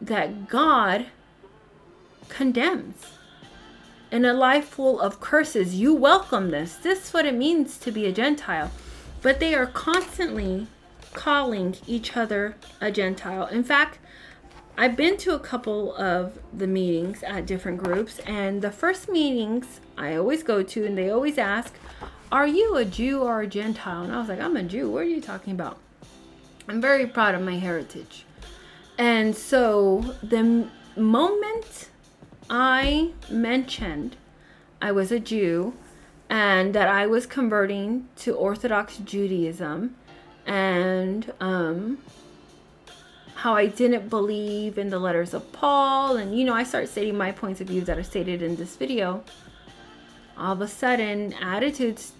that 0.00 0.48
God 0.48 1.06
condemns. 2.28 3.06
In 4.12 4.24
a 4.24 4.32
life 4.32 4.68
full 4.68 5.00
of 5.00 5.20
curses, 5.20 5.74
you 5.74 5.92
welcome 5.94 6.50
this. 6.50 6.76
This 6.76 7.08
is 7.08 7.12
what 7.12 7.26
it 7.26 7.34
means 7.34 7.76
to 7.78 7.90
be 7.90 8.06
a 8.06 8.12
Gentile. 8.12 8.70
But 9.20 9.40
they 9.40 9.54
are 9.54 9.66
constantly 9.66 10.68
calling 11.12 11.76
each 11.86 12.16
other 12.16 12.56
a 12.80 12.92
Gentile. 12.92 13.46
In 13.46 13.64
fact, 13.64 13.98
I've 14.78 14.94
been 14.94 15.16
to 15.18 15.34
a 15.34 15.38
couple 15.38 15.96
of 15.96 16.38
the 16.52 16.66
meetings 16.66 17.22
at 17.22 17.46
different 17.46 17.82
groups, 17.82 18.18
and 18.20 18.60
the 18.60 18.70
first 18.70 19.08
meetings 19.08 19.80
I 19.96 20.14
always 20.16 20.42
go 20.42 20.62
to, 20.62 20.84
and 20.84 20.96
they 20.96 21.10
always 21.10 21.38
ask, 21.38 21.74
Are 22.32 22.46
you 22.46 22.76
a 22.76 22.84
Jew 22.84 23.22
or 23.22 23.42
a 23.42 23.46
Gentile? 23.46 24.02
And 24.02 24.12
I 24.12 24.18
was 24.18 24.28
like, 24.28 24.40
I'm 24.40 24.56
a 24.56 24.62
Jew. 24.62 24.90
What 24.90 25.02
are 25.02 25.04
you 25.04 25.20
talking 25.20 25.52
about? 25.52 25.78
I'm 26.68 26.80
very 26.80 27.06
proud 27.06 27.36
of 27.36 27.42
my 27.42 27.56
heritage. 27.56 28.24
And 28.98 29.36
so 29.36 30.16
the 30.22 30.68
moment 30.96 31.90
I 32.50 33.12
mentioned 33.30 34.16
I 34.82 34.90
was 34.90 35.12
a 35.12 35.20
Jew 35.20 35.74
and 36.28 36.74
that 36.74 36.88
I 36.88 37.06
was 37.06 37.26
converting 37.26 38.08
to 38.16 38.34
Orthodox 38.34 38.98
Judaism 38.98 39.94
and 40.46 41.32
um, 41.40 41.98
how 43.36 43.54
I 43.54 43.66
didn't 43.66 44.08
believe 44.08 44.78
in 44.78 44.90
the 44.90 44.98
letters 44.98 45.32
of 45.32 45.52
Paul. 45.52 46.16
And, 46.16 46.36
you 46.36 46.44
know, 46.44 46.54
I 46.54 46.64
start 46.64 46.88
stating 46.88 47.16
my 47.16 47.30
points 47.30 47.60
of 47.60 47.68
view 47.68 47.82
that 47.82 47.96
are 47.96 48.02
stated 48.02 48.42
in 48.42 48.56
this 48.56 48.74
video. 48.74 49.22
All 50.36 50.52
of 50.52 50.60
a 50.60 50.68
sudden, 50.68 51.32
attitudes 51.34 52.12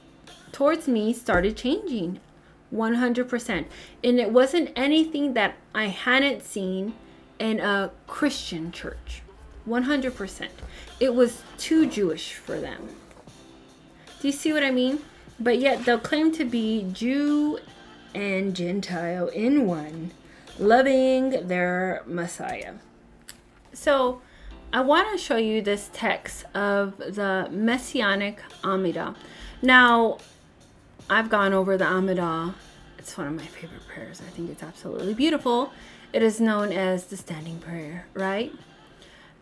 towards 0.57 0.89
me 0.89 1.13
started 1.13 1.55
changing 1.55 2.19
100%. 2.73 3.67
And 4.03 4.19
it 4.19 4.31
wasn't 4.31 4.73
anything 4.75 5.35
that 5.35 5.57
I 5.75 5.89
hadn't 5.89 6.43
seen 6.43 6.95
in 7.39 7.61
a 7.61 7.91
Christian 8.07 8.73
church. 8.73 9.21
100%. 9.69 10.49
It 10.99 11.15
was 11.15 11.43
too 11.59 11.85
Jewish 11.85 12.33
for 12.33 12.59
them. 12.59 12.89
Do 14.19 14.29
you 14.29 14.33
see 14.33 14.55
what 14.55 14.63
I 14.63 14.71
mean? 14.71 15.01
But 15.39 15.59
yet 15.59 15.85
they'll 15.85 15.99
claim 15.99 16.33
to 16.33 16.45
be 16.47 16.89
Jew 16.91 17.59
and 18.15 18.57
Gentile 18.57 19.29
in 19.29 19.67
one, 19.67 20.13
loving 20.59 21.49
their 21.49 22.03
Messiah. 22.07 22.77
So 23.75 24.23
I 24.73 24.81
want 24.81 25.13
to 25.13 25.23
show 25.23 25.37
you 25.37 25.61
this 25.61 25.91
text 25.93 26.47
of 26.55 26.97
the 26.97 27.47
Messianic 27.53 28.41
Amidah. 28.63 29.15
Now, 29.61 30.17
I've 31.09 31.31
gone 31.31 31.53
over 31.53 31.77
the 31.77 31.85
Amidah. 31.85 32.55
It's 32.99 33.17
one 33.17 33.29
of 33.29 33.35
my 33.35 33.47
favorite 33.47 33.87
prayers. 33.87 34.21
I 34.27 34.31
think 34.31 34.51
it's 34.51 34.63
absolutely 34.63 35.15
beautiful. 35.15 35.73
It 36.13 36.23
is 36.23 36.41
known 36.41 36.73
as 36.73 37.05
the 37.05 37.17
standing 37.17 37.59
prayer, 37.59 38.07
right? 38.15 38.53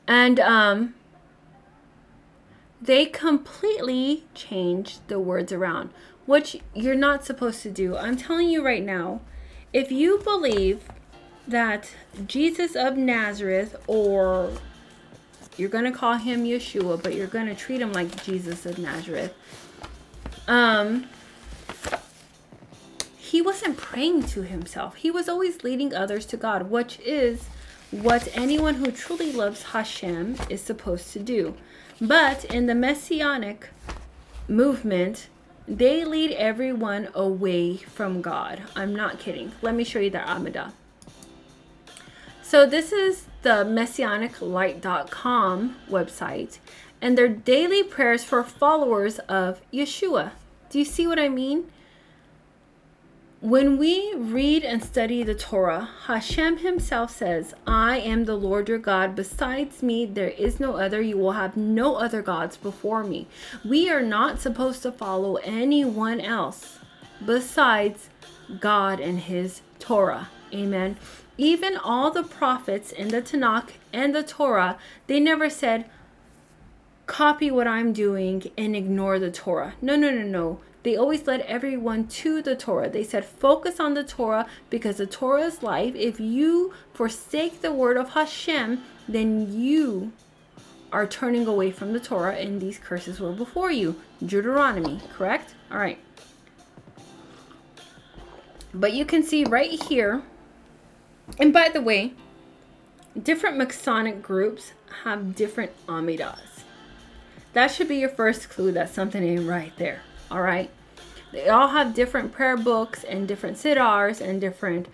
And 0.06 0.38
um, 0.40 0.94
they 2.80 3.06
completely 3.06 4.24
changed 4.34 5.08
the 5.08 5.18
words 5.18 5.52
around, 5.52 5.90
which 6.26 6.58
you're 6.74 6.94
not 6.94 7.24
supposed 7.24 7.62
to 7.62 7.70
do. 7.70 7.96
I'm 7.96 8.16
telling 8.16 8.50
you 8.50 8.62
right 8.62 8.82
now, 8.82 9.22
if 9.72 9.90
you 9.90 10.18
believe 10.18 10.84
that 11.48 11.90
Jesus 12.26 12.76
of 12.76 12.98
Nazareth, 12.98 13.76
or 13.86 14.52
you're 15.56 15.70
going 15.70 15.84
to 15.84 15.92
call 15.92 16.14
him 16.14 16.44
Yeshua, 16.44 17.02
but 17.02 17.14
you're 17.14 17.26
going 17.26 17.46
to 17.46 17.54
treat 17.54 17.80
him 17.80 17.92
like 17.92 18.22
Jesus 18.22 18.66
of 18.66 18.78
Nazareth, 18.78 19.32
um, 20.46 21.06
he 23.34 23.42
wasn't 23.42 23.76
praying 23.76 24.22
to 24.28 24.42
himself. 24.42 24.94
He 24.94 25.10
was 25.10 25.28
always 25.28 25.64
leading 25.64 25.92
others 25.92 26.24
to 26.26 26.36
God, 26.36 26.70
which 26.70 27.00
is 27.00 27.48
what 27.90 28.28
anyone 28.34 28.74
who 28.74 28.92
truly 28.92 29.32
loves 29.32 29.62
Hashem 29.62 30.36
is 30.48 30.60
supposed 30.60 31.12
to 31.14 31.18
do. 31.18 31.56
But 32.00 32.44
in 32.44 32.66
the 32.66 32.74
messianic 32.74 33.70
movement, 34.46 35.28
they 35.66 36.04
lead 36.04 36.32
everyone 36.32 37.08
away 37.14 37.78
from 37.78 38.20
God. 38.22 38.62
I'm 38.76 38.94
not 38.94 39.18
kidding. 39.18 39.52
Let 39.62 39.74
me 39.74 39.84
show 39.84 39.98
you 39.98 40.10
their 40.10 40.24
Amidah. 40.24 40.72
So 42.42 42.66
this 42.66 42.92
is 42.92 43.26
the 43.42 43.64
messianiclight.com 43.64 45.76
website 45.90 46.58
and 47.00 47.18
their 47.18 47.28
daily 47.28 47.82
prayers 47.82 48.22
for 48.22 48.44
followers 48.44 49.18
of 49.20 49.60
Yeshua. 49.72 50.32
Do 50.75 50.81
you 50.81 50.85
see 50.85 51.07
what 51.07 51.20
I 51.20 51.29
mean? 51.29 51.70
When 53.41 53.79
we 53.79 54.12
read 54.16 54.64
and 54.64 54.83
study 54.83 55.22
the 55.22 55.37
Torah, 55.37 55.89
Hashem 56.07 56.57
himself 56.57 57.12
says, 57.12 57.55
I 57.64 57.99
am 57.99 58.25
the 58.25 58.35
Lord 58.35 58.68
your 58.68 58.79
God. 58.79 59.14
Besides 59.14 59.85
me, 59.85 60.05
there 60.05 60.31
is 60.31 60.59
no 60.59 60.72
other. 60.72 61.01
You 61.01 61.16
will 61.16 61.31
have 61.31 61.57
no 61.57 61.95
other 61.95 62.22
gods 62.22 62.57
before 62.57 63.05
me. 63.05 63.29
We 63.64 63.89
are 63.89 64.03
not 64.03 64.41
supposed 64.41 64.83
to 64.83 64.91
follow 64.91 65.37
anyone 65.45 66.20
else 66.20 66.81
besides 67.25 68.09
God 68.59 68.99
and 68.99 69.20
his 69.20 69.61
Torah. 69.79 70.29
Amen. 70.53 70.97
Even 71.39 71.77
all 71.77 72.11
the 72.11 72.25
prophets 72.25 72.91
in 72.91 73.11
the 73.11 73.22
Tanakh 73.22 73.75
and 73.93 74.12
the 74.12 74.25
Torah, 74.25 74.77
they 75.07 75.20
never 75.20 75.49
said, 75.49 75.85
copy 77.07 77.50
what 77.50 77.66
I'm 77.66 77.92
doing 77.92 78.50
and 78.57 78.74
ignore 78.74 79.18
the 79.18 79.30
Torah. 79.30 79.74
No, 79.82 79.96
no, 79.96 80.11
no, 80.11 80.22
no. 80.22 80.61
They 80.82 80.96
always 80.96 81.26
led 81.26 81.40
everyone 81.42 82.09
to 82.09 82.42
the 82.42 82.55
Torah. 82.55 82.90
They 82.90 83.05
said, 83.05 83.24
focus 83.24 83.80
on 83.80 83.94
the 83.94 84.05
Torah 84.05 84.46
because 84.68 84.98
the 84.98 85.07
Torah 85.07 85.44
is 85.44 85.62
life. 85.62 85.94
If 85.94 86.20
you 86.20 86.74
forsake 86.92 87.62
the 87.62 87.72
word 87.72 87.96
of 87.96 88.11
Hashem, 88.11 88.82
then 89.09 89.52
you 89.52 90.12
are 90.92 91.07
turning 91.07 91.46
away 91.46 91.70
from 91.70 91.92
the 91.92 92.00
Torah, 92.00 92.36
and 92.36 92.61
these 92.61 92.78
curses 92.78 93.18
were 93.18 93.32
before 93.32 93.72
you. 93.72 94.00
Deuteronomy, 94.24 95.00
correct? 95.12 95.55
All 95.72 95.78
right. 95.78 95.98
But 98.72 98.92
you 98.92 99.05
can 99.05 99.22
see 99.22 99.44
right 99.44 99.82
here, 99.84 100.22
and 101.38 101.52
by 101.52 101.68
the 101.68 101.80
way, 101.80 102.12
different 103.20 103.57
Messianic 103.57 104.22
groups 104.22 104.72
have 105.02 105.34
different 105.34 105.72
Amidahs. 105.86 106.53
That 107.55 107.70
should 107.70 107.88
be 107.88 107.96
your 107.96 108.11
first 108.11 108.50
clue 108.50 108.72
that 108.72 108.92
something 108.92 109.22
ain't 109.22 109.48
right 109.48 109.72
there 109.76 110.02
all 110.34 110.42
right? 110.42 110.70
They 111.32 111.48
all 111.48 111.68
have 111.68 111.94
different 111.94 112.32
prayer 112.32 112.57
books 112.57 113.05
and 113.05 113.26
different 113.26 113.57
siddurs 113.57 114.20
and 114.20 114.40
different 114.40 114.88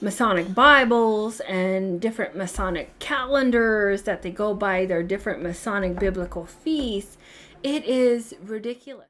messianic 0.00 0.54
bibles 0.54 1.40
and 1.40 2.00
different 2.00 2.36
messianic 2.36 2.98
calendars 2.98 4.02
that 4.02 4.22
they 4.22 4.30
go 4.30 4.54
by 4.54 4.86
their 4.86 5.02
different 5.02 5.42
messianic 5.42 5.98
biblical 5.98 6.46
feasts. 6.46 7.16
It 7.62 7.84
is 7.84 8.34
ridiculous. 8.42 9.08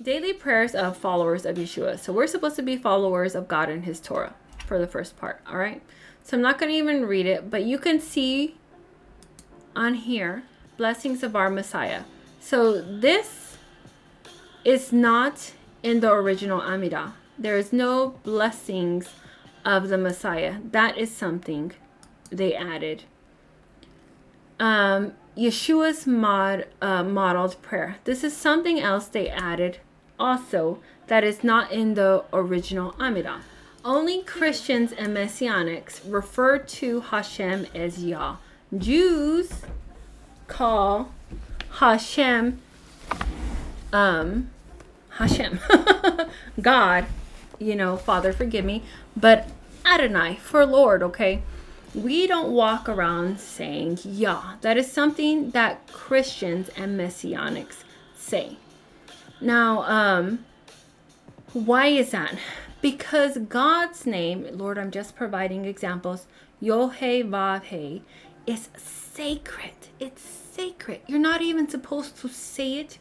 Daily 0.00 0.32
prayers 0.32 0.74
of 0.74 0.96
followers 0.96 1.46
of 1.46 1.56
yeshua. 1.56 1.96
So 1.96 2.12
we're 2.12 2.26
supposed 2.26 2.56
to 2.56 2.62
be 2.62 2.76
followers 2.76 3.36
of 3.36 3.46
god 3.46 3.68
and 3.68 3.84
his 3.84 4.00
torah 4.00 4.34
for 4.66 4.78
the 4.78 4.86
first 4.86 5.16
part 5.16 5.40
all 5.48 5.56
right? 5.56 5.82
So 6.24 6.36
i'm 6.36 6.42
not 6.42 6.58
going 6.58 6.72
to 6.72 6.78
even 6.78 7.06
read 7.06 7.26
it 7.26 7.50
but 7.50 7.64
you 7.64 7.78
can 7.78 8.00
see 8.00 8.56
on 9.74 9.94
here 9.94 10.42
blessings 10.76 11.22
of 11.22 11.36
our 11.36 11.50
Messiah. 11.50 12.02
So 12.40 12.80
this 12.80 13.56
is 14.64 14.92
not 14.92 15.52
in 15.82 16.00
the 16.00 16.12
original 16.12 16.60
Amidah. 16.60 17.12
There 17.38 17.56
is 17.56 17.72
no 17.72 18.10
blessings 18.22 19.10
of 19.64 19.88
the 19.88 19.98
Messiah. 19.98 20.56
That 20.70 20.96
is 20.98 21.14
something 21.14 21.72
they 22.30 22.54
added 22.54 23.04
um, 24.62 25.12
Yeshua's 25.36 26.06
mod, 26.06 26.66
uh, 26.80 27.02
modeled 27.02 27.60
prayer. 27.62 27.96
This 28.04 28.22
is 28.22 28.36
something 28.36 28.78
else 28.78 29.06
they 29.06 29.28
added 29.28 29.78
also 30.18 30.78
that 31.08 31.24
is 31.24 31.42
not 31.42 31.72
in 31.72 31.94
the 31.94 32.24
original 32.32 32.92
Amidah. 32.92 33.40
Only 33.84 34.22
Christians 34.22 34.92
and 34.92 35.08
Messianics 35.08 36.00
refer 36.06 36.58
to 36.58 37.00
Hashem 37.00 37.66
as 37.74 38.04
Yah. 38.04 38.36
Jews 38.76 39.62
call 40.48 41.12
Hashem 41.72 42.60
um 43.92 44.50
Hashem 45.10 45.60
God, 46.60 47.06
you 47.58 47.74
know, 47.74 47.96
Father 47.96 48.32
forgive 48.32 48.64
me, 48.64 48.82
but 49.16 49.48
Adonai 49.84 50.36
for 50.36 50.64
Lord, 50.64 51.02
okay? 51.02 51.42
We 51.94 52.26
don't 52.26 52.52
walk 52.52 52.88
around 52.88 53.38
saying 53.40 53.98
Yah. 54.04 54.54
That 54.62 54.78
is 54.78 54.90
something 54.90 55.50
that 55.50 55.86
Christians 55.92 56.70
and 56.70 56.98
Messianics 56.98 57.84
say. 58.16 58.56
Now, 59.40 59.82
um, 59.82 60.46
why 61.52 61.88
is 61.88 62.12
that? 62.12 62.38
Because 62.80 63.36
God's 63.36 64.06
name, 64.06 64.46
Lord, 64.52 64.78
I'm 64.78 64.90
just 64.90 65.14
providing 65.14 65.66
examples, 65.66 66.26
Yohe 66.62 67.28
is 68.46 68.68
sacred. 68.76 69.74
It's 70.00 70.22
sacred. 70.22 71.00
You're 71.06 71.18
not 71.18 71.42
even 71.42 71.68
supposed 71.68 72.16
to 72.18 72.28
say 72.28 72.78
it 72.78 72.98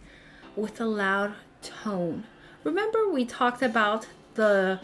with 0.56 0.80
a 0.80 0.86
loud 0.86 1.34
tone. 1.62 2.26
Remember, 2.64 3.10
we 3.10 3.26
talked 3.26 3.62
about 3.62 4.08
the 4.36 4.80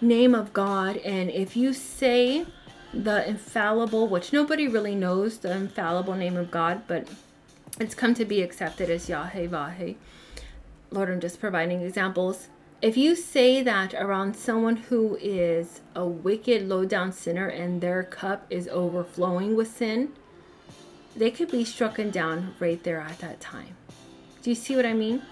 name 0.00 0.34
of 0.34 0.52
God, 0.52 0.96
and 0.98 1.30
if 1.30 1.56
you 1.56 1.72
say 1.72 2.46
the 2.92 3.28
infallible, 3.28 4.08
which 4.08 4.32
nobody 4.32 4.68
really 4.68 4.94
knows 4.94 5.38
the 5.38 5.52
infallible 5.52 6.14
name 6.14 6.36
of 6.36 6.50
God, 6.50 6.82
but 6.86 7.08
it's 7.80 7.94
come 7.94 8.14
to 8.14 8.24
be 8.24 8.42
accepted 8.42 8.88
as 8.88 9.08
Yahweh 9.08 9.48
Vahe. 9.48 9.96
Lord, 10.90 11.10
I'm 11.10 11.20
just 11.20 11.40
providing 11.40 11.82
examples. 11.82 12.48
If 12.82 12.96
you 12.96 13.16
say 13.16 13.62
that 13.62 13.94
around 13.94 14.36
someone 14.36 14.76
who 14.76 15.16
is 15.20 15.80
a 15.94 16.06
wicked, 16.06 16.68
low 16.68 16.84
down 16.84 17.10
sinner 17.10 17.48
and 17.48 17.80
their 17.80 18.02
cup 18.02 18.46
is 18.50 18.68
overflowing 18.68 19.56
with 19.56 19.68
sin, 19.68 20.12
they 21.16 21.30
could 21.30 21.50
be 21.50 21.64
struck 21.64 21.98
down 22.10 22.54
right 22.60 22.82
there 22.82 23.00
at 23.00 23.18
that 23.20 23.40
time. 23.40 23.76
Do 24.42 24.50
you 24.50 24.56
see 24.56 24.76
what 24.76 24.84
I 24.84 24.92
mean? 24.92 25.22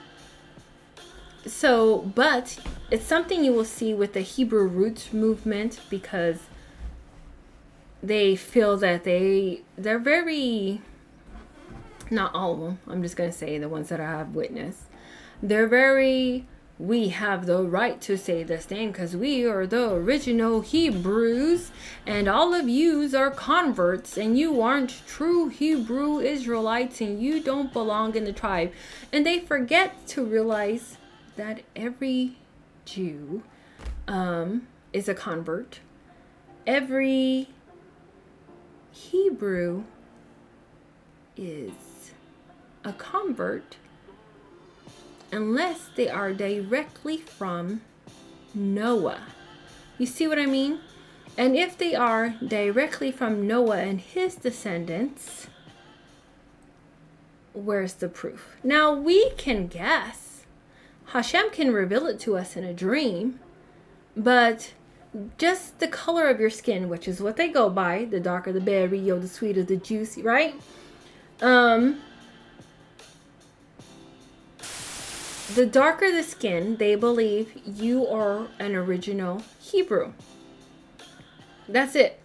So, 1.47 1.99
but 1.99 2.59
it's 2.90 3.05
something 3.05 3.45
you 3.45 3.53
will 3.53 3.66
see 3.66 3.92
with 3.92 4.14
the 4.14 4.22
Hebrew 4.22 4.66
roots 4.66 5.12
movement 5.12 5.80
because 5.90 6.38
they 8.03 8.36
feel 8.36 8.78
that 8.78 9.05
they 9.05 9.62
they're 9.76 9.99
very 9.99 10.80
not 12.11 12.34
all 12.34 12.55
of 12.55 12.61
them. 12.61 12.78
I'm 12.86 13.03
just 13.03 13.16
going 13.16 13.30
to 13.30 13.36
say 13.36 13.59
the 13.59 13.68
ones 13.68 13.90
that 13.90 14.01
I 14.01 14.11
have 14.11 14.34
witnessed. 14.34 14.84
They're 15.42 15.68
very 15.68 16.47
we 16.78 17.08
have 17.08 17.46
the 17.46 17.62
right 17.62 18.00
to 18.00 18.16
say 18.18 18.42
this 18.42 18.64
thing 18.66 18.90
because 18.90 19.16
we 19.16 19.44
are 19.44 19.66
the 19.66 19.92
original 19.92 20.60
Hebrews, 20.60 21.70
and 22.04 22.26
all 22.26 22.52
of 22.52 22.68
yous 22.68 23.14
are 23.14 23.30
converts, 23.30 24.16
and 24.16 24.36
you 24.36 24.60
aren't 24.60 25.06
true 25.06 25.48
Hebrew 25.48 26.18
Israelites, 26.18 27.00
and 27.00 27.22
you 27.22 27.40
don't 27.40 27.72
belong 27.72 28.16
in 28.16 28.24
the 28.24 28.32
tribe. 28.32 28.72
And 29.12 29.24
they 29.24 29.38
forget 29.38 30.06
to 30.08 30.24
realize 30.24 30.98
that 31.36 31.62
every 31.76 32.36
Jew 32.84 33.44
um, 34.08 34.66
is 34.92 35.08
a 35.08 35.14
convert. 35.14 35.78
Every 36.66 37.48
Hebrew 38.90 39.84
is 41.36 42.12
a 42.84 42.92
convert 42.92 43.76
unless 45.35 45.91
they 45.97 46.09
are 46.09 46.32
directly 46.32 47.16
from 47.18 47.80
Noah. 48.55 49.22
You 49.99 50.07
see 50.07 50.28
what 50.28 50.39
I 50.39 50.47
mean? 50.47 50.78
And 51.37 51.57
if 51.57 51.76
they 51.76 51.95
are 51.95 52.37
directly 52.47 53.11
from 53.11 53.47
Noah 53.47 53.78
and 53.78 54.01
his 54.01 54.37
descendants, 54.37 55.49
where's 57.53 57.95
the 57.95 58.09
proof? 58.09 58.57
Now 58.62 58.93
we 58.93 59.30
can 59.30 59.66
guess. 59.66 60.45
Hashem 61.07 61.51
can 61.51 61.72
reveal 61.72 62.07
it 62.07 62.20
to 62.20 62.37
us 62.37 62.57
in 62.57 62.62
a 62.62 62.72
dream, 62.72 63.41
but 64.16 64.72
just 65.37 65.80
the 65.80 65.89
color 65.89 66.28
of 66.28 66.39
your 66.39 66.51
skin, 66.51 66.89
which 66.89 67.09
is 67.09 67.20
what 67.20 67.37
they 67.37 67.49
go 67.49 67.68
by, 67.68 68.05
the 68.05 68.20
darker 68.20 68.53
the 68.53 68.61
berry, 68.61 69.11
or 69.11 69.18
the 69.18 69.28
sweeter 69.28 69.64
the 69.64 69.76
juicy, 69.76 70.22
right? 70.22 70.55
Um, 71.41 72.01
the 75.55 75.66
darker 75.66 76.11
the 76.11 76.22
skin, 76.22 76.76
they 76.76 76.94
believe 76.94 77.61
you 77.66 78.07
are 78.07 78.48
an 78.59 78.74
original 78.74 79.42
Hebrew. 79.61 80.12
That's 81.68 81.94
it. 81.94 82.20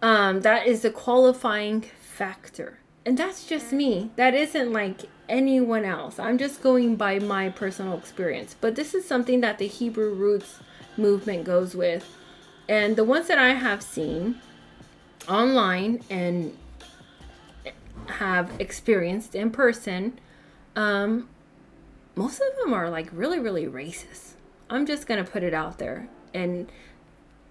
Um, 0.00 0.42
that 0.42 0.66
is 0.66 0.82
the 0.82 0.90
qualifying 0.90 1.82
factor. 2.00 2.78
And 3.06 3.18
that's 3.18 3.46
just 3.46 3.72
me. 3.72 4.10
That 4.16 4.34
isn't 4.34 4.72
like 4.72 5.02
anyone 5.28 5.84
else. 5.84 6.18
I'm 6.18 6.38
just 6.38 6.62
going 6.62 6.96
by 6.96 7.18
my 7.18 7.48
personal 7.50 7.98
experience. 7.98 8.56
But 8.60 8.76
this 8.76 8.94
is 8.94 9.06
something 9.06 9.40
that 9.40 9.58
the 9.58 9.66
Hebrew 9.66 10.14
roots 10.14 10.60
movement 10.96 11.44
goes 11.44 11.74
with. 11.74 12.16
And 12.68 12.96
the 12.96 13.04
ones 13.04 13.28
that 13.28 13.38
I 13.38 13.54
have 13.54 13.82
seen 13.82 14.40
online 15.28 16.02
and 16.08 16.56
have 18.06 18.50
experienced 18.58 19.34
in 19.34 19.50
person, 19.50 20.18
um, 20.76 21.28
most 22.14 22.40
of 22.40 22.56
them 22.58 22.72
are 22.72 22.90
like 22.90 23.08
really, 23.12 23.38
really 23.38 23.66
racist. 23.66 24.32
I'm 24.70 24.86
just 24.86 25.06
going 25.06 25.24
to 25.24 25.30
put 25.30 25.42
it 25.42 25.54
out 25.54 25.78
there. 25.78 26.08
And 26.32 26.70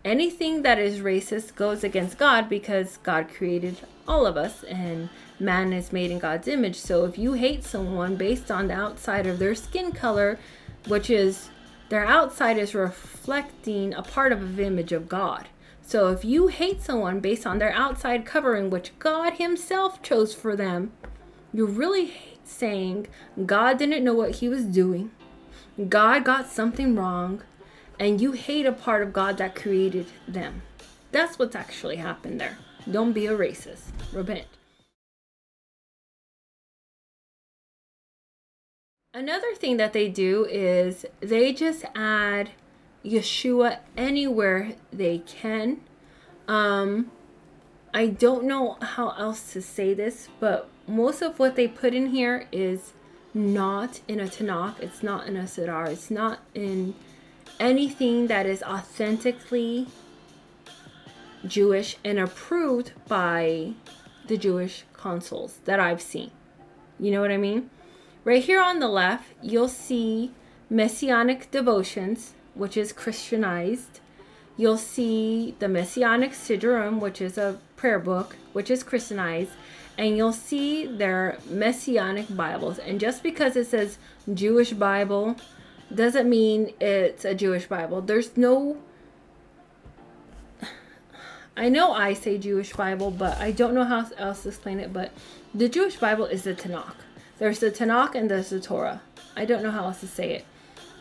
anything 0.04 0.62
that 0.64 0.80
is 0.80 1.00
racist 1.00 1.56
goes 1.56 1.84
against 1.84 2.18
God 2.18 2.50
because 2.50 2.98
God 2.98 3.30
created 3.30 3.78
all 4.08 4.26
of 4.26 4.38
us 4.38 4.64
and 4.64 5.10
man 5.40 5.74
is 5.74 5.94
made 5.94 6.12
in 6.12 6.20
God's 6.20 6.48
image. 6.48 6.76
So 6.76 7.06
if 7.06 7.18
you 7.18 7.34
hate 7.34 7.64
someone 7.64 8.16
based 8.16 8.52
on 8.52 8.68
the 8.68 8.74
outside 8.74 9.28
of 9.28 9.40
their 9.40 9.56
skin 9.56 9.92
color, 9.92 10.40
which 10.88 11.10
is 11.10 11.50
their 11.90 12.06
outside 12.06 12.58
is 12.58 12.74
reflecting 12.74 13.94
a 13.94 14.02
part 14.02 14.32
of 14.32 14.42
an 14.42 14.60
image 14.60 14.92
of 14.92 15.08
God. 15.08 15.48
So 15.82 16.10
if 16.10 16.24
you 16.24 16.48
hate 16.48 16.82
someone 16.82 17.20
based 17.20 17.46
on 17.46 17.60
their 17.60 17.74
outside 17.74 18.26
covering, 18.26 18.70
which 18.70 18.98
God 19.00 19.34
Himself 19.34 20.02
chose 20.02 20.34
for 20.34 20.56
them, 20.56 20.92
you're 21.54 21.68
really 21.68 22.06
saying 22.44 23.08
God 23.46 23.78
didn't 23.78 24.04
know 24.04 24.14
what 24.14 24.36
He 24.36 24.50
was 24.50 24.66
doing. 24.66 25.12
God 25.90 26.24
got 26.24 26.48
something 26.48 26.96
wrong, 26.96 27.42
and 28.00 28.22
you 28.22 28.34
hate 28.34 28.66
a 28.66 28.72
part 28.72 29.02
of 29.02 29.14
God 29.14 29.38
that 29.38 29.56
created 29.56 30.08
them. 30.28 30.62
That's 31.12 31.38
what's 31.40 31.56
actually 31.56 31.98
happened 31.98 32.40
there. 32.40 32.58
Don't 32.90 33.14
be 33.14 33.28
a 33.28 33.38
racist. 33.38 33.92
Repent. 34.12 34.46
Another 39.16 39.54
thing 39.54 39.78
that 39.78 39.94
they 39.94 40.10
do 40.10 40.46
is 40.46 41.06
they 41.20 41.54
just 41.54 41.86
add 41.94 42.50
Yeshua 43.06 43.78
anywhere 43.96 44.74
they 44.92 45.20
can. 45.20 45.82
Um, 46.48 47.12
I 47.94 48.08
don't 48.08 48.46
know 48.46 48.78
how 48.82 49.10
else 49.12 49.54
to 49.54 49.62
say 49.62 49.94
this, 49.94 50.28
but 50.40 50.68
most 50.88 51.22
of 51.22 51.38
what 51.38 51.56
they 51.56 51.68
put 51.68 51.94
in 51.94 52.08
here 52.08 52.48
is 52.52 52.94
not 53.34 54.02
in 54.08 54.20
a 54.20 54.26
Tanakh. 54.26 54.80
It's 54.80 55.04
not 55.04 55.28
in 55.28 55.38
a 55.38 55.44
Siddur. 55.44 55.90
It's 55.90 56.10
not 56.10 56.40
in 56.56 56.96
anything 57.60 58.28
that 58.28 58.46
is 58.46 58.64
authentically 58.64 59.88
Jewish 61.46 61.98
and 62.04 62.20
approved 62.20 62.94
by 63.08 63.74
the 64.28 64.38
Jewish 64.38 64.86
consuls 64.94 65.60
that 65.66 65.80
I've 65.80 66.02
seen. 66.02 66.32
You 67.00 67.12
know 67.12 67.22
what 67.22 67.32
I 67.32 67.38
mean? 67.38 67.70
Right 68.24 68.44
here 68.44 68.62
on 68.62 68.80
the 68.80 68.88
left, 68.88 69.26
you'll 69.42 69.68
see 69.68 70.32
Messianic 70.70 71.52
devotions, 71.52 72.34
which 72.56 72.78
is 72.78 72.94
Christianized. 72.94 74.00
You'll 74.56 74.78
see 74.78 75.56
the 75.60 75.68
Messianic 75.68 76.32
Siddurim, 76.32 77.00
which 77.00 77.20
is 77.22 77.38
a 77.38 77.60
prayer 77.84 78.00
book, 78.00 78.38
which 78.54 78.72
is 78.72 78.82
Christianized. 78.82 79.52
And 79.98 80.16
you'll 80.16 80.32
see 80.32 80.86
their 80.86 81.38
Messianic 81.50 82.34
Bibles. 82.34 82.80
And 82.80 82.98
just 82.98 83.22
because 83.22 83.58
it 83.58 83.68
says 83.68 83.98
Jewish 84.34 84.72
Bible 84.72 85.36
doesn't 85.94 86.30
mean 86.30 86.72
it's 86.80 87.26
a 87.26 87.36
Jewish 87.36 87.66
Bible. 87.66 88.00
There's 88.00 88.38
no. 88.38 88.78
I 91.58 91.68
know 91.68 91.92
I 91.92 92.14
say 92.14 92.38
Jewish 92.38 92.72
Bible, 92.72 93.12
but 93.12 93.38
I 93.40 93.52
don't 93.52 93.74
know 93.74 93.84
how 93.84 94.08
else 94.18 94.44
to 94.44 94.48
explain 94.48 94.80
it. 94.80 94.94
But 94.94 95.12
the 95.54 95.68
Jewish 95.68 95.98
Bible 95.98 96.26
is 96.26 96.44
the 96.44 96.54
Tanakh. 96.54 96.96
There's 97.38 97.60
the 97.60 97.70
Tanakh 97.70 98.16
and 98.16 98.32
there's 98.32 98.52
the 98.52 98.62
Torah. 98.62 99.02
I 99.36 99.44
don't 99.44 99.62
know 99.62 99.72
how 99.72 99.84
else 99.84 100.00
to 100.00 100.08
say 100.08 100.32
it. 100.36 100.46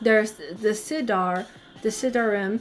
There's 0.00 0.32
the 0.32 0.74
Siddur, 0.74 1.46
the 1.82 1.90
Siddurim, 1.90 2.58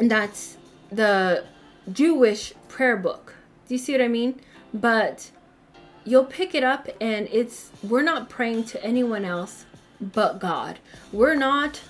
and 0.00 0.10
that's 0.10 0.56
the 0.90 1.44
Jewish 1.90 2.54
prayer 2.68 2.96
book. 2.96 3.34
Do 3.68 3.74
you 3.74 3.78
see 3.78 3.92
what 3.92 4.02
I 4.02 4.08
mean? 4.08 4.40
But 4.72 5.30
you'll 6.04 6.24
pick 6.24 6.54
it 6.54 6.64
up 6.64 6.88
and 7.00 7.28
it's 7.30 7.70
we're 7.82 8.02
not 8.02 8.28
praying 8.28 8.64
to 8.64 8.84
anyone 8.84 9.24
else 9.24 9.66
but 10.00 10.40
God. 10.40 10.78
We're 11.12 11.34
not 11.34 11.82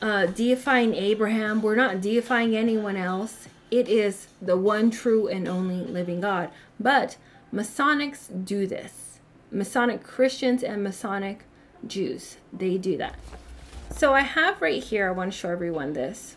uh, 0.00 0.26
deifying 0.26 0.94
Abraham. 0.94 1.62
We're 1.62 1.76
not 1.76 2.00
deifying 2.00 2.56
anyone 2.56 2.96
else. 2.96 3.48
It 3.70 3.88
is 3.88 4.28
the 4.40 4.56
one 4.56 4.90
true 4.90 5.28
and 5.28 5.48
only 5.48 5.76
living 5.76 6.20
God. 6.20 6.50
But 6.78 7.16
Messianics 7.52 8.44
do 8.44 8.66
this. 8.66 9.20
Messianic 9.50 10.02
Christians 10.02 10.62
and 10.62 10.82
Messianic 10.82 11.44
Jews, 11.86 12.36
they 12.52 12.78
do 12.78 12.96
that. 12.98 13.16
So 13.90 14.14
I 14.14 14.20
have 14.20 14.60
right 14.62 14.82
here, 14.82 15.08
I 15.08 15.12
want 15.12 15.32
to 15.32 15.38
show 15.38 15.50
everyone 15.50 15.92
this. 15.92 16.36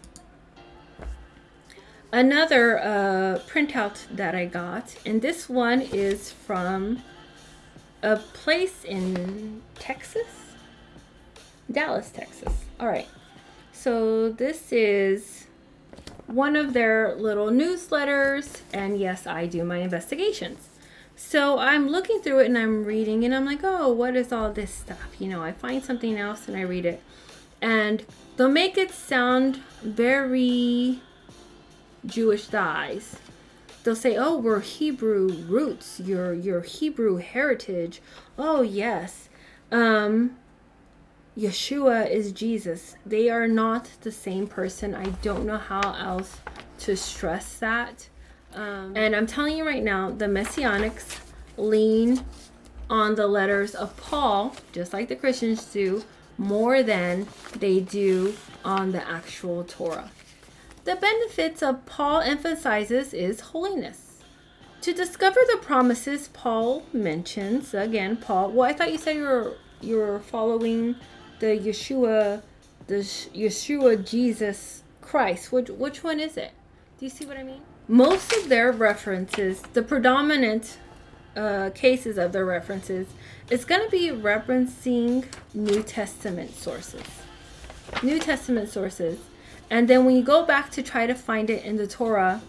Another 2.16 2.80
uh, 2.80 3.39
printout 3.45 4.07
that 4.09 4.34
I 4.34 4.45
got, 4.45 4.95
and 5.05 5.22
this 5.22 5.49
one 5.49 5.82
is 5.82 6.32
from 6.32 7.03
a 8.01 8.16
place 8.16 8.86
in 8.86 9.61
Texas, 9.78 10.53
Dallas, 11.70 12.11
Texas. 12.11 12.53
All 12.80 12.88
right. 12.88 13.09
So 13.74 14.30
this 14.30 14.72
is 14.72 15.47
one 16.28 16.55
of 16.55 16.72
their 16.72 17.16
little 17.16 17.47
newsletters, 17.47 18.61
and 18.72 18.97
yes, 18.97 19.28
I 19.28 19.45
do 19.45 19.66
my 19.66 19.80
investigations. 19.80 20.70
So 21.18 21.59
I'm 21.59 21.89
looking 21.89 22.22
through 22.22 22.39
it 22.39 22.45
and 22.45 22.57
I'm 22.57 22.86
reading, 22.86 23.26
and 23.26 23.36
I'm 23.36 23.45
like, 23.45 23.59
oh, 23.61 23.91
what 23.91 24.16
is 24.16 24.32
all 24.32 24.53
this 24.53 24.74
stuff? 24.74 25.20
You 25.20 25.28
know, 25.28 25.43
I 25.43 25.51
find 25.51 25.84
something 25.84 26.18
else 26.18 26.47
and 26.47 26.55
I 26.55 26.61
read 26.61 26.86
it, 26.86 27.03
and 27.61 28.05
they'll 28.38 28.47
make 28.47 28.78
it 28.78 28.91
sound 28.91 29.57
very 29.84 31.01
Jewish 32.06 32.53
eyes. 32.53 33.18
They'll 33.84 33.95
say, 33.95 34.18
"Oh, 34.18 34.38
we're 34.38 34.62
Hebrew 34.62 35.28
roots. 35.47 35.99
Your 35.99 36.34
your 36.34 36.62
Hebrew 36.62 37.18
heritage. 37.18 38.01
Oh 38.38 38.62
yes, 38.62 39.30
um, 39.72 40.38
Yeshua 41.38 42.10
is 42.10 42.32
Jesus. 42.32 42.95
They 43.06 43.30
are 43.30 43.47
not 43.47 43.89
the 44.01 44.12
same 44.12 44.47
person. 44.47 44.95
I 44.95 45.06
don't 45.22 45.45
know 45.45 45.58
how 45.58 45.93
else 45.93 46.38
to 46.80 46.95
stress 46.95 47.58
that. 47.60 48.10
Um, 48.53 48.93
and 48.95 49.16
I'm 49.16 49.28
telling 49.28 49.58
you 49.58 49.66
right 49.66 49.84
now, 49.84 50.12
the 50.12 50.26
Messianics 50.28 51.20
lean 51.58 52.24
on 52.89 53.16
the 53.16 53.28
letters 53.28 53.76
of 53.76 53.95
Paul, 53.97 54.56
just 54.72 54.93
like 54.93 55.10
the 55.10 55.16
Christians 55.16 55.66
do, 55.66 56.03
more 56.38 56.84
than 56.84 57.28
they 57.60 57.82
do 57.82 58.36
on 58.64 58.91
the 58.91 59.08
actual 59.08 59.64
Torah. 59.64 60.12
The 60.86 60.96
benefits 60.96 61.64
of 61.64 61.88
Paul 61.88 62.22
emphasizes 62.22 63.12
is 63.12 63.40
holiness. 63.40 64.22
To 64.82 64.94
discover 64.94 65.40
the 65.52 65.58
promises 65.58 66.28
Paul 66.28 66.84
mentions, 66.94 67.74
again, 67.74 68.18
Paul. 68.18 68.52
Well, 68.52 68.70
I 68.70 68.74
thought 68.74 68.92
you 68.92 69.00
said 69.00 69.16
you 69.16 69.24
were 69.24 69.58
you 69.82 69.98
were 69.98 70.20
following 70.20 70.96
the 71.40 71.48
Yeshua, 71.48 72.44
the 72.86 72.98
Yeshua 72.98 74.08
Jesus 74.08 74.84
Christ. 75.02 75.52
Which 75.52 75.70
which 75.70 76.04
one 76.04 76.20
is 76.20 76.38
it? 76.38 76.52
Do 77.00 77.06
you 77.06 77.10
see 77.10 77.26
what 77.26 77.38
I 77.38 77.44
mean? 77.44 77.62
Most 77.88 78.32
of 78.34 78.48
their 78.48 78.72
references, 78.72 79.64
the 79.74 79.82
predominant 79.82 80.78
uh, 81.36 81.72
cases 81.74 82.20
of 82.20 82.32
their 82.32 82.46
references, 82.46 83.08
is 83.50 83.66
going 83.66 83.84
to 83.84 83.90
be 83.90 84.10
referencing 84.10 85.26
New 85.52 85.82
Testament 85.82 86.56
sources. 86.56 87.08
New 88.04 88.20
Testament 88.20 88.70
sources. 88.70 89.18
And 89.70 89.88
then 89.88 90.05
when 90.05 90.16
you 90.16 90.24
go 90.24 90.45
back 90.45 90.72
to 90.72 90.84
try 90.84 91.07
to 91.07 91.16
find 91.16 91.49
it 91.49 91.63
in 91.63 91.78
the 91.78 91.88
Torah, 91.88 92.41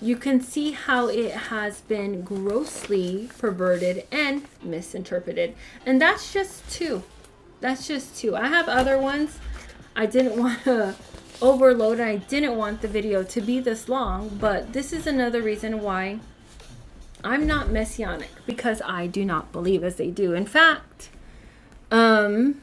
you 0.00 0.16
can 0.16 0.40
see 0.40 0.72
how 0.72 1.08
it 1.08 1.32
has 1.32 1.80
been 1.82 2.22
grossly 2.22 3.30
perverted 3.38 4.06
and 4.10 4.44
misinterpreted. 4.62 5.54
And 5.86 6.00
that's 6.00 6.32
just 6.32 6.68
two. 6.70 7.02
That's 7.60 7.86
just 7.86 8.16
two. 8.16 8.36
I 8.36 8.48
have 8.48 8.68
other 8.68 8.98
ones. 8.98 9.38
I 9.96 10.06
didn't 10.06 10.36
want 10.40 10.64
to 10.64 10.94
overload 11.40 12.00
and 12.00 12.08
I 12.08 12.16
didn't 12.16 12.56
want 12.56 12.80
the 12.80 12.88
video 12.88 13.22
to 13.22 13.40
be 13.40 13.60
this 13.60 13.88
long, 13.88 14.28
but 14.40 14.72
this 14.72 14.92
is 14.92 15.06
another 15.06 15.42
reason 15.42 15.80
why 15.80 16.20
I'm 17.22 17.46
not 17.46 17.70
messianic 17.70 18.30
because 18.46 18.82
I 18.84 19.06
do 19.06 19.24
not 19.24 19.52
believe 19.52 19.82
as 19.82 19.96
they 19.96 20.10
do. 20.10 20.34
In 20.34 20.46
fact, 20.46 21.10
um 21.90 22.60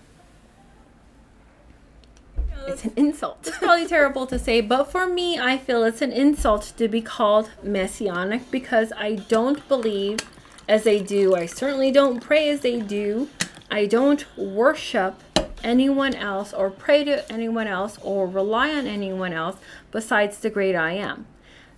it's 2.68 2.86
an 2.86 2.94
insult. 2.96 3.48
It's 3.48 3.58
probably 3.58 3.88
terrible 3.88 4.26
to 4.28 4.40
say, 4.40 4.62
but 4.62 4.86
for 4.92 5.08
me, 5.08 5.40
I 5.40 5.58
feel 5.58 5.84
it's 5.84 6.02
an 6.02 6.12
insult 6.12 6.74
to 6.78 6.88
be 6.88 7.02
called 7.02 7.50
messianic 7.64 8.50
because 8.52 8.92
I 8.98 9.16
don't 9.16 9.68
believe 9.68 10.20
as 10.68 10.84
they 10.84 11.02
do. 11.02 11.36
I 11.36 11.46
certainly 11.46 11.92
don't 11.92 12.22
pray 12.22 12.50
as 12.50 12.62
they 12.62 12.80
do. 12.80 13.30
I 13.70 13.86
don't 13.86 14.26
worship 14.38 15.22
anyone 15.64 16.16
else 16.16 16.54
or 16.54 16.70
pray 16.70 17.04
to 17.04 17.32
anyone 17.32 17.68
else 17.68 17.98
or 18.02 18.28
rely 18.28 18.72
on 18.72 18.88
anyone 18.88 19.34
else 19.34 19.58
besides 19.92 20.40
the 20.40 20.50
great 20.50 20.76
I 20.76 20.94
am. 20.94 21.28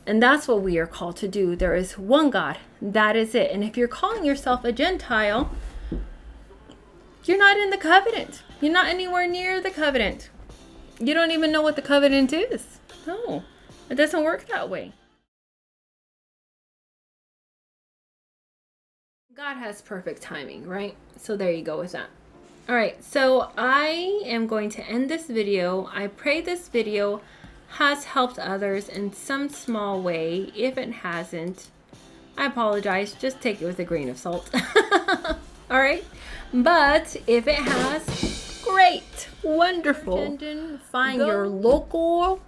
And 0.06 0.22
that's 0.22 0.48
what 0.48 0.62
we 0.62 0.78
are 0.78 0.88
called 0.88 1.16
to 1.18 1.28
do. 1.28 1.56
There 1.56 1.76
is 1.76 1.98
one 1.98 2.30
God. 2.30 2.58
That 2.82 3.16
is 3.16 3.34
it. 3.34 3.52
And 3.52 3.64
if 3.64 3.78
you're 3.78 3.88
calling 3.88 4.26
yourself 4.26 4.66
a 4.66 4.72
Gentile, 4.72 5.50
you're 7.24 7.38
not 7.38 7.58
in 7.58 7.70
the 7.70 7.78
covenant. 7.78 8.44
You're 8.60 8.74
not 8.74 8.88
anywhere 8.88 9.28
near 9.28 9.62
the 9.62 9.72
covenant. 9.72 10.30
You 11.04 11.14
don't 11.14 11.32
even 11.32 11.52
know 11.52 11.62
what 11.62 11.76
the 11.76 11.82
covenant 11.82 12.32
is. 12.32 12.80
No, 13.06 13.44
it 13.90 13.96
doesn't 13.96 14.24
work 14.24 14.48
that 14.48 14.70
way. 14.70 14.94
God 19.36 19.58
has 19.58 19.82
perfect 19.82 20.22
timing, 20.22 20.66
right? 20.66 20.96
So 21.18 21.36
there 21.36 21.52
you 21.52 21.62
go 21.62 21.78
with 21.80 21.92
that. 21.92 22.08
All 22.70 22.76
right, 22.76 23.04
so 23.04 23.52
I 23.58 24.22
am 24.24 24.48
going 24.48 24.70
to 24.70 24.88
end 24.88 25.10
this 25.10 25.26
video. 25.26 25.90
I 25.94 26.08
pray 26.08 26.40
this 26.40 26.70
video 26.70 27.20
has 27.80 28.06
helped 28.06 28.40
others 28.40 28.88
in 28.88 29.12
some 29.12 29.50
small 29.50 30.02
way. 30.02 30.54
If 30.56 30.78
it 30.78 30.94
hasn't, 30.94 31.68
I 32.38 32.46
apologize. 32.46 33.14
Just 33.14 33.42
take 33.42 33.62
it 33.62 33.66
with 33.66 33.80
a 33.80 33.84
grain 33.84 34.08
of 34.08 34.18
salt. 34.18 34.50
All 35.70 35.80
right, 35.80 36.06
but 36.54 37.18
if 37.28 37.46
it 37.48 37.56
has, 37.56 38.43
great, 38.74 39.30
wonderful. 39.44 40.38
Find 40.92 41.20
Go. 41.20 41.28
your 41.28 41.48
local, 41.48 42.42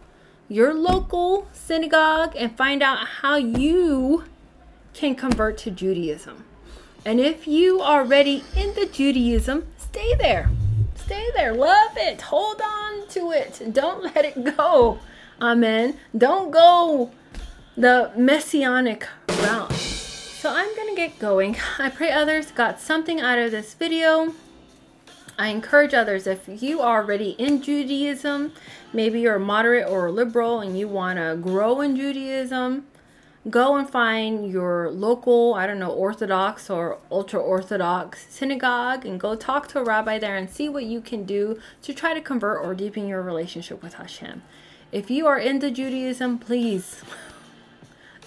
your 0.49 0.73
local 0.73 1.47
synagogue 1.53 2.34
and 2.36 2.55
find 2.57 2.82
out 2.82 3.07
how 3.21 3.36
you 3.36 4.23
can 4.93 5.15
convert 5.15 5.57
to 5.59 5.71
Judaism. 5.71 6.43
And 7.05 7.19
if 7.19 7.47
you 7.47 7.82
are 7.82 8.01
already 8.01 8.43
the 8.55 8.89
Judaism, 8.91 9.67
stay 9.78 10.15
there. 10.15 10.49
Stay 10.95 11.30
there. 11.36 11.53
Love 11.53 11.91
it. 11.97 12.21
Hold 12.21 12.61
on 12.61 13.07
to 13.09 13.32
it. 13.32 13.61
Don't 13.71 14.03
let 14.03 14.26
it 14.26 14.57
go. 14.57 14.99
Amen. 15.39 15.97
Don't 16.17 16.49
go 16.49 17.12
the 17.78 18.12
messianic 18.16 19.08
route. 19.29 19.71
So 19.74 20.49
I'm 20.49 20.75
going 20.75 20.89
to 20.89 20.95
get 20.95 21.20
going. 21.20 21.58
I 21.78 21.89
pray 21.89 22.12
others 22.12 22.51
got 22.51 22.79
something 22.79 23.21
out 23.21 23.37
of 23.37 23.51
this 23.51 23.74
video. 23.75 24.33
I 25.37 25.49
encourage 25.49 25.93
others 25.93 26.28
if 26.28 26.47
you 26.47 26.79
are 26.82 27.03
already 27.03 27.32
in 27.32 27.62
Judaism, 27.62 28.53
maybe 28.93 29.20
you're 29.20 29.37
moderate 29.37 29.87
or 29.87 30.09
liberal 30.09 30.62
and 30.62 30.79
you 30.79 30.87
want 30.87 31.20
to 31.20 31.37
grow 31.41 31.82
in 31.82 31.97
Judaism, 31.97 32.86
go 33.49 33.75
and 33.75 33.89
find 33.89 34.49
your 34.49 34.89
local, 34.89 35.53
I 35.53 35.67
don't 35.67 35.79
know, 35.79 35.91
Orthodox 35.91 36.70
or 36.70 36.99
ultra 37.12 37.41
Orthodox 37.41 38.28
synagogue 38.29 39.05
and 39.05 39.20
go 39.20 39.36
talk 39.36 39.67
to 39.70 39.79
a 39.79 39.83
rabbi 39.83 40.17
there 40.20 40.37
and 40.37 40.49
see 40.49 40.70
what 40.70 40.86
you 40.86 41.01
can 41.01 41.25
do 41.25 41.59
to 41.82 41.93
try 41.93 42.13
to 42.13 42.21
convert 42.21 42.63
or 42.63 42.74
deepen 42.74 43.05
your 43.05 43.21
relationship 43.21 43.83
with 43.83 43.95
Hashem. 43.95 44.41
If 44.93 45.12
you 45.12 45.28
are 45.28 45.37
into 45.37 45.70
Judaism, 45.70 46.39
please 46.39 47.03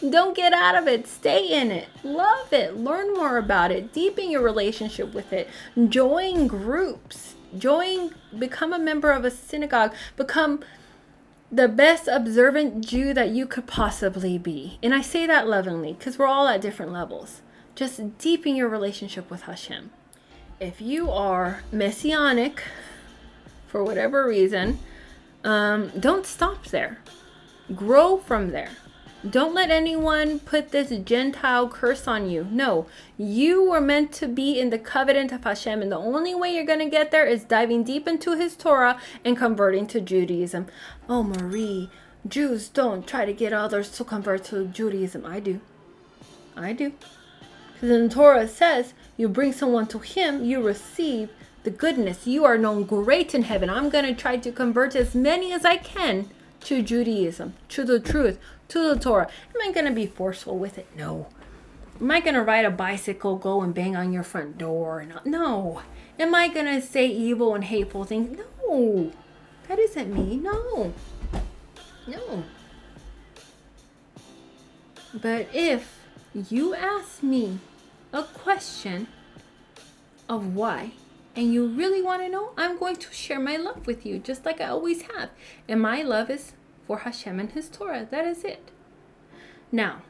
don't 0.01 0.37
get 0.37 0.53
out 0.53 0.77
of 0.77 0.87
it. 0.87 1.07
Stay 1.07 1.49
in 1.49 1.71
it. 1.71 1.89
Love 2.05 2.53
it. 2.53 2.77
Learn 2.77 3.15
more 3.15 3.37
about 3.37 3.71
it. 3.71 3.93
Deepen 3.93 4.31
your 4.31 4.43
relationship 4.43 5.13
with 5.13 5.33
it. 5.33 5.49
Join 5.89 6.47
groups. 6.47 7.35
Join, 7.57 8.15
become 8.39 8.73
a 8.73 8.79
member 8.79 9.11
of 9.11 9.25
a 9.25 9.31
synagogue. 9.31 9.95
Become 10.17 10.61
the 11.51 11.69
best 11.69 12.09
observant 12.09 12.85
Jew 12.85 13.15
that 13.15 13.31
you 13.31 13.47
could 13.47 13.67
possibly 13.67 14.39
be. 14.39 14.79
And 14.83 14.95
I 14.95 15.01
say 15.01 15.27
that 15.27 15.49
lovingly 15.49 15.95
because 15.95 16.19
we're 16.19 16.27
all 16.27 16.47
at 16.47 16.61
different 16.61 16.93
levels. 16.93 17.41
Just 17.75 18.19
deepen 18.19 18.55
your 18.55 18.69
relationship 18.69 19.31
with 19.31 19.43
Hashem. 19.43 19.91
If 20.61 20.81
you 20.81 21.11
are 21.11 21.63
messianic 21.73 22.63
for 23.67 23.83
whatever 23.85 24.27
reason, 24.27 24.79
um, 25.45 25.91
don't 25.99 26.27
stop 26.27 26.67
there. 26.67 26.99
Grow 27.75 28.19
from 28.19 28.51
there. 28.51 28.71
Don't 29.29 29.53
let 29.53 29.73
anyone 29.73 30.39
put 30.39 30.71
this 30.71 30.91
Gentile 31.01 31.69
curse 31.69 32.07
on 32.07 32.31
you. 32.31 32.47
No, 32.53 32.87
you 33.17 33.69
were 33.69 33.81
meant 33.81 34.13
to 34.13 34.29
be 34.29 34.61
in 34.61 34.71
the 34.71 34.79
covenant 34.79 35.33
of 35.33 35.43
Hashem, 35.43 35.83
and 35.83 35.91
the 35.91 35.99
only 35.99 36.37
way 36.37 36.55
you're 36.55 36.65
going 36.65 36.79
to 36.79 36.89
get 36.89 37.11
there 37.11 37.27
is 37.27 37.43
diving 37.43 37.83
deep 37.83 38.07
into 38.07 38.37
His 38.37 38.55
Torah 38.55 39.01
and 39.25 39.37
converting 39.37 39.89
to 39.89 40.01
Judaism. 40.01 40.69
Oh, 41.09 41.25
Marie, 41.25 41.91
Jews 42.29 42.69
don't 42.69 43.09
try 43.09 43.25
to 43.25 43.33
get 43.33 43.53
others 43.53 43.91
to 43.97 44.05
convert 44.05 44.45
to 44.45 44.67
Judaism. 44.67 45.27
I 45.27 45.41
do. 45.41 45.61
I 46.57 46.73
do. 46.73 46.93
Because 47.75 47.89
the 47.89 48.09
Torah 48.09 48.47
says, 48.47 48.95
you 49.17 49.29
bring 49.29 49.53
someone 49.53 49.89
to 49.89 49.99
Him, 49.99 50.45
you 50.45 50.63
receive 50.63 51.31
the 51.65 51.71
goodness. 51.71 52.25
You 52.25 52.45
are 52.45 52.57
known 52.57 52.85
great 52.85 53.35
in 53.35 53.43
heaven. 53.43 53.69
I'm 53.69 53.91
going 53.91 54.07
to 54.07 54.15
try 54.15 54.37
to 54.37 54.53
convert 54.53 54.95
as 54.95 55.17
many 55.17 55.53
as 55.53 55.65
I 55.65 55.77
can 55.77 56.31
to 56.61 56.83
Judaism, 56.83 57.55
to 57.69 57.85
the 57.85 58.01
truth, 58.01 58.39
to 58.69 58.95
the 58.95 58.99
Torah. 58.99 59.29
Am 59.55 59.69
I 59.69 59.73
going 59.73 59.87
to 59.87 59.93
be 59.93 60.07
forceful 60.07 60.59
with 60.59 60.79
it? 60.79 60.87
No. 60.97 61.29
Am 62.01 62.11
I 62.11 62.21
going 62.21 62.35
to 62.35 62.43
ride 62.43 62.65
a 62.65 62.71
bicycle, 62.71 63.37
go 63.37 63.61
and 63.63 63.75
bang 63.75 63.97
on 63.97 64.13
your 64.13 64.23
front 64.23 64.59
door? 64.59 65.05
No. 65.25 65.83
Am 66.19 66.35
I 66.35 66.49
going 66.49 66.67
to 66.67 66.81
say 66.81 67.07
evil 67.07 67.55
and 67.55 67.65
hateful 67.65 68.05
things? 68.05 68.39
No. 68.39 69.13
That 69.69 69.79
isn't 69.79 70.13
me. 70.13 70.37
No. 70.37 70.93
No. 72.07 72.45
But 75.15 75.49
if 75.53 75.99
you 76.35 76.75
ask 76.75 77.23
me 77.23 77.59
a 78.13 78.23
question 78.23 79.09
of 80.29 80.55
why, 80.55 80.93
and 81.39 81.55
you 81.55 81.69
really 81.69 82.03
want 82.03 82.21
to 82.21 82.29
know, 82.29 82.51
I'm 82.57 82.77
going 82.77 82.97
to 82.97 83.13
share 83.13 83.39
my 83.39 83.57
love 83.57 83.87
with 83.87 84.05
you, 84.05 84.19
just 84.19 84.45
like 84.45 84.61
I 84.61 84.71
always 84.71 85.03
have. 85.03 85.31
And 85.69 85.81
my 85.81 86.03
love 86.03 86.31
is 86.31 86.55
for 86.85 86.99
Hashem 86.99 87.39
and 87.39 87.53
His 87.53 87.69
Torah. 87.69 88.09
That 88.11 88.27
is 88.27 88.43
it. 88.43 88.73
Now, 89.71 90.03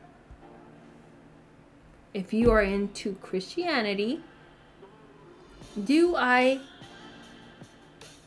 if 2.15 2.33
you 2.33 2.51
are 2.51 2.63
into 2.63 3.17
Christianity, 3.17 4.23
do 5.85 6.17
I 6.17 6.61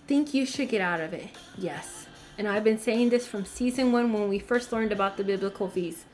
think 0.05 0.35
you 0.35 0.45
should 0.45 0.69
get 0.69 0.81
out 0.81 1.01
of 1.01 1.11
it? 1.11 1.29
Yes. 1.57 2.05
And 2.37 2.47
I've 2.47 2.63
been 2.63 2.77
saying 2.77 3.09
this 3.09 3.25
from 3.25 3.45
season 3.45 3.91
one 3.91 4.13
when 4.13 4.29
we 4.29 4.37
first 4.37 4.71
learned 4.71 4.91
about 4.91 5.17
the 5.17 5.23
biblical 5.23 5.67
feast. 5.67 6.05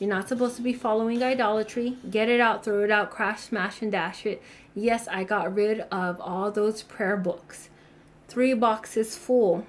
You're 0.00 0.10
not 0.10 0.28
supposed 0.28 0.56
to 0.56 0.62
be 0.62 0.72
following 0.72 1.22
idolatry. 1.22 1.98
Get 2.10 2.28
it 2.28 2.40
out, 2.40 2.64
throw 2.64 2.82
it 2.82 2.90
out, 2.90 3.12
crash, 3.12 3.42
smash, 3.42 3.80
and 3.80 3.92
dash 3.92 4.26
it. 4.26 4.42
Yes, 4.74 5.06
I 5.08 5.24
got 5.24 5.54
rid 5.54 5.80
of 5.92 6.20
all 6.20 6.50
those 6.50 6.82
prayer 6.82 7.16
books. 7.16 7.68
Three 8.28 8.54
boxes 8.54 9.16
full 9.16 9.66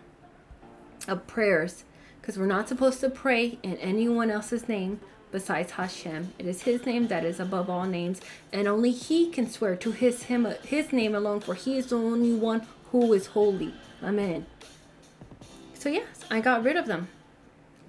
of 1.07 1.27
prayers 1.27 1.83
because 2.21 2.37
we're 2.37 2.45
not 2.45 2.69
supposed 2.69 3.01
to 3.01 3.09
pray 3.09 3.57
in 3.63 3.75
anyone 3.77 4.31
else's 4.31 4.69
name 4.69 5.01
besides 5.33 5.73
Hashem. 5.73 6.33
It 6.39 6.45
is 6.45 6.61
His 6.61 6.85
name 6.85 7.07
that 7.07 7.25
is 7.25 7.39
above 7.41 7.69
all 7.69 7.83
names, 7.83 8.21
and 8.53 8.65
only 8.67 8.91
He 8.91 9.29
can 9.29 9.49
swear 9.49 9.75
to 9.75 9.91
His 9.91 10.23
Him 10.23 10.47
His 10.63 10.93
name 10.93 11.15
alone, 11.15 11.41
for 11.41 11.55
He 11.55 11.77
is 11.77 11.87
the 11.87 11.97
only 11.97 12.33
one 12.33 12.65
who 12.91 13.11
is 13.11 13.27
holy. 13.27 13.73
Amen. 14.01 14.45
So 15.73 15.89
yes, 15.89 16.23
I 16.31 16.39
got 16.39 16.63
rid 16.63 16.77
of 16.77 16.85
them. 16.85 17.09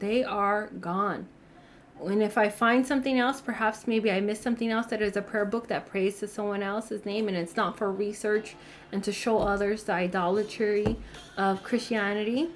They 0.01 0.24
are 0.24 0.66
gone. 0.81 1.28
And 2.06 2.22
if 2.22 2.36
I 2.36 2.48
find 2.48 2.86
something 2.86 3.18
else, 3.18 3.40
perhaps 3.40 3.86
maybe 3.86 4.10
I 4.10 4.20
miss 4.20 4.40
something 4.40 4.70
else 4.70 4.86
that 4.86 5.01
is 5.01 5.16
a 5.16 5.22
prayer 5.22 5.44
book 5.44 5.68
that 5.68 5.86
prays 5.86 6.18
to 6.20 6.28
someone 6.28 6.62
else's 6.62 7.05
name 7.05 7.28
and 7.28 7.36
it's 7.36 7.56
not 7.56 7.78
for 7.78 7.90
research 7.90 8.56
and 8.93 9.02
to 9.05 9.12
show 9.12 9.39
others 9.39 9.85
the 9.85 9.93
idolatry 9.93 10.97
of 11.36 11.62
Christianity, 11.62 12.48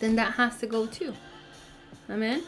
then 0.00 0.16
that 0.16 0.34
has 0.34 0.58
to 0.58 0.66
go 0.66 0.86
too. 0.86 1.14
Amen. 2.10 2.42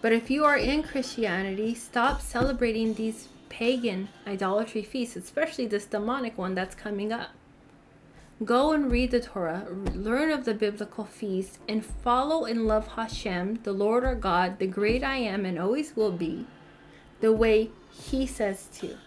But 0.00 0.12
if 0.12 0.30
you 0.30 0.44
are 0.44 0.56
in 0.56 0.82
Christianity, 0.82 1.74
stop 1.74 2.20
celebrating 2.20 2.94
these 2.94 3.28
pagan 3.48 4.08
idolatry 4.26 4.82
feasts, 4.82 5.16
especially 5.16 5.66
this 5.66 5.86
demonic 5.86 6.36
one 6.36 6.54
that's 6.54 6.74
coming 6.74 7.12
up. 7.12 7.30
Go 8.42 8.72
and 8.72 8.90
read 8.90 9.12
the 9.12 9.20
Torah, 9.20 9.66
learn 9.94 10.32
of 10.32 10.44
the 10.44 10.54
biblical 10.54 11.04
feasts, 11.04 11.58
and 11.68 11.86
follow 11.86 12.44
and 12.44 12.66
love 12.66 12.88
Hashem, 12.88 13.60
the 13.62 13.72
Lord 13.72 14.04
our 14.04 14.16
God, 14.16 14.58
the 14.58 14.66
great 14.66 15.04
I 15.04 15.16
am 15.18 15.46
and 15.46 15.56
always 15.56 15.94
will 15.94 16.10
be, 16.10 16.46
the 17.20 17.32
way 17.32 17.70
He 17.92 18.26
says 18.26 18.66
to. 18.80 18.98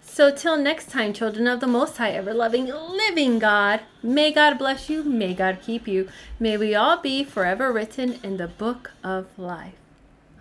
So, 0.00 0.34
till 0.34 0.56
next 0.56 0.88
time, 0.88 1.12
children 1.12 1.46
of 1.46 1.60
the 1.60 1.66
Most 1.66 1.98
High, 1.98 2.12
ever 2.12 2.32
loving, 2.32 2.66
living 2.66 3.38
God, 3.38 3.80
may 4.02 4.32
God 4.32 4.56
bless 4.56 4.88
you, 4.88 5.04
may 5.04 5.34
God 5.34 5.58
keep 5.60 5.86
you, 5.86 6.08
may 6.40 6.56
we 6.56 6.74
all 6.74 6.96
be 6.96 7.24
forever 7.24 7.70
written 7.70 8.18
in 8.22 8.38
the 8.38 8.48
book 8.48 8.92
of 9.04 9.26
life. 9.38 9.74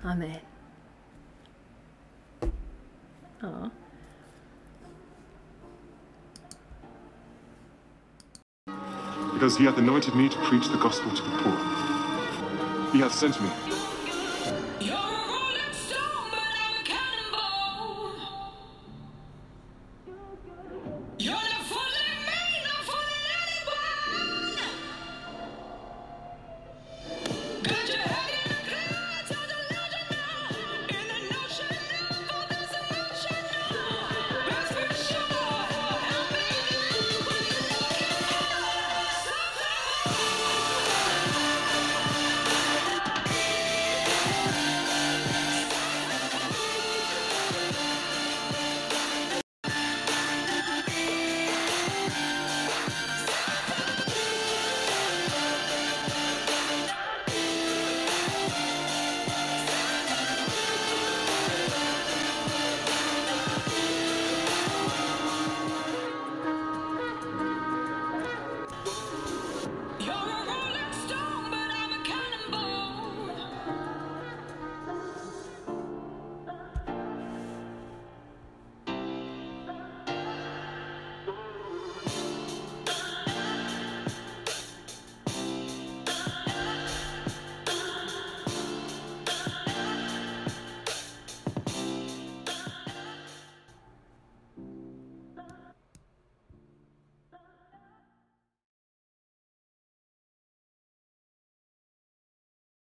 Amen. 0.05 0.39
Aww. 3.43 3.71
Because 9.37 9.55
he 9.55 9.65
hath 9.65 9.77
anointed 9.77 10.15
me 10.15 10.29
to 10.29 10.37
preach 10.39 10.67
the 10.69 10.77
gospel 10.77 11.11
to 11.11 11.21
the 11.21 11.29
poor. 11.37 12.91
He 12.91 12.97
hath 12.97 13.13
sent 13.13 13.39
me 13.39 13.51